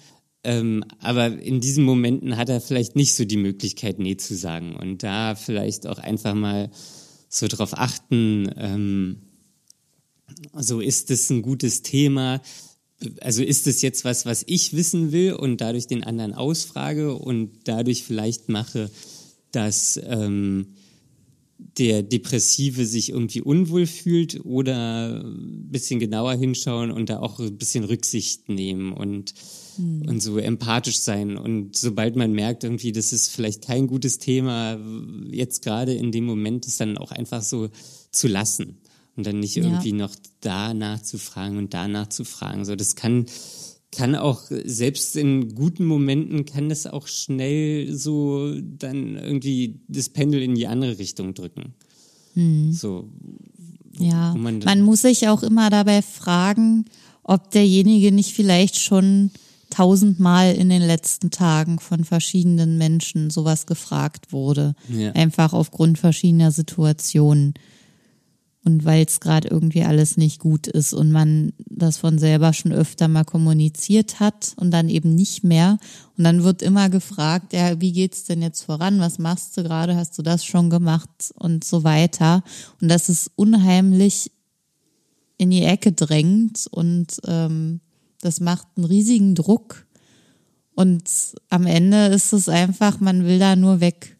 Ähm, 0.44 0.84
aber 1.00 1.39
in 1.39 1.62
diesen 1.62 1.86
Momenten 1.86 2.36
hat 2.36 2.50
er 2.50 2.62
vielleicht 2.62 2.96
nicht 2.96 3.16
so 3.16 3.26
die 3.26 3.38
Möglichkeit, 3.38 4.00
Nee 4.00 4.18
zu 4.18 4.36
sagen. 4.36 4.76
Und 4.76 5.04
da 5.04 5.36
vielleicht 5.36 5.86
auch 5.86 6.00
einfach 6.00 6.34
mal 6.34 6.72
so 7.32 7.48
drauf 7.48 7.78
achten, 7.78 8.52
ähm, 8.58 9.18
so 10.54 10.80
ist 10.82 11.10
es 11.12 11.30
ein 11.30 11.42
gutes 11.42 11.82
Thema. 11.82 12.42
Also 13.22 13.42
ist 13.42 13.66
es 13.68 13.82
jetzt 13.82 14.06
was, 14.06 14.26
was 14.26 14.44
ich 14.46 14.74
wissen 14.74 15.12
will 15.12 15.34
und 15.34 15.62
dadurch 15.62 15.88
den 15.88 16.04
anderen 16.04 16.34
ausfrage 16.34 17.16
und 17.16 17.52
dadurch 17.64 18.04
vielleicht 18.04 18.50
mache, 18.50 18.92
dass 19.52 20.00
ähm, 20.04 20.76
der 21.58 22.04
Depressive 22.04 22.86
sich 22.86 23.10
irgendwie 23.10 23.42
unwohl 23.42 23.88
fühlt 23.88 24.46
oder 24.46 25.24
ein 25.24 25.70
bisschen 25.72 26.00
genauer 26.00 26.34
hinschauen 26.34 26.92
und 26.92 27.10
da 27.10 27.20
auch 27.20 27.40
ein 27.40 27.58
bisschen 27.58 27.86
Rücksicht 27.86 28.50
nehmen 28.50 28.94
und, 28.94 29.34
mhm. 29.78 30.07
und 30.07 30.22
so 30.22 30.38
empathisch 30.38 30.99
sein. 30.99 31.38
Und 31.38 31.76
sobald 31.76 32.15
man 32.15 32.32
merkt, 32.32 32.63
irgendwie, 32.63 32.91
das 32.91 33.13
ist 33.13 33.30
vielleicht 33.30 33.63
kein 33.63 33.88
gutes 33.88 34.19
Thema, 34.19 34.80
jetzt 35.30 35.63
gerade 35.63 35.93
in 35.93 36.11
dem 36.11 36.26
Moment, 36.26 36.65
ist 36.65 36.80
dann 36.80 36.97
auch 36.97 37.11
einfach 37.11 37.41
so 37.41 37.69
zu 38.11 38.28
lassen 38.28 38.78
und 39.15 39.26
dann 39.26 39.39
nicht 39.39 39.57
irgendwie 39.57 39.91
ja. 39.91 39.95
noch 39.95 40.15
danach 40.41 41.01
zu 41.01 41.17
fragen 41.17 41.57
und 41.57 41.74
danach 41.74 42.07
zu 42.07 42.24
fragen. 42.24 42.65
So, 42.65 42.76
das 42.76 42.95
kann, 42.95 43.26
kann 43.91 44.15
auch, 44.15 44.43
selbst 44.63 45.15
in 45.15 45.53
guten 45.55 45.86
Momenten 45.86 46.45
kann 46.45 46.69
das 46.69 46.88
auch 46.88 47.07
schnell 47.07 47.93
so 47.93 48.55
dann 48.61 49.15
irgendwie 49.15 49.82
das 49.88 50.09
Pendel 50.09 50.41
in 50.41 50.55
die 50.55 50.67
andere 50.67 50.97
Richtung 50.97 51.34
drücken. 51.34 51.74
Hm. 52.34 52.72
So. 52.72 53.09
Ja, 53.99 54.34
man, 54.36 54.59
man 54.59 54.82
muss 54.82 55.01
sich 55.01 55.28
auch 55.28 55.43
immer 55.43 55.69
dabei 55.69 56.01
fragen, 56.01 56.86
ob 57.24 57.51
derjenige 57.51 58.11
nicht 58.11 58.34
vielleicht 58.34 58.80
schon 58.80 59.32
tausendmal 59.82 60.54
in 60.54 60.70
den 60.70 60.84
letzten 60.84 61.32
Tagen 61.32 61.80
von 61.80 62.04
verschiedenen 62.04 62.78
Menschen 62.78 63.32
sowas 63.32 63.66
gefragt 63.66 64.32
wurde. 64.32 64.76
Ja. 64.90 65.12
Einfach 65.14 65.54
aufgrund 65.54 65.98
verschiedener 65.98 66.52
Situationen 66.52 67.56
und 68.64 68.86
weil 68.86 69.04
es 69.04 69.20
gerade 69.20 69.48
irgendwie 69.48 69.84
alles 69.84 70.18
nicht 70.18 70.40
gut 70.40 70.68
ist 70.68 70.94
und 70.94 71.12
man 71.12 71.54
das 71.66 71.98
von 71.98 72.20
selber 72.20 72.54
schon 72.54 72.72
öfter 72.72 73.08
mal 73.08 73.26
kommuniziert 73.26 74.20
hat 74.20 74.54
und 74.58 74.70
dann 74.70 74.88
eben 74.88 75.16
nicht 75.16 75.44
mehr. 75.44 75.80
Und 76.16 76.26
dann 76.26 76.44
wird 76.44 76.62
immer 76.62 76.90
gefragt, 76.90 77.54
ja, 77.54 77.82
wie 77.82 77.92
geht's 77.92 78.26
denn 78.26 78.44
jetzt 78.44 78.62
voran? 78.62 79.00
Was 79.00 79.18
machst 79.18 79.58
du 79.58 79.64
gerade? 79.64 79.96
Hast 79.96 80.16
du 80.20 80.22
das 80.22 80.46
schon 80.46 80.70
gemacht? 80.70 81.10
Und 81.40 81.64
so 81.64 81.84
weiter. 81.84 82.44
Und 82.80 82.90
das 82.90 83.10
ist 83.10 83.32
unheimlich 83.36 84.32
in 85.38 85.50
die 85.50 85.64
Ecke 85.64 85.92
drängt 85.92 86.68
und 86.70 87.20
ähm, 87.26 87.82
das 88.22 88.39
macht 88.39 88.67
einen 88.76 88.86
riesigen 88.86 89.36
Druck. 89.36 89.86
Und 90.74 91.03
am 91.49 91.65
Ende 91.65 92.07
ist 92.07 92.34
es 92.34 92.49
einfach, 92.49 92.99
man 92.99 93.26
will 93.26 93.39
da 93.39 93.55
nur 93.55 93.82
weg. 93.82 94.17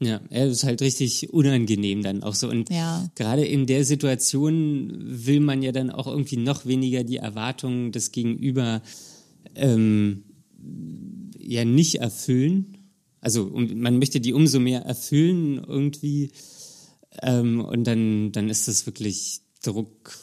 Ja, 0.00 0.20
er 0.30 0.48
ist 0.48 0.64
halt 0.64 0.82
richtig 0.82 1.32
unangenehm 1.32 2.02
dann 2.02 2.22
auch 2.22 2.34
so. 2.34 2.48
Und 2.48 2.70
ja. 2.70 3.08
gerade 3.14 3.44
in 3.44 3.66
der 3.66 3.84
Situation 3.84 4.92
will 5.00 5.40
man 5.40 5.62
ja 5.62 5.70
dann 5.70 5.90
auch 5.90 6.08
irgendwie 6.08 6.38
noch 6.38 6.66
weniger 6.66 7.04
die 7.04 7.18
Erwartungen 7.18 7.92
des 7.92 8.10
Gegenüber 8.10 8.82
ähm, 9.54 10.24
ja 11.38 11.64
nicht 11.64 11.96
erfüllen. 11.96 12.78
Also 13.20 13.50
man 13.54 13.98
möchte 13.98 14.20
die 14.20 14.32
umso 14.32 14.58
mehr 14.58 14.82
erfüllen 14.82 15.62
irgendwie. 15.64 16.32
Ähm, 17.20 17.60
und 17.60 17.84
dann, 17.84 18.32
dann 18.32 18.48
ist 18.48 18.66
das 18.66 18.86
wirklich 18.86 19.42
Druck 19.62 20.18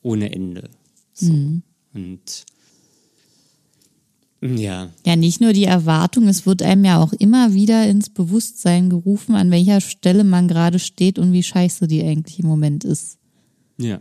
ohne 0.00 0.32
Ende. 0.32 0.70
So. 1.12 1.32
Mhm. 1.32 1.62
Und 1.94 2.44
ja. 4.42 4.88
Ja, 5.04 5.16
nicht 5.16 5.40
nur 5.40 5.52
die 5.52 5.64
Erwartung, 5.64 6.26
es 6.26 6.46
wird 6.46 6.62
einem 6.62 6.84
ja 6.84 7.02
auch 7.02 7.12
immer 7.12 7.52
wieder 7.52 7.86
ins 7.86 8.08
Bewusstsein 8.08 8.88
gerufen, 8.88 9.34
an 9.34 9.50
welcher 9.50 9.80
Stelle 9.80 10.24
man 10.24 10.48
gerade 10.48 10.78
steht 10.78 11.18
und 11.18 11.32
wie 11.32 11.42
scheiße 11.42 11.86
die 11.86 12.02
eigentlich 12.02 12.38
im 12.38 12.46
Moment 12.46 12.84
ist. 12.84 13.18
Ja. 13.76 14.00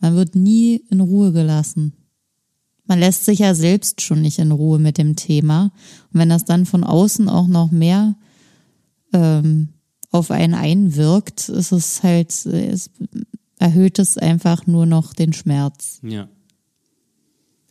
Man 0.00 0.16
wird 0.16 0.34
nie 0.34 0.82
in 0.90 1.00
Ruhe 1.00 1.32
gelassen. 1.32 1.92
Man 2.86 2.98
lässt 2.98 3.24
sich 3.24 3.38
ja 3.38 3.54
selbst 3.54 4.02
schon 4.02 4.20
nicht 4.20 4.38
in 4.38 4.52
Ruhe 4.52 4.78
mit 4.78 4.98
dem 4.98 5.16
Thema. 5.16 5.72
Und 6.12 6.20
wenn 6.20 6.28
das 6.28 6.44
dann 6.44 6.66
von 6.66 6.84
außen 6.84 7.28
auch 7.28 7.46
noch 7.46 7.70
mehr 7.70 8.16
ähm, 9.12 9.68
auf 10.10 10.30
einen 10.30 10.54
einwirkt, 10.54 11.48
ist 11.48 11.72
es 11.72 12.02
halt, 12.02 12.30
es 12.44 12.90
erhöht 13.58 13.98
es 13.98 14.18
einfach 14.18 14.66
nur 14.66 14.84
noch 14.84 15.14
den 15.14 15.32
Schmerz. 15.32 16.00
Ja. 16.02 16.28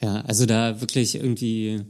Ja, 0.04 0.20
also 0.22 0.45
da 0.45 0.82
wirklich 0.82 1.16
irgendwie 1.16 1.82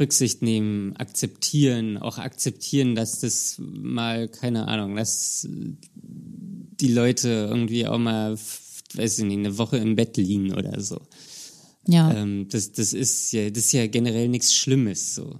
Rücksicht 0.00 0.40
nehmen, 0.40 0.96
akzeptieren, 0.96 1.98
auch 1.98 2.16
akzeptieren, 2.16 2.94
dass 2.94 3.20
das 3.20 3.56
mal, 3.60 4.28
keine 4.28 4.68
Ahnung, 4.68 4.96
dass 4.96 5.46
die 5.94 6.92
Leute 6.92 7.28
irgendwie 7.50 7.86
auch 7.86 7.98
mal, 7.98 8.38
weiß 8.94 9.18
ich 9.18 9.24
nicht, 9.24 9.36
eine 9.36 9.58
Woche 9.58 9.76
im 9.76 9.96
Bett 9.96 10.16
liegen 10.16 10.54
oder 10.54 10.80
so. 10.80 11.02
Ja. 11.86 12.14
Ähm, 12.14 12.48
das, 12.48 12.72
das 12.72 12.94
ist 12.94 13.32
ja, 13.32 13.50
das 13.50 13.66
ist 13.66 13.72
ja 13.72 13.86
generell 13.86 14.28
nichts 14.28 14.54
Schlimmes, 14.54 15.14
so. 15.14 15.38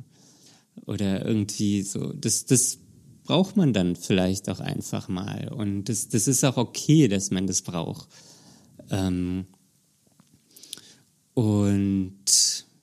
Oder 0.84 1.24
irgendwie 1.24 1.80
so. 1.80 2.12
Das, 2.12 2.44
das 2.44 2.78
braucht 3.24 3.56
man 3.56 3.72
dann 3.72 3.96
vielleicht 3.96 4.50
auch 4.50 4.60
einfach 4.60 5.08
mal. 5.08 5.48
Und 5.48 5.84
das, 5.88 6.08
das 6.08 6.28
ist 6.28 6.44
auch 6.44 6.58
okay, 6.58 7.08
dass 7.08 7.30
man 7.30 7.46
das 7.46 7.62
braucht. 7.62 8.08
Ähm, 8.90 9.46
und 11.34 12.14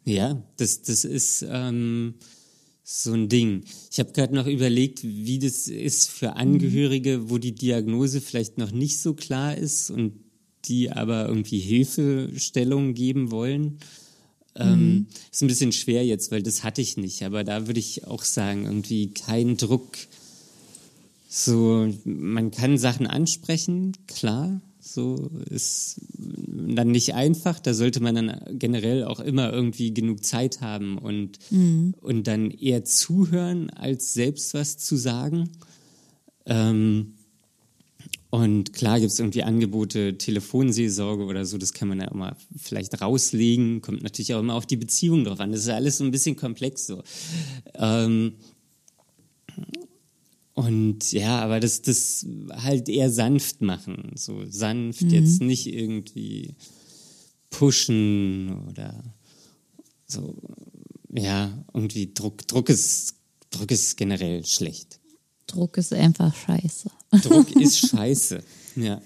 ja, 0.06 0.42
das, 0.58 0.82
das 0.82 1.06
ist 1.06 1.46
ähm, 1.48 2.16
so 2.84 3.14
ein 3.14 3.30
Ding. 3.30 3.64
Ich 3.92 4.00
habe 4.00 4.12
gerade 4.12 4.34
noch 4.34 4.48
überlegt, 4.48 5.04
wie 5.04 5.38
das 5.38 5.68
ist 5.68 6.10
für 6.10 6.36
Angehörige, 6.36 7.30
wo 7.30 7.38
die 7.38 7.54
Diagnose 7.54 8.20
vielleicht 8.20 8.58
noch 8.58 8.72
nicht 8.72 9.00
so 9.00 9.14
klar 9.14 9.56
ist 9.56 9.92
und 9.92 10.14
die 10.66 10.92
aber 10.92 11.28
irgendwie 11.28 11.60
Hilfestellung 11.60 12.96
geben 12.96 13.32
wollen. 13.32 13.78
Ähm, 14.56 14.94
mhm. 14.94 15.08
ist 15.32 15.42
ein 15.42 15.48
bisschen 15.48 15.72
schwer 15.72 16.04
jetzt, 16.06 16.32
weil 16.32 16.42
das 16.42 16.64
hatte 16.64 16.82
ich 16.82 16.98
nicht. 16.98 17.24
Aber 17.24 17.44
da 17.44 17.68
würde 17.68 17.80
ich 17.80 18.08
auch 18.08 18.24
sagen, 18.24 18.66
irgendwie 18.66 19.14
kein 19.14 19.58
Druck. 19.58 19.98
So, 21.30 21.94
man 22.06 22.50
kann 22.50 22.80
Sachen 22.80 23.06
ansprechen, 23.06 23.96
klar, 24.08 24.62
so 24.80 25.30
ist 25.50 26.02
dann 26.16 26.92
nicht 26.92 27.14
einfach. 27.14 27.60
Da 27.60 27.74
sollte 27.74 28.02
man 28.02 28.16
dann 28.16 28.42
generell 28.58 29.04
auch 29.04 29.20
immer 29.20 29.52
irgendwie 29.52 29.94
genug 29.94 30.24
Zeit 30.24 30.62
haben 30.62 30.98
und, 30.98 31.38
mhm. 31.52 31.94
und 32.02 32.28
dann 32.28 32.52
eher 32.52 32.86
zuhören, 32.86 33.70
als 33.70 34.14
selbst 34.14 34.54
was 34.54 34.78
zu 34.78 34.96
sagen. 34.96 35.50
Ähm, 36.46 37.14
und 38.32 38.74
klar 38.74 39.00
gibt 39.00 39.12
es 39.12 39.20
irgendwie 39.20 39.44
Angebote, 39.44 40.18
Telefonseelsorge 40.18 41.26
oder 41.26 41.46
so, 41.46 41.58
das 41.58 41.74
kann 41.74 41.88
man 41.88 42.00
ja 42.00 42.10
auch 42.10 42.16
mal 42.16 42.36
vielleicht 42.56 43.02
rauslegen. 43.02 43.82
Kommt 43.82 44.04
natürlich 44.04 44.34
auch 44.36 44.40
immer 44.40 44.54
auf 44.54 44.68
die 44.68 44.78
Beziehung 44.78 45.24
drauf 45.24 45.40
an. 45.40 45.52
Das 45.52 45.62
ist 45.62 45.68
ja 45.68 45.76
alles 45.76 45.98
so 45.98 46.04
ein 46.04 46.12
bisschen 46.12 46.36
komplex 46.36 46.86
so. 46.86 47.04
Ähm, 47.74 48.34
und 50.60 51.14
ja, 51.14 51.40
aber 51.40 51.62
das, 51.62 51.82
das 51.82 52.26
halt 52.52 52.90
eher 52.90 53.10
sanft 53.10 53.62
machen. 53.62 54.12
So 54.16 54.44
sanft, 54.46 55.04
mhm. 55.04 55.10
jetzt 55.10 55.42
nicht 55.42 55.68
irgendwie 55.68 56.56
pushen 57.50 58.68
oder 58.68 59.04
so. 60.06 60.36
Ja, 61.12 61.64
irgendwie 61.74 62.14
Druck, 62.14 62.46
Druck 62.48 62.70
ist, 62.70 63.16
Druck 63.52 63.72
ist 63.72 63.96
generell 63.96 64.46
schlecht. 64.46 65.00
Druck 65.48 65.78
ist 65.78 65.94
einfach 65.94 66.36
scheiße. 66.36 66.92
Druck 67.24 67.56
ist 67.56 67.78
scheiße, 67.78 68.44
ja. 68.76 69.02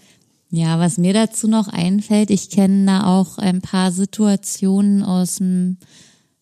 Ja, 0.49 0.79
was 0.79 0.97
mir 0.97 1.13
dazu 1.13 1.47
noch 1.47 1.67
einfällt, 1.67 2.29
ich 2.29 2.49
kenne 2.49 2.85
da 2.85 3.05
auch 3.05 3.37
ein 3.37 3.61
paar 3.61 3.91
Situationen 3.91 5.03
aus 5.03 5.37
dem 5.37 5.77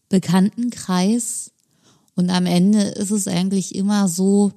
Bekanntenkreis 0.09 1.51
und 2.15 2.29
am 2.29 2.45
Ende 2.45 2.81
ist 2.81 3.11
es 3.11 3.27
eigentlich 3.27 3.75
immer 3.75 4.07
so, 4.07 4.51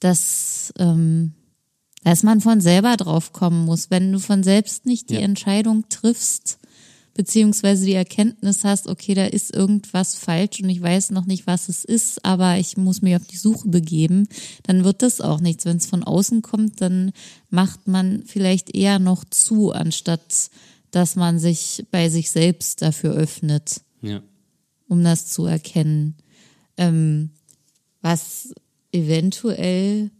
dass, 0.00 0.72
ähm, 0.78 1.32
dass 2.04 2.22
man 2.22 2.40
von 2.40 2.60
selber 2.60 2.96
drauf 2.96 3.32
kommen 3.32 3.64
muss. 3.64 3.90
Wenn 3.90 4.12
du 4.12 4.18
von 4.18 4.42
selbst 4.42 4.86
nicht 4.86 5.10
die 5.10 5.14
ja. 5.14 5.20
Entscheidung 5.20 5.88
triffst, 5.88 6.58
beziehungsweise 7.14 7.86
die 7.86 7.94
Erkenntnis 7.94 8.62
hast, 8.62 8.88
okay, 8.88 9.14
da 9.14 9.24
ist 9.24 9.54
irgendwas 9.54 10.14
falsch 10.14 10.60
und 10.60 10.68
ich 10.68 10.82
weiß 10.82 11.10
noch 11.10 11.24
nicht, 11.24 11.46
was 11.46 11.70
es 11.70 11.84
ist, 11.84 12.24
aber 12.24 12.58
ich 12.58 12.76
muss 12.76 13.00
mich 13.00 13.16
auf 13.16 13.26
die 13.26 13.38
Suche 13.38 13.68
begeben, 13.68 14.28
dann 14.64 14.84
wird 14.84 15.02
das 15.02 15.22
auch 15.22 15.40
nichts. 15.40 15.64
Wenn 15.64 15.78
es 15.78 15.86
von 15.86 16.04
außen 16.04 16.42
kommt, 16.42 16.82
dann 16.82 17.12
macht 17.48 17.88
man 17.88 18.22
vielleicht 18.26 18.74
eher 18.74 18.98
noch 18.98 19.24
zu, 19.24 19.72
anstatt 19.72 20.50
dass 20.90 21.16
man 21.16 21.38
sich 21.38 21.84
bei 21.90 22.08
sich 22.08 22.30
selbst 22.30 22.80
dafür 22.80 23.12
öffnet, 23.12 23.82
ja. 24.00 24.22
um 24.88 25.02
das 25.02 25.26
zu 25.26 25.44
erkennen. 25.44 26.16
Ähm, 26.78 27.30
was 28.00 28.54
eventuell 28.96 30.10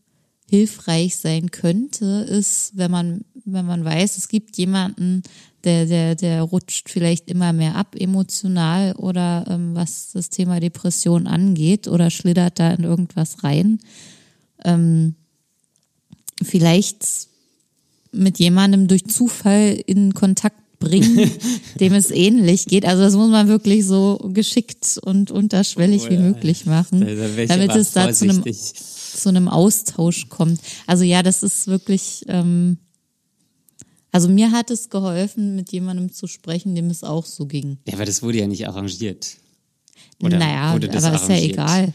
hilfreich 0.49 1.17
sein 1.17 1.51
könnte, 1.51 2.27
ist, 2.29 2.73
wenn 2.77 2.91
man, 2.91 3.25
wenn 3.45 3.67
man 3.67 3.85
weiß, 3.85 4.17
es 4.17 4.29
gibt 4.29 4.57
jemanden, 4.57 5.23
der, 5.65 5.87
der, 5.87 6.15
der 6.15 6.43
rutscht 6.43 6.89
vielleicht 6.89 7.29
immer 7.29 7.53
mehr 7.53 7.75
ab 7.75 7.97
emotional 7.99 8.93
oder 8.95 9.45
ähm, 9.49 9.75
was 9.75 10.13
das 10.13 10.31
Thema 10.31 10.61
Depression 10.61 11.27
angeht 11.27 11.89
oder 11.89 12.11
schlittert 12.11 12.61
da 12.61 12.71
in 12.73 12.85
irgendwas 12.85 13.43
rein. 13.43 13.81
Ähm, 14.65 15.17
vielleicht 16.43 17.29
mit 18.13 18.39
jemandem 18.39 18.87
durch 18.87 19.07
Zufall 19.07 19.77
in 19.87 20.15
Kontakt 20.15 20.61
bringen, 20.79 21.31
dem 21.81 21.95
es 21.95 22.11
ähnlich 22.11 22.67
geht. 22.67 22.85
Also 22.85 23.03
das 23.03 23.15
muss 23.15 23.31
man 23.31 23.49
wirklich 23.49 23.87
so 23.87 24.19
geschickt 24.33 24.99
und 25.03 25.31
unterschwellig 25.31 26.03
Oh 26.07 26.11
wie 26.11 26.15
ja. 26.15 26.21
möglich 26.21 26.67
machen, 26.67 27.01
Da- 27.01 27.47
damit 27.47 27.75
es 27.77 27.93
da 27.93 28.13
zu 28.13 28.25
einem, 28.25 28.43
zu 28.45 29.29
einem 29.29 29.49
Austausch 29.49 30.29
kommt. 30.29 30.61
Also 30.87 31.05
ja, 31.05 31.23
das 31.23 31.43
ist 31.43 31.67
wirklich, 31.67 32.25
ähm, 32.29 32.79
also 34.13 34.29
mir 34.29 34.51
hat 34.53 34.71
es 34.71 34.89
geholfen, 34.91 35.57
mit 35.57 35.73
jemandem 35.73 36.13
zu 36.13 36.27
sprechen, 36.27 36.75
dem 36.75 36.91
es 36.91 37.05
auch 37.05 37.27
so 37.27 37.47
ging. 37.47 37.79
Ja, 37.87 37.95
aber 37.95 38.05
das 38.05 38.23
wurde 38.23 38.39
ja 38.39 38.47
nicht 38.47 38.67
arrangiert. 38.67 39.37
Oder 40.23 40.39
naja, 40.39 40.71
aber 40.73 40.87
ist 40.87 40.95
ja 41.03 41.11
arrangiert? 41.13 41.53
egal. 41.53 41.93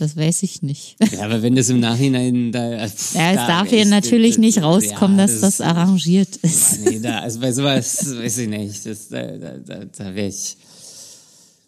Das 0.00 0.16
weiß 0.16 0.42
ich 0.42 0.62
nicht. 0.62 0.96
Ja, 1.12 1.24
aber 1.24 1.42
wenn 1.42 1.54
das 1.54 1.68
im 1.68 1.78
Nachhinein 1.80 2.52
da. 2.52 2.88
Pff, 2.88 3.14
Ja, 3.14 3.30
es 3.30 3.36
da 3.36 3.46
darf 3.46 3.68
hier 3.68 3.82
ich- 3.82 3.88
natürlich 3.88 4.38
nicht 4.38 4.62
rauskommen, 4.62 5.18
ja, 5.18 5.26
dass 5.26 5.40
das 5.40 5.60
arrangiert 5.60 6.36
ist. 6.36 6.80
Nee, 6.84 7.00
da, 7.00 7.18
also 7.20 7.40
bei 7.40 7.52
sowas 7.52 8.16
weiß 8.16 8.38
ich 8.38 8.48
nicht. 8.48 8.86
Das, 8.86 9.08
da 9.08 9.22
da, 9.36 9.56
da, 9.58 9.84
da 9.84 10.14
wäre 10.14 10.28
ich 10.28 10.56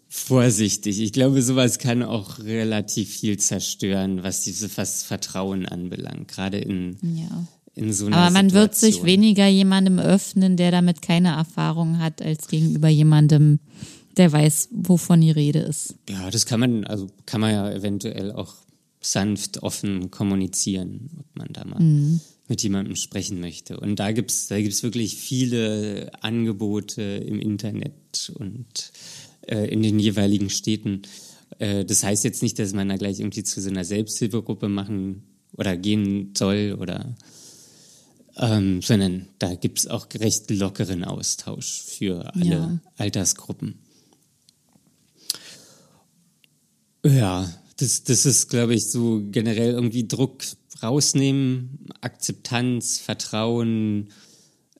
vorsichtig. 0.08 1.00
Ich 1.00 1.12
glaube, 1.12 1.42
sowas 1.42 1.78
kann 1.78 2.02
auch 2.02 2.38
relativ 2.40 3.10
viel 3.16 3.38
zerstören, 3.38 4.22
was 4.22 4.42
dieses 4.42 4.72
Vertrauen 5.04 5.66
anbelangt. 5.66 6.28
Gerade 6.28 6.58
in, 6.58 6.96
Ja. 7.02 7.46
in 7.74 7.92
so 7.92 8.06
einer 8.06 8.16
Aber 8.18 8.30
man 8.30 8.52
wird 8.52 8.74
sich 8.74 8.94
Situation. 8.96 9.06
weniger 9.06 9.46
jemandem 9.46 9.98
öffnen, 9.98 10.56
der 10.56 10.70
damit 10.70 11.00
keine 11.02 11.30
Erfahrung 11.36 11.98
hat, 11.98 12.20
als 12.20 12.46
gegenüber 12.48 12.88
jemandem, 12.88 13.58
der 14.16 14.32
weiß, 14.32 14.68
wovon 14.72 15.20
die 15.20 15.30
Rede 15.30 15.60
ist. 15.60 15.94
Ja, 16.08 16.30
das 16.30 16.46
kann 16.46 16.60
man, 16.60 16.84
also 16.84 17.08
kann 17.26 17.40
man 17.40 17.52
ja 17.52 17.70
eventuell 17.72 18.32
auch 18.32 18.54
sanft, 19.00 19.62
offen 19.62 20.10
kommunizieren, 20.10 21.10
ob 21.18 21.26
man 21.36 21.48
da 21.52 21.64
mal 21.64 22.20
mit 22.48 22.62
jemandem 22.62 22.96
sprechen 22.96 23.40
möchte. 23.40 23.80
Und 23.80 23.96
da 23.96 24.12
gibt's, 24.12 24.46
da 24.48 24.60
gibt's 24.60 24.82
wirklich 24.82 25.16
viele 25.16 26.10
Angebote 26.22 27.02
im 27.02 27.40
Internet 27.40 28.32
und 28.34 28.92
äh, 29.46 29.66
in 29.72 29.82
den 29.82 29.98
jeweiligen 29.98 30.50
Städten. 30.50 31.02
Äh, 31.58 31.84
das 31.84 32.04
heißt 32.04 32.24
jetzt 32.24 32.42
nicht, 32.42 32.58
dass 32.58 32.72
man 32.74 32.88
da 32.88 32.96
gleich 32.96 33.20
irgendwie 33.20 33.42
zu 33.42 33.60
so 33.60 33.70
einer 33.70 33.84
Selbsthilfegruppe 33.84 34.68
machen 34.68 35.22
oder 35.56 35.76
gehen 35.76 36.32
soll 36.36 36.76
oder 36.78 37.14
ähm, 38.36 38.80
sondern 38.82 39.28
da 39.38 39.54
gibt's 39.54 39.86
auch 39.86 40.06
recht 40.14 40.50
lockeren 40.50 41.04
Austausch 41.04 41.82
für 41.82 42.34
alle 42.34 42.46
Ja. 42.46 42.78
Altersgruppen. 42.96 43.78
Ja, 47.04 47.52
das, 47.76 48.04
das 48.04 48.26
ist, 48.26 48.48
glaube 48.48 48.74
ich, 48.74 48.86
so 48.86 49.22
generell 49.30 49.72
irgendwie 49.72 50.06
Druck 50.06 50.44
rausnehmen, 50.82 51.86
Akzeptanz, 52.00 52.98
Vertrauen 52.98 54.10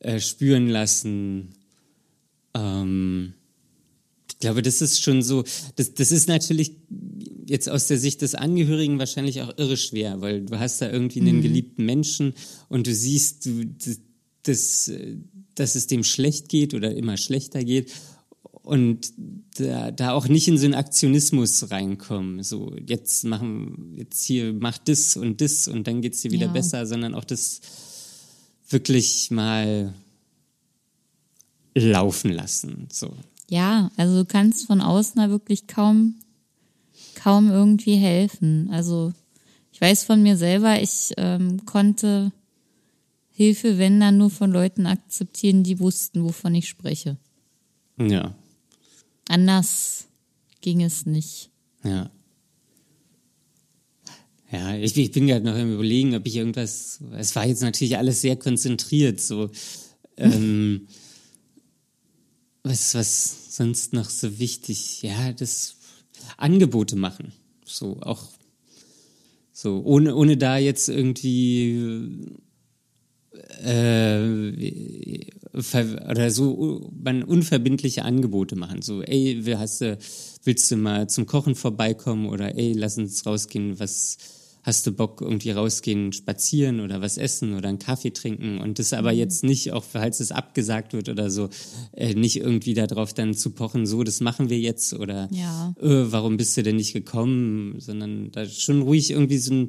äh, 0.01 0.21
spüren 0.21 0.69
lassen. 0.69 1.55
Ähm, 2.55 3.35
ich 4.31 4.39
glaube, 4.39 4.63
das 4.63 4.83
ist 4.83 5.01
schon 5.01 5.23
so, 5.23 5.45
das, 5.77 5.95
das 5.95 6.13
ist 6.13 6.29
natürlich 6.29 6.73
jetzt 7.49 7.69
aus 7.69 7.87
der 7.87 7.99
Sicht 7.99 8.23
des 8.23 8.35
Angehörigen 8.35 8.99
wahrscheinlich 8.99 9.43
auch 9.43 9.57
irre 9.57 9.77
schwer, 9.77 10.21
weil 10.21 10.43
du 10.43 10.59
hast 10.59 10.81
da 10.81 10.91
irgendwie 10.91 11.21
einen 11.21 11.43
geliebten 11.43 11.85
Menschen 11.85 12.35
und 12.69 12.87
du 12.87 12.95
siehst, 12.95 13.47
du, 13.47 13.65
das, 13.67 14.01
das, 14.43 14.93
dass 15.55 15.75
es 15.75 15.87
dem 15.87 16.03
schlecht 16.03 16.49
geht 16.49 16.75
oder 16.75 16.95
immer 16.95 17.17
schlechter 17.17 17.65
geht 17.65 17.93
und 18.63 19.13
da, 19.59 19.91
da 19.91 20.13
auch 20.13 20.29
nicht 20.29 20.47
in 20.49 20.57
so 20.59 20.65
einen 20.67 20.75
Aktionismus 20.75 21.71
reinkommen. 21.71 22.43
So, 22.43 22.75
jetzt 22.87 23.25
machen, 23.25 23.95
jetzt 23.97 24.25
hier, 24.25 24.53
mach 24.53 24.79
das 24.79 25.17
und 25.17 25.41
das 25.41 25.69
und 25.69 25.87
dann 25.87 26.01
geht's 26.01 26.21
dir 26.23 26.31
wieder 26.31 26.47
Ja. 26.47 26.53
besser, 26.53 26.87
sondern 26.87 27.15
auch 27.15 27.25
das 27.25 27.61
wirklich 28.69 29.31
mal 29.31 29.93
laufen 31.75 32.31
lassen. 32.33 32.89
So. 32.93 33.13
Ja, 33.49 33.91
also 33.97 34.21
du 34.21 34.25
kannst 34.25 34.67
von 34.67 34.81
außen 34.81 35.17
da 35.17 35.29
wirklich 35.31 35.67
kaum, 35.67 36.15
kaum 37.15 37.51
irgendwie 37.51 37.97
helfen. 37.97 38.69
Also 38.71 39.13
ich 39.73 39.81
weiß 39.81 40.05
von 40.05 40.23
mir 40.23 40.37
selber, 40.37 40.81
ich 40.81 41.13
ähm, 41.17 41.65
konnte 41.65 42.33
Hilfe, 43.33 43.79
wenn 43.79 43.99
dann 43.99 44.19
nur 44.19 44.31
von 44.31 44.53
Leuten 44.53 44.87
akzeptieren, 44.87 45.65
die 45.65 45.81
wussten, 45.81 46.23
wovon 46.25 46.55
ich 46.55 46.69
spreche. 46.69 47.17
Ja, 47.99 48.35
Anders 49.29 50.07
ging 50.61 50.83
es 50.83 51.07
nicht. 51.07 51.51
ja. 51.85 52.11
Ja, 54.51 54.77
ich, 54.77 54.95
ich 54.99 55.11
bin 55.11 55.27
gerade 55.27 55.47
noch 55.47 55.57
im 55.57 55.73
Überlegen, 55.73 56.15
ob 56.15 56.27
ich 56.27 56.37
irgendwas. 56.37 57.01
Es 57.17 57.35
war 57.35 57.47
jetzt 57.47 57.63
natürlich 57.63 57.97
alles 57.97 58.21
sehr 58.21 58.37
konzentriert, 58.37 59.19
so. 59.19 59.51
Ähm, 60.19 60.89
was, 62.63 62.95
was 62.95 63.57
sonst 63.57 63.95
noch 63.95 64.11
so 64.11 64.39
wichtig? 64.39 65.01
Ja, 65.01 65.33
das 65.33 65.77
Angebote 66.37 66.97
machen. 66.97 67.33
So, 67.65 67.97
auch 68.03 68.29
so, 69.53 69.83
ohne, 69.85 70.15
ohne 70.15 70.37
da 70.37 70.59
jetzt 70.59 70.91
irgendwie 70.91 72.37
äh, 73.65 75.27
oder 75.55 76.31
so 76.31 76.91
man 77.03 77.23
unverbindliche 77.23 78.05
Angebote 78.05 78.57
machen. 78.57 78.83
So, 78.83 79.03
ey, 79.03 79.45
will- 79.45 79.59
hast 79.59 79.81
du, 79.81 79.99
willst 80.45 80.71
du 80.71 80.77
mal 80.77 81.09
zum 81.09 81.27
Kochen 81.27 81.55
vorbeikommen 81.55 82.27
oder 82.27 82.57
ey, 82.57 82.73
lass 82.73 82.99
uns 82.99 83.27
rausgehen, 83.27 83.79
was 83.79 84.17
hast 84.65 84.87
du 84.87 84.93
Bock, 84.93 85.21
irgendwie 85.21 85.51
rausgehen, 85.51 86.13
spazieren 86.13 86.79
oder 86.81 87.01
was 87.01 87.19
essen 87.19 87.57
oder 87.57 87.69
einen 87.69 87.81
Kaffee 87.81 88.13
trinken 88.13 88.59
und 88.59 88.79
das 88.79 88.93
aber 88.93 89.11
jetzt 89.13 89.43
nicht, 89.43 89.73
auch 89.73 89.83
falls 89.83 90.21
es 90.21 90.31
abgesagt 90.31 90.93
wird 90.93 91.09
oder 91.09 91.31
so, 91.31 91.49
äh, 91.97 92.15
nicht 92.15 92.37
irgendwie 92.37 92.73
darauf 92.73 93.13
dann 93.13 93.35
zu 93.35 93.51
pochen, 93.51 93.87
so, 93.87 94.05
das 94.05 94.21
machen 94.21 94.51
wir 94.51 94.61
jetzt 94.61 94.95
oder 94.95 95.29
Ja. 95.33 95.75
äh, 95.81 96.13
warum 96.13 96.37
bist 96.37 96.57
du 96.57 96.63
denn 96.63 96.77
nicht 96.77 96.93
gekommen, 96.93 97.75
sondern 97.81 98.31
da 98.31 98.47
schon 98.47 98.83
ruhig 98.83 99.11
irgendwie 99.11 99.39
so 99.39 99.53
ein 99.53 99.69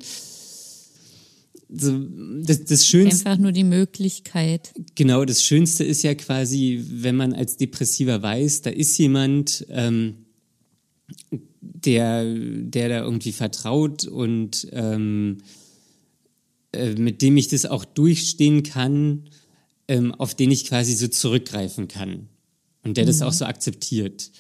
so, 1.76 1.99
das, 2.41 2.65
das 2.65 2.86
Schönste, 2.86 3.30
Einfach 3.30 3.41
nur 3.41 3.51
die 3.51 3.63
Möglichkeit. 3.63 4.74
Genau, 4.95 5.26
das 5.26 5.43
Schönste 5.43 5.84
ist 5.84 6.03
ja 6.03 6.13
quasi, 6.13 6.84
wenn 6.88 7.15
man 7.15 7.34
als 7.34 7.57
Depressiver 7.57 8.21
weiß, 8.21 8.61
da 8.61 8.69
ist 8.69 8.97
jemand, 8.97 9.65
ähm, 9.69 10.26
der, 11.61 12.26
der 12.36 12.89
da 12.89 12.99
irgendwie 12.99 13.32
vertraut 13.32 14.05
und 14.05 14.67
ähm, 14.71 15.39
äh, 16.71 16.93
mit 16.93 17.21
dem 17.21 17.38
ich 17.38 17.47
das 17.47 17.65
auch 17.65 17.86
durchstehen 17.86 18.63
kann, 18.63 19.30
ähm, 19.88 20.13
auf 20.13 20.36
den 20.36 20.51
ich 20.51 20.65
quasi 20.65 20.93
so 20.93 21.07
zurückgreifen 21.07 21.88
kann 21.88 22.30
und 22.84 22.97
der 22.97 23.05
das 23.05 23.21
auch 23.21 23.34
so 23.34 23.45
akzeptiert. 23.45 24.32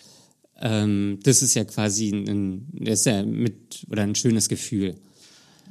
Ähm, 0.59 1.19
das 1.23 1.41
ist 1.41 1.55
ja 1.55 1.63
quasi 1.63 2.09
ein, 2.09 2.67
das 2.73 3.01
ist 3.01 3.05
ja 3.05 3.23
mit 3.23 3.85
oder 3.89 4.03
ein 4.03 4.15
schönes 4.15 4.49
Gefühl. 4.49 4.95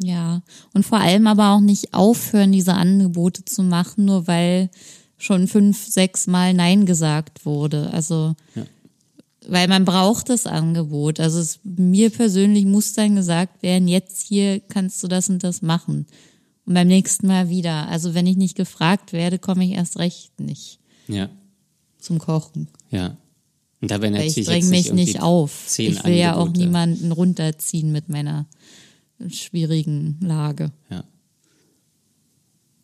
Ja. 0.02 0.42
Und 0.74 0.84
vor 0.86 0.98
allem 0.98 1.26
aber 1.26 1.50
auch 1.54 1.60
nicht 1.60 1.94
aufhören, 1.94 2.52
diese 2.52 2.74
Angebote 2.74 3.44
zu 3.44 3.62
machen, 3.62 4.04
nur 4.06 4.26
weil 4.26 4.70
schon 5.18 5.46
fünf, 5.48 5.86
sechs 5.86 6.26
Mal 6.26 6.54
Nein 6.54 6.86
gesagt 6.86 7.44
wurde. 7.46 7.90
Also, 7.92 8.34
Ja. 8.54 8.64
weil 9.48 9.68
man 9.68 9.84
braucht 9.84 10.28
das 10.28 10.46
Angebot. 10.46 11.20
Also 11.20 11.38
es, 11.40 11.60
mir 11.64 12.10
persönlich 12.10 12.64
muss 12.64 12.94
dann 12.94 13.16
gesagt 13.16 13.62
werden, 13.62 13.86
jetzt 13.88 14.22
hier 14.22 14.60
kannst 14.60 15.02
du 15.02 15.08
das 15.08 15.28
und 15.28 15.44
das 15.44 15.62
machen. 15.62 16.06
Und 16.64 16.74
beim 16.74 16.88
nächsten 16.88 17.26
Mal 17.26 17.48
wieder. 17.48 17.88
Also 17.88 18.14
wenn 18.14 18.26
ich 18.26 18.36
nicht 18.36 18.56
gefragt 18.56 19.12
werde, 19.12 19.38
komme 19.38 19.64
ich 19.64 19.72
erst 19.72 19.98
recht 19.98 20.38
nicht 20.40 20.78
Ja, 21.08 21.28
zum 21.98 22.18
Kochen. 22.18 22.68
ja. 22.90 23.16
Und 23.80 23.90
dabei 23.90 24.12
Weil 24.12 24.26
natürlich 24.28 24.38
ich 24.38 24.46
jetzt 24.48 24.70
mich 24.70 24.92
nicht 24.92 25.20
auf. 25.22 25.66
Ich 25.76 26.04
will 26.04 26.14
ja 26.14 26.34
auch 26.36 26.42
Angebote. 26.46 26.60
niemanden 26.60 27.10
runterziehen 27.10 27.90
mit 27.90 28.08
meiner 28.08 28.46
schwierigen 29.30 30.18
Lage. 30.20 30.72
Ja. 30.90 31.04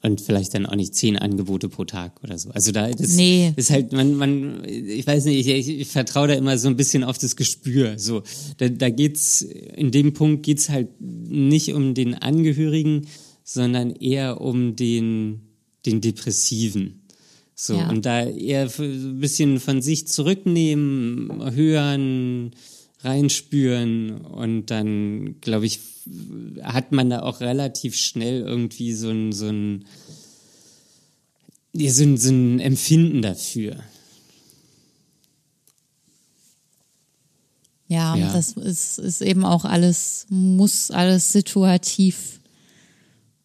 Und 0.01 0.21
vielleicht 0.21 0.55
dann 0.55 0.65
auch 0.65 0.77
nicht 0.77 0.95
zehn 0.95 1.17
Angebote 1.17 1.69
pro 1.69 1.85
Tag 1.85 2.23
oder 2.23 2.39
so. 2.39 2.51
Also 2.51 2.71
da 2.71 2.89
das 2.89 3.17
Nee. 3.17 3.53
ist 3.57 3.71
halt, 3.71 3.93
man, 3.93 4.15
man, 4.15 4.65
ich 4.65 5.05
weiß 5.05 5.25
nicht, 5.25 5.47
ich, 5.49 5.69
ich 5.69 5.89
vertraue 5.89 6.29
da 6.29 6.35
immer 6.35 6.57
so 6.57 6.69
ein 6.69 6.77
bisschen 6.77 7.03
auf 7.03 7.19
das 7.19 7.35
Gespür. 7.35 7.99
So, 7.99 8.23
da, 8.59 8.69
da 8.69 8.91
geht's, 8.91 9.43
in 9.43 9.91
dem 9.91 10.13
Punkt 10.13 10.45
geht's 10.45 10.69
halt 10.69 10.89
nicht 11.01 11.75
um 11.75 11.95
den 11.95 12.15
Angehörigen, 12.15 13.09
sondern 13.43 13.91
eher 13.91 14.41
um 14.41 14.77
den, 14.77 15.41
den 15.85 16.01
Depressiven. 16.01 17.03
So, 17.57 17.75
Ja. 17.75 17.91
und 17.91 18.07
da 18.07 18.25
eher 18.25 18.69
so 18.69 18.85
ein 18.85 19.19
bisschen 19.19 19.59
von 19.59 19.83
sich 19.83 20.07
zurücknehmen, 20.07 21.57
hören, 21.57 22.53
reinspüren 23.01 24.13
und 24.21 24.67
dann, 24.67 25.41
glaube 25.41 25.67
ich, 25.67 25.81
hat 26.63 26.93
man 26.93 27.11
da 27.11 27.23
auch 27.23 27.41
relativ 27.41 27.97
schnell 27.97 28.41
irgendwie 28.41 28.95
so 28.95 29.11
ein, 29.11 29.33
so 29.33 29.49
ein, 29.49 29.85
so 31.75 32.03
ein, 32.03 32.17
so 32.17 32.31
ein 32.31 32.61
Empfinden 32.61 33.23
dafür. 33.23 33.77
Ja, 37.89 38.15
ja, 38.17 38.33
das 38.33 38.53
ist, 38.53 38.99
ist 38.99 39.23
eben 39.23 39.45
auch 39.45 39.65
alles, 39.65 40.27
muss 40.29 40.91
alles 40.91 41.33
situativ 41.33 42.39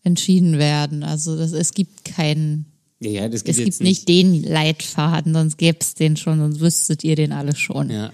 entschieden 0.03 0.57
werden. 0.57 1.03
Also 1.03 1.37
das, 1.37 1.53
es 1.53 1.73
gibt 1.73 2.03
keinen, 2.03 2.65
ja, 2.99 3.25
es 3.27 3.45
gibt 3.45 3.57
nicht, 3.57 3.81
nicht, 3.81 4.09
den 4.09 4.43
Leitfaden, 4.43 5.33
sonst 5.33 5.57
gäbe 5.57 5.77
es 5.79 5.93
den 5.93 6.17
schon, 6.17 6.39
sonst 6.39 6.59
wüsstet 6.59 7.05
ihr 7.05 7.15
den 7.15 7.31
alle 7.31 7.55
schon. 7.55 7.89
Ja. 7.89 8.11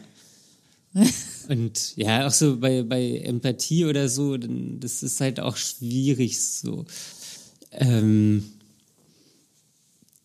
Und 1.50 1.98
ja, 1.98 2.28
auch 2.28 2.32
so 2.32 2.58
bei, 2.58 2.84
bei 2.84 3.18
Empathie 3.18 3.86
oder 3.86 4.08
so, 4.08 4.38
dann, 4.38 4.80
das 4.80 5.02
ist 5.02 5.20
halt 5.20 5.40
auch 5.40 5.58
schwierig 5.58 6.40
so. 6.40 6.86
Ähm, 7.72 8.44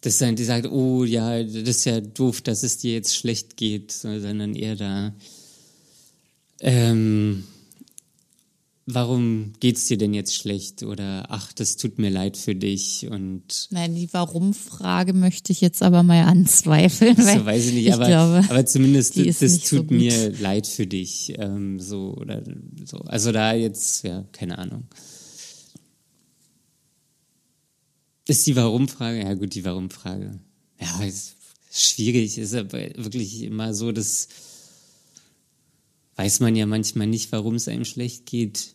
dass 0.02 0.18
dann 0.18 0.36
die 0.36 0.44
sagt, 0.44 0.66
oh 0.66 1.02
ja, 1.04 1.42
das 1.42 1.54
ist 1.54 1.86
ja 1.86 2.02
doof, 2.02 2.42
dass 2.42 2.62
es 2.62 2.76
dir 2.76 2.92
jetzt 2.92 3.16
schlecht 3.16 3.56
geht, 3.56 3.90
sondern 3.90 4.54
eher 4.54 4.76
da, 4.76 5.14
ähm, 6.60 7.44
warum 8.86 9.52
geht's 9.60 9.86
dir 9.86 9.96
denn 9.96 10.14
jetzt 10.14 10.34
schlecht? 10.34 10.82
Oder 10.82 11.26
ach, 11.28 11.52
das 11.52 11.76
tut 11.76 11.98
mir 11.98 12.10
leid 12.10 12.36
für 12.36 12.54
dich 12.54 13.06
und 13.10 13.68
Nein, 13.70 13.94
die 13.94 14.12
Warum-Frage 14.12 15.12
möchte 15.12 15.52
ich 15.52 15.60
jetzt 15.60 15.82
aber 15.82 16.02
mal 16.02 16.24
anzweifeln. 16.24 17.16
weil 17.18 17.38
so 17.38 17.46
weiß 17.46 17.66
ich 17.66 17.74
nicht, 17.74 17.86
ich 17.86 17.94
aber, 17.94 18.06
glaube, 18.06 18.44
aber 18.48 18.66
zumindest 18.66 19.18
das, 19.18 19.38
das 19.38 19.54
so 19.68 19.78
tut 19.78 19.88
gut. 19.88 19.98
mir 19.98 20.30
leid 20.38 20.66
für 20.66 20.86
dich, 20.86 21.34
ähm, 21.38 21.80
so 21.80 22.14
oder 22.14 22.42
so. 22.84 22.98
Also 22.98 23.32
da 23.32 23.54
jetzt, 23.54 24.04
ja, 24.04 24.24
keine 24.32 24.58
Ahnung. 24.58 24.84
Ist 28.26 28.46
die 28.46 28.56
Warum-Frage? 28.56 29.18
Ja 29.20 29.34
gut, 29.34 29.54
die 29.54 29.64
Warum-Frage. 29.64 30.40
Ja, 30.80 31.04
ist 31.04 31.36
schwierig. 31.70 32.38
Ist 32.38 32.54
aber 32.54 32.78
wirklich 32.96 33.42
immer 33.42 33.74
so, 33.74 33.92
dass 33.92 34.28
weiß 36.16 36.40
man 36.40 36.54
ja 36.56 36.66
manchmal 36.66 37.06
nicht, 37.06 37.32
warum 37.32 37.54
es 37.56 37.68
einem 37.68 37.84
schlecht 37.84 38.26
geht. 38.26 38.74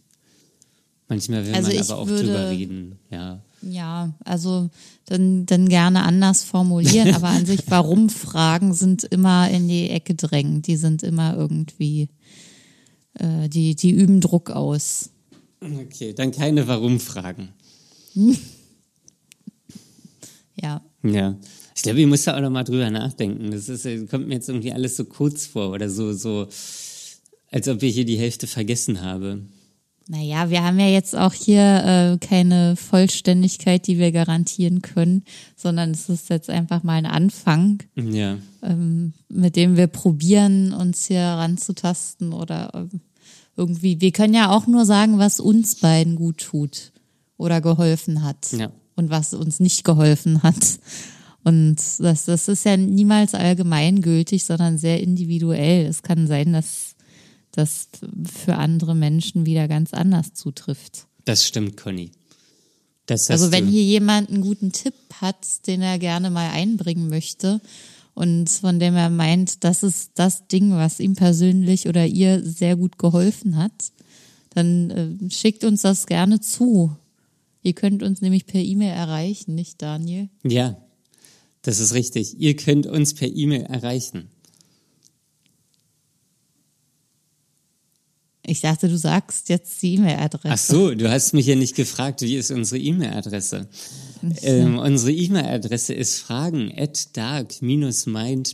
Manchmal 1.07 1.45
will 1.45 1.55
Also 1.55 1.71
man 1.71 1.79
aber 1.81 1.97
auch 1.97 2.07
würde- 2.07 2.23
drüber 2.23 2.49
reden. 2.51 2.99
Ja, 3.09 3.41
Ja, 3.61 4.13
also 4.23 4.69
dann, 5.05 5.45
dann 5.47 5.67
gerne 5.67 6.03
anders 6.03 6.43
formulieren, 6.43 7.13
aber 7.15 7.29
an 7.29 7.45
sich 7.45 7.61
Warum-Fragen 7.67 8.73
sind 8.73 9.03
immer 9.05 9.49
in 9.49 9.67
die 9.67 9.89
Ecke 9.89 10.13
drängen. 10.15 10.61
Die 10.61 10.75
sind 10.77 11.01
immer 11.03 11.35
irgendwie, 11.35 12.09
äh, 13.15 13.49
die, 13.49 13.75
die 13.75 13.91
üben 13.91 14.21
Druck 14.21 14.51
aus. 14.51 15.09
okay, 15.61 16.13
dann 16.13 16.31
keine 16.31 16.67
Warum-Fragen. 16.67 17.49
Ja. 20.61 20.81
Ja. 21.03 21.37
Ich 21.75 21.83
glaube, 21.83 22.01
ich 22.01 22.07
muss 22.07 22.23
da 22.23 22.35
auch 22.35 22.41
noch 22.41 22.49
mal 22.49 22.63
drüber 22.65 22.89
nachdenken. 22.89 23.51
Das 23.51 23.69
ist, 23.69 24.09
kommt 24.09 24.27
mir 24.27 24.33
jetzt 24.35 24.49
irgendwie 24.49 24.73
alles 24.73 24.97
so 24.97 25.05
kurz 25.05 25.45
vor 25.45 25.69
oder 25.71 25.89
so, 25.89 26.11
so, 26.13 26.47
als 27.51 27.67
ob 27.67 27.81
ich 27.83 27.95
hier 27.95 28.05
die 28.05 28.17
Hälfte 28.17 28.47
vergessen 28.47 29.01
habe. 29.01 29.41
Naja, 30.11 30.49
wir 30.49 30.63
haben 30.63 30.79
ja 30.79 30.87
jetzt 30.87 31.15
auch 31.15 31.33
hier 31.33 31.61
äh, 31.61 32.25
keine 32.25 32.75
Vollständigkeit, 32.75 33.85
die 33.85 33.99
wir 33.99 34.11
garantieren 34.11 34.81
können, 34.81 35.23
sondern 35.55 35.91
es 35.91 36.09
ist 36.09 36.29
jetzt 36.31 36.49
einfach 36.49 36.81
mal 36.81 36.93
ein 36.95 37.05
Anfang, 37.05 37.83
Ja. 37.95 38.37
ähm, 38.63 39.13
mit 39.29 39.55
dem 39.55 39.77
wir 39.77 39.85
probieren, 39.85 40.73
uns 40.73 41.05
hier 41.05 41.21
ranzutasten 41.21 42.33
oder 42.33 42.71
ähm, 42.73 43.01
irgendwie. 43.55 44.01
Wir 44.01 44.11
können 44.11 44.33
ja 44.33 44.49
auch 44.49 44.65
nur 44.65 44.85
sagen, 44.85 45.19
was 45.19 45.39
uns 45.39 45.75
beiden 45.75 46.15
gut 46.15 46.39
tut 46.39 46.91
oder 47.37 47.61
geholfen 47.61 48.23
hat 48.23 48.51
Ja. 48.51 48.71
und 48.95 49.11
was 49.11 49.35
uns 49.35 49.59
nicht 49.59 49.83
geholfen 49.83 50.41
hat. 50.41 50.79
Und 51.43 51.77
das, 51.99 52.25
das 52.25 52.47
ist 52.47 52.65
ja 52.65 52.77
niemals 52.77 53.35
allgemeingültig, 53.35 54.43
sondern 54.43 54.77
sehr 54.79 55.01
individuell. 55.03 55.85
Es 55.85 56.01
kann 56.03 56.25
sein, 56.27 56.51
dass 56.53 56.88
das 57.51 57.89
für 58.31 58.55
andere 58.55 58.95
Menschen 58.95 59.45
wieder 59.45 59.67
ganz 59.67 59.93
anders 59.93 60.33
zutrifft. 60.33 61.07
Das 61.25 61.45
stimmt, 61.45 61.77
Conny. 61.77 62.11
Das 63.05 63.29
Also 63.29 63.51
wenn 63.51 63.67
hier 63.67 63.83
jemand 63.83 64.29
einen 64.29 64.41
guten 64.41 64.71
Tipp 64.71 64.93
hat, 65.19 65.67
den 65.67 65.81
er 65.81 65.97
gerne 65.97 66.29
mal 66.29 66.51
einbringen 66.51 67.09
möchte 67.09 67.59
und 68.13 68.49
von 68.49 68.79
dem 68.79 68.95
er 68.95 69.09
meint, 69.09 69.63
das 69.63 69.81
ist 69.81 70.11
das 70.15 70.47
Ding, 70.47 70.71
was 70.71 70.99
ihm 70.99 71.15
persönlich 71.15 71.87
oder 71.87 72.05
ihr 72.05 72.43
sehr 72.43 72.75
gut 72.75 72.99
geholfen 72.99 73.57
hat, 73.57 73.71
dann 74.51 74.89
äh, 74.91 75.31
schickt 75.31 75.63
uns 75.63 75.81
das 75.81 76.05
gerne 76.05 76.39
zu. 76.39 76.95
Ihr 77.63 77.73
könnt 77.73 78.03
uns 78.03 78.21
nämlich 78.21 78.45
per 78.45 78.61
E-Mail 78.61 78.91
erreichen, 78.91 79.55
nicht 79.55 79.81
Daniel? 79.81 80.29
Ja, 80.43 80.77
das 81.61 81.79
ist 81.79 81.93
richtig. 81.93 82.39
Ihr 82.39 82.55
könnt 82.55 82.85
uns 82.85 83.13
per 83.13 83.27
E-Mail 83.27 83.63
erreichen. 83.63 84.29
Ich 88.45 88.61
dachte, 88.61 88.87
du 88.87 88.97
sagst 88.97 89.49
jetzt 89.49 89.81
die 89.81 89.95
E-Mail-Adresse. 89.95 90.49
Ach 90.49 90.57
so, 90.57 90.95
du 90.95 91.09
hast 91.09 91.33
mich 91.33 91.45
ja 91.45 91.55
nicht 91.55 91.75
gefragt, 91.75 92.21
wie 92.21 92.35
ist 92.35 92.51
unsere 92.51 92.79
E-Mail-Adresse? 92.81 93.67
Ähm, 94.41 94.79
unsere 94.79 95.11
E-Mail-Adresse 95.11 95.93
ist 95.93 96.19
fragen 96.19 96.73
at 96.75 97.15
dark-mind.de. 97.15 98.49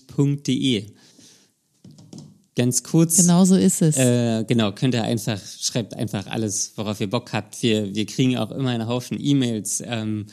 Ganz 2.56 2.84
kurz. 2.84 3.18
Genau 3.18 3.44
so 3.46 3.56
ist 3.56 3.82
es. 3.82 3.98
Äh, 3.98 4.46
genau, 4.46 4.72
könnt 4.72 4.94
ihr 4.94 5.04
einfach, 5.04 5.40
schreibt 5.60 5.94
einfach 5.94 6.28
alles, 6.28 6.72
worauf 6.76 7.02
ihr 7.02 7.10
Bock 7.10 7.34
habt. 7.34 7.62
Wir, 7.62 7.94
wir 7.94 8.06
kriegen 8.06 8.38
auch 8.38 8.52
immer 8.52 8.70
einen 8.70 8.88
Haufen 8.88 9.18
E-Mails. 9.20 9.84
Ähm, 9.86 10.26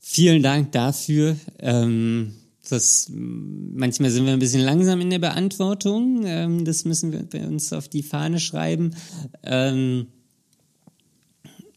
vielen 0.00 0.42
Dank 0.42 0.70
dafür. 0.72 1.36
Ähm, 1.58 2.34
das, 2.68 3.10
manchmal 3.12 4.10
sind 4.10 4.26
wir 4.26 4.32
ein 4.32 4.38
bisschen 4.38 4.62
langsam 4.62 5.00
in 5.00 5.10
der 5.10 5.18
Beantwortung. 5.18 6.22
Ähm, 6.24 6.64
das 6.64 6.84
müssen 6.84 7.12
wir 7.12 7.48
uns 7.48 7.72
auf 7.72 7.88
die 7.88 8.02
Fahne 8.02 8.38
schreiben. 8.38 8.94
Ähm, 9.42 10.06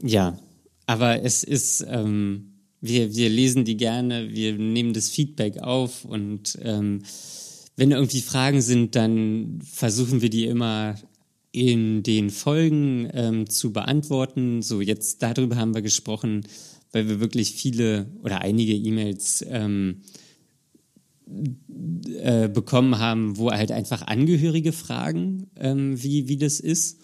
ja, 0.02 0.38
aber 0.86 1.24
es 1.24 1.44
ist, 1.44 1.86
ähm, 1.90 2.54
wir, 2.82 3.16
wir 3.16 3.30
lesen 3.30 3.66
die 3.66 3.78
gerne, 3.78 4.30
wir 4.32 4.54
nehmen 4.54 4.94
das 4.94 5.10
Feedback 5.10 5.60
auf 5.60 6.06
und 6.06 6.58
ähm, 6.62 7.02
wenn 7.76 7.92
irgendwie 7.92 8.22
Fragen 8.22 8.62
sind, 8.62 8.96
dann 8.96 9.60
versuchen 9.64 10.22
wir 10.22 10.30
die 10.30 10.46
immer 10.46 10.96
in 11.52 12.04
den 12.04 12.30
Folgen 12.30 13.10
ähm, 13.14 13.50
zu 13.50 13.74
beantworten. 13.74 14.62
So, 14.62 14.82
jetzt 14.82 15.24
darüber 15.24 15.56
haben 15.56 15.74
wir 15.74 15.82
gesprochen, 15.82 16.46
weil 16.92 17.10
wir 17.10 17.20
wirklich 17.20 17.52
viele 17.52 18.08
oder 18.24 18.42
einige 18.42 18.74
E-Mails 18.74 19.44
ähm, 19.48 20.02
äh, 21.28 22.48
bekommen 22.48 23.00
haben, 23.00 23.38
wo 23.38 23.52
halt 23.52 23.72
einfach 23.72 24.04
Angehörige 24.04 24.72
fragen, 24.72 25.48
ähm, 25.56 26.02
wie, 26.04 26.28
wie 26.28 26.38
das 26.38 26.60
ist 26.60 27.00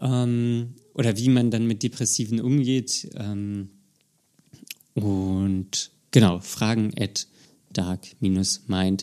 ähm, 0.00 0.74
oder 0.94 1.16
wie 1.16 1.28
man 1.28 1.50
dann 1.50 1.66
mit 1.66 1.82
Depressiven 1.82 2.40
umgeht. 2.40 3.10
Ähm, 3.16 3.70
und 4.94 5.90
genau, 6.12 6.38
fragen 6.40 6.92
at 6.98 7.26
dark-mind.de. 7.72 9.00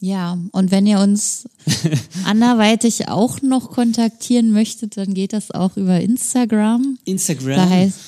Ja, 0.00 0.38
und 0.52 0.70
wenn 0.70 0.86
ihr 0.86 1.00
uns 1.00 1.48
anderweitig 2.24 3.08
auch 3.08 3.42
noch 3.42 3.70
kontaktieren 3.70 4.52
möchtet, 4.52 4.96
dann 4.96 5.12
geht 5.14 5.32
das 5.32 5.50
auch 5.50 5.76
über 5.76 6.00
Instagram. 6.00 6.98
Instagram. 7.04 7.56
Da 7.56 7.68
heißt 7.68 7.98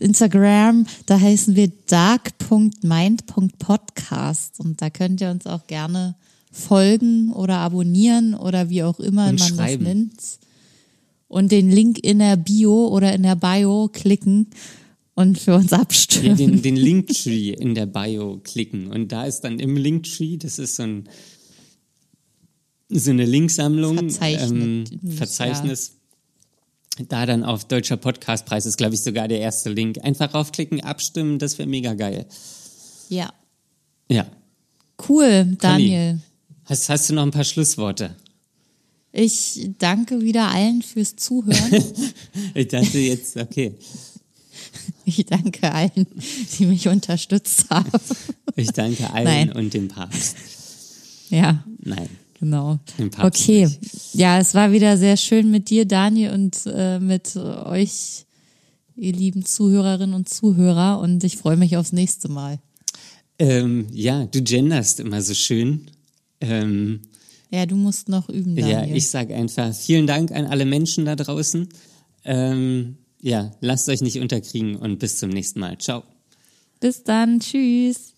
Instagram, 0.00 0.86
da 1.06 1.20
heißen 1.20 1.54
wir 1.56 1.70
dark.mind.podcast 1.86 4.60
und 4.60 4.80
da 4.82 4.90
könnt 4.90 5.20
ihr 5.20 5.30
uns 5.30 5.46
auch 5.46 5.66
gerne 5.66 6.14
folgen 6.52 7.32
oder 7.32 7.58
abonnieren 7.58 8.34
oder 8.34 8.70
wie 8.70 8.82
auch 8.82 8.98
immer 9.00 9.28
Und 9.28 9.38
man 9.38 9.48
schreiben. 9.48 9.84
das 9.84 9.94
nennt. 9.94 10.12
Und 11.28 11.52
den 11.52 11.70
Link 11.70 12.00
in 12.00 12.18
der 12.18 12.36
Bio 12.36 12.88
oder 12.88 13.14
in 13.14 13.22
der 13.22 13.36
Bio 13.36 13.88
klicken 13.92 14.48
und 15.14 15.38
für 15.38 15.54
uns 15.54 15.70
ja, 15.70 15.78
abstimmen. 15.78 16.36
den, 16.36 16.62
den 16.62 16.76
Linktree 16.76 17.50
in 17.50 17.74
der 17.74 17.86
Bio 17.86 18.40
klicken. 18.42 18.88
Und 18.88 19.12
da 19.12 19.24
ist 19.24 19.42
dann 19.42 19.60
im 19.60 19.76
Linktree, 19.76 20.38
das 20.38 20.58
ist 20.58 20.76
so, 20.76 20.82
ein, 20.82 21.04
so 22.88 23.10
eine 23.10 23.26
Linksammlung, 23.26 23.98
Verzeichnet, 23.98 24.92
ähm, 24.92 25.10
Verzeichnis. 25.12 25.92
Da 27.08 27.26
dann 27.26 27.44
auf 27.44 27.64
Deutscher 27.66 27.96
Podcastpreis 27.96 28.66
ist, 28.66 28.76
glaube 28.76 28.94
ich, 28.94 29.00
sogar 29.02 29.28
der 29.28 29.40
erste 29.40 29.70
Link. 29.70 29.98
Einfach 30.04 30.34
raufklicken, 30.34 30.82
abstimmen, 30.82 31.38
das 31.38 31.58
wäre 31.58 31.68
mega 31.68 31.94
geil. 31.94 32.26
ja, 33.08 33.32
Ja. 34.08 34.26
cool, 35.08 35.56
Daniel. 35.60 36.20
Hast, 36.64 36.88
hast 36.88 37.08
du 37.10 37.14
noch 37.14 37.22
ein 37.22 37.30
paar 37.30 37.44
Schlussworte? 37.44 38.14
Ich 39.12 39.68
danke 39.78 40.20
wieder 40.20 40.48
allen 40.52 40.82
fürs 40.82 41.16
Zuhören. 41.16 41.84
Ich 42.54 42.68
dachte 42.68 42.98
jetzt, 42.98 43.36
okay. 43.36 43.74
Ich 45.04 45.26
danke 45.26 45.72
allen, 45.72 46.06
die 46.58 46.66
mich 46.66 46.86
unterstützt 46.86 47.70
haben. 47.70 47.90
Ich 48.54 48.70
danke 48.70 49.10
allen 49.12 49.24
Nein. 49.24 49.52
und 49.52 49.74
dem 49.74 49.88
Papst. 49.88 50.36
Ja, 51.30 51.64
Nein. 51.78 52.08
Genau. 52.40 52.80
Okay, 53.20 53.68
ja, 54.14 54.38
es 54.38 54.54
war 54.54 54.72
wieder 54.72 54.96
sehr 54.96 55.16
schön 55.16 55.50
mit 55.50 55.70
dir, 55.70 55.84
Daniel, 55.84 56.32
und 56.32 56.58
äh, 56.66 56.98
mit 56.98 57.36
euch, 57.36 58.26
ihr 58.96 59.12
lieben 59.12 59.44
Zuhörerinnen 59.44 60.14
und 60.14 60.28
Zuhörer. 60.28 60.98
Und 61.00 61.22
ich 61.22 61.36
freue 61.36 61.56
mich 61.56 61.76
aufs 61.76 61.92
nächste 61.92 62.28
Mal. 62.28 62.58
Ähm, 63.38 63.86
ja, 63.92 64.26
du 64.26 64.42
genderst 64.42 65.00
immer 65.00 65.22
so 65.22 65.34
schön. 65.34 65.90
Ähm, 66.40 67.00
Ja, 67.50 67.66
du 67.66 67.76
musst 67.76 68.08
noch 68.08 68.28
üben, 68.28 68.56
ja, 68.56 68.80
Daniel. 68.80 68.96
ich 68.96 69.08
sage 69.08 69.34
einfach 69.34 69.74
vielen 69.74 70.06
Dank 70.06 70.30
an 70.32 70.46
alle 70.46 70.64
Menschen 70.64 71.04
da 71.04 71.16
draußen. 71.16 71.68
Ähm, 72.24 72.96
ja, 73.22 73.50
lasst 73.60 73.88
euch 73.88 74.00
nicht 74.02 74.18
unterkriegen 74.20 74.76
und 74.76 74.98
bis 74.98 75.18
zum 75.18 75.30
nächsten 75.30 75.60
Mal. 75.60 75.78
Ciao. 75.78 76.02
Bis 76.80 77.02
dann. 77.02 77.40
Tschüss. 77.40 78.09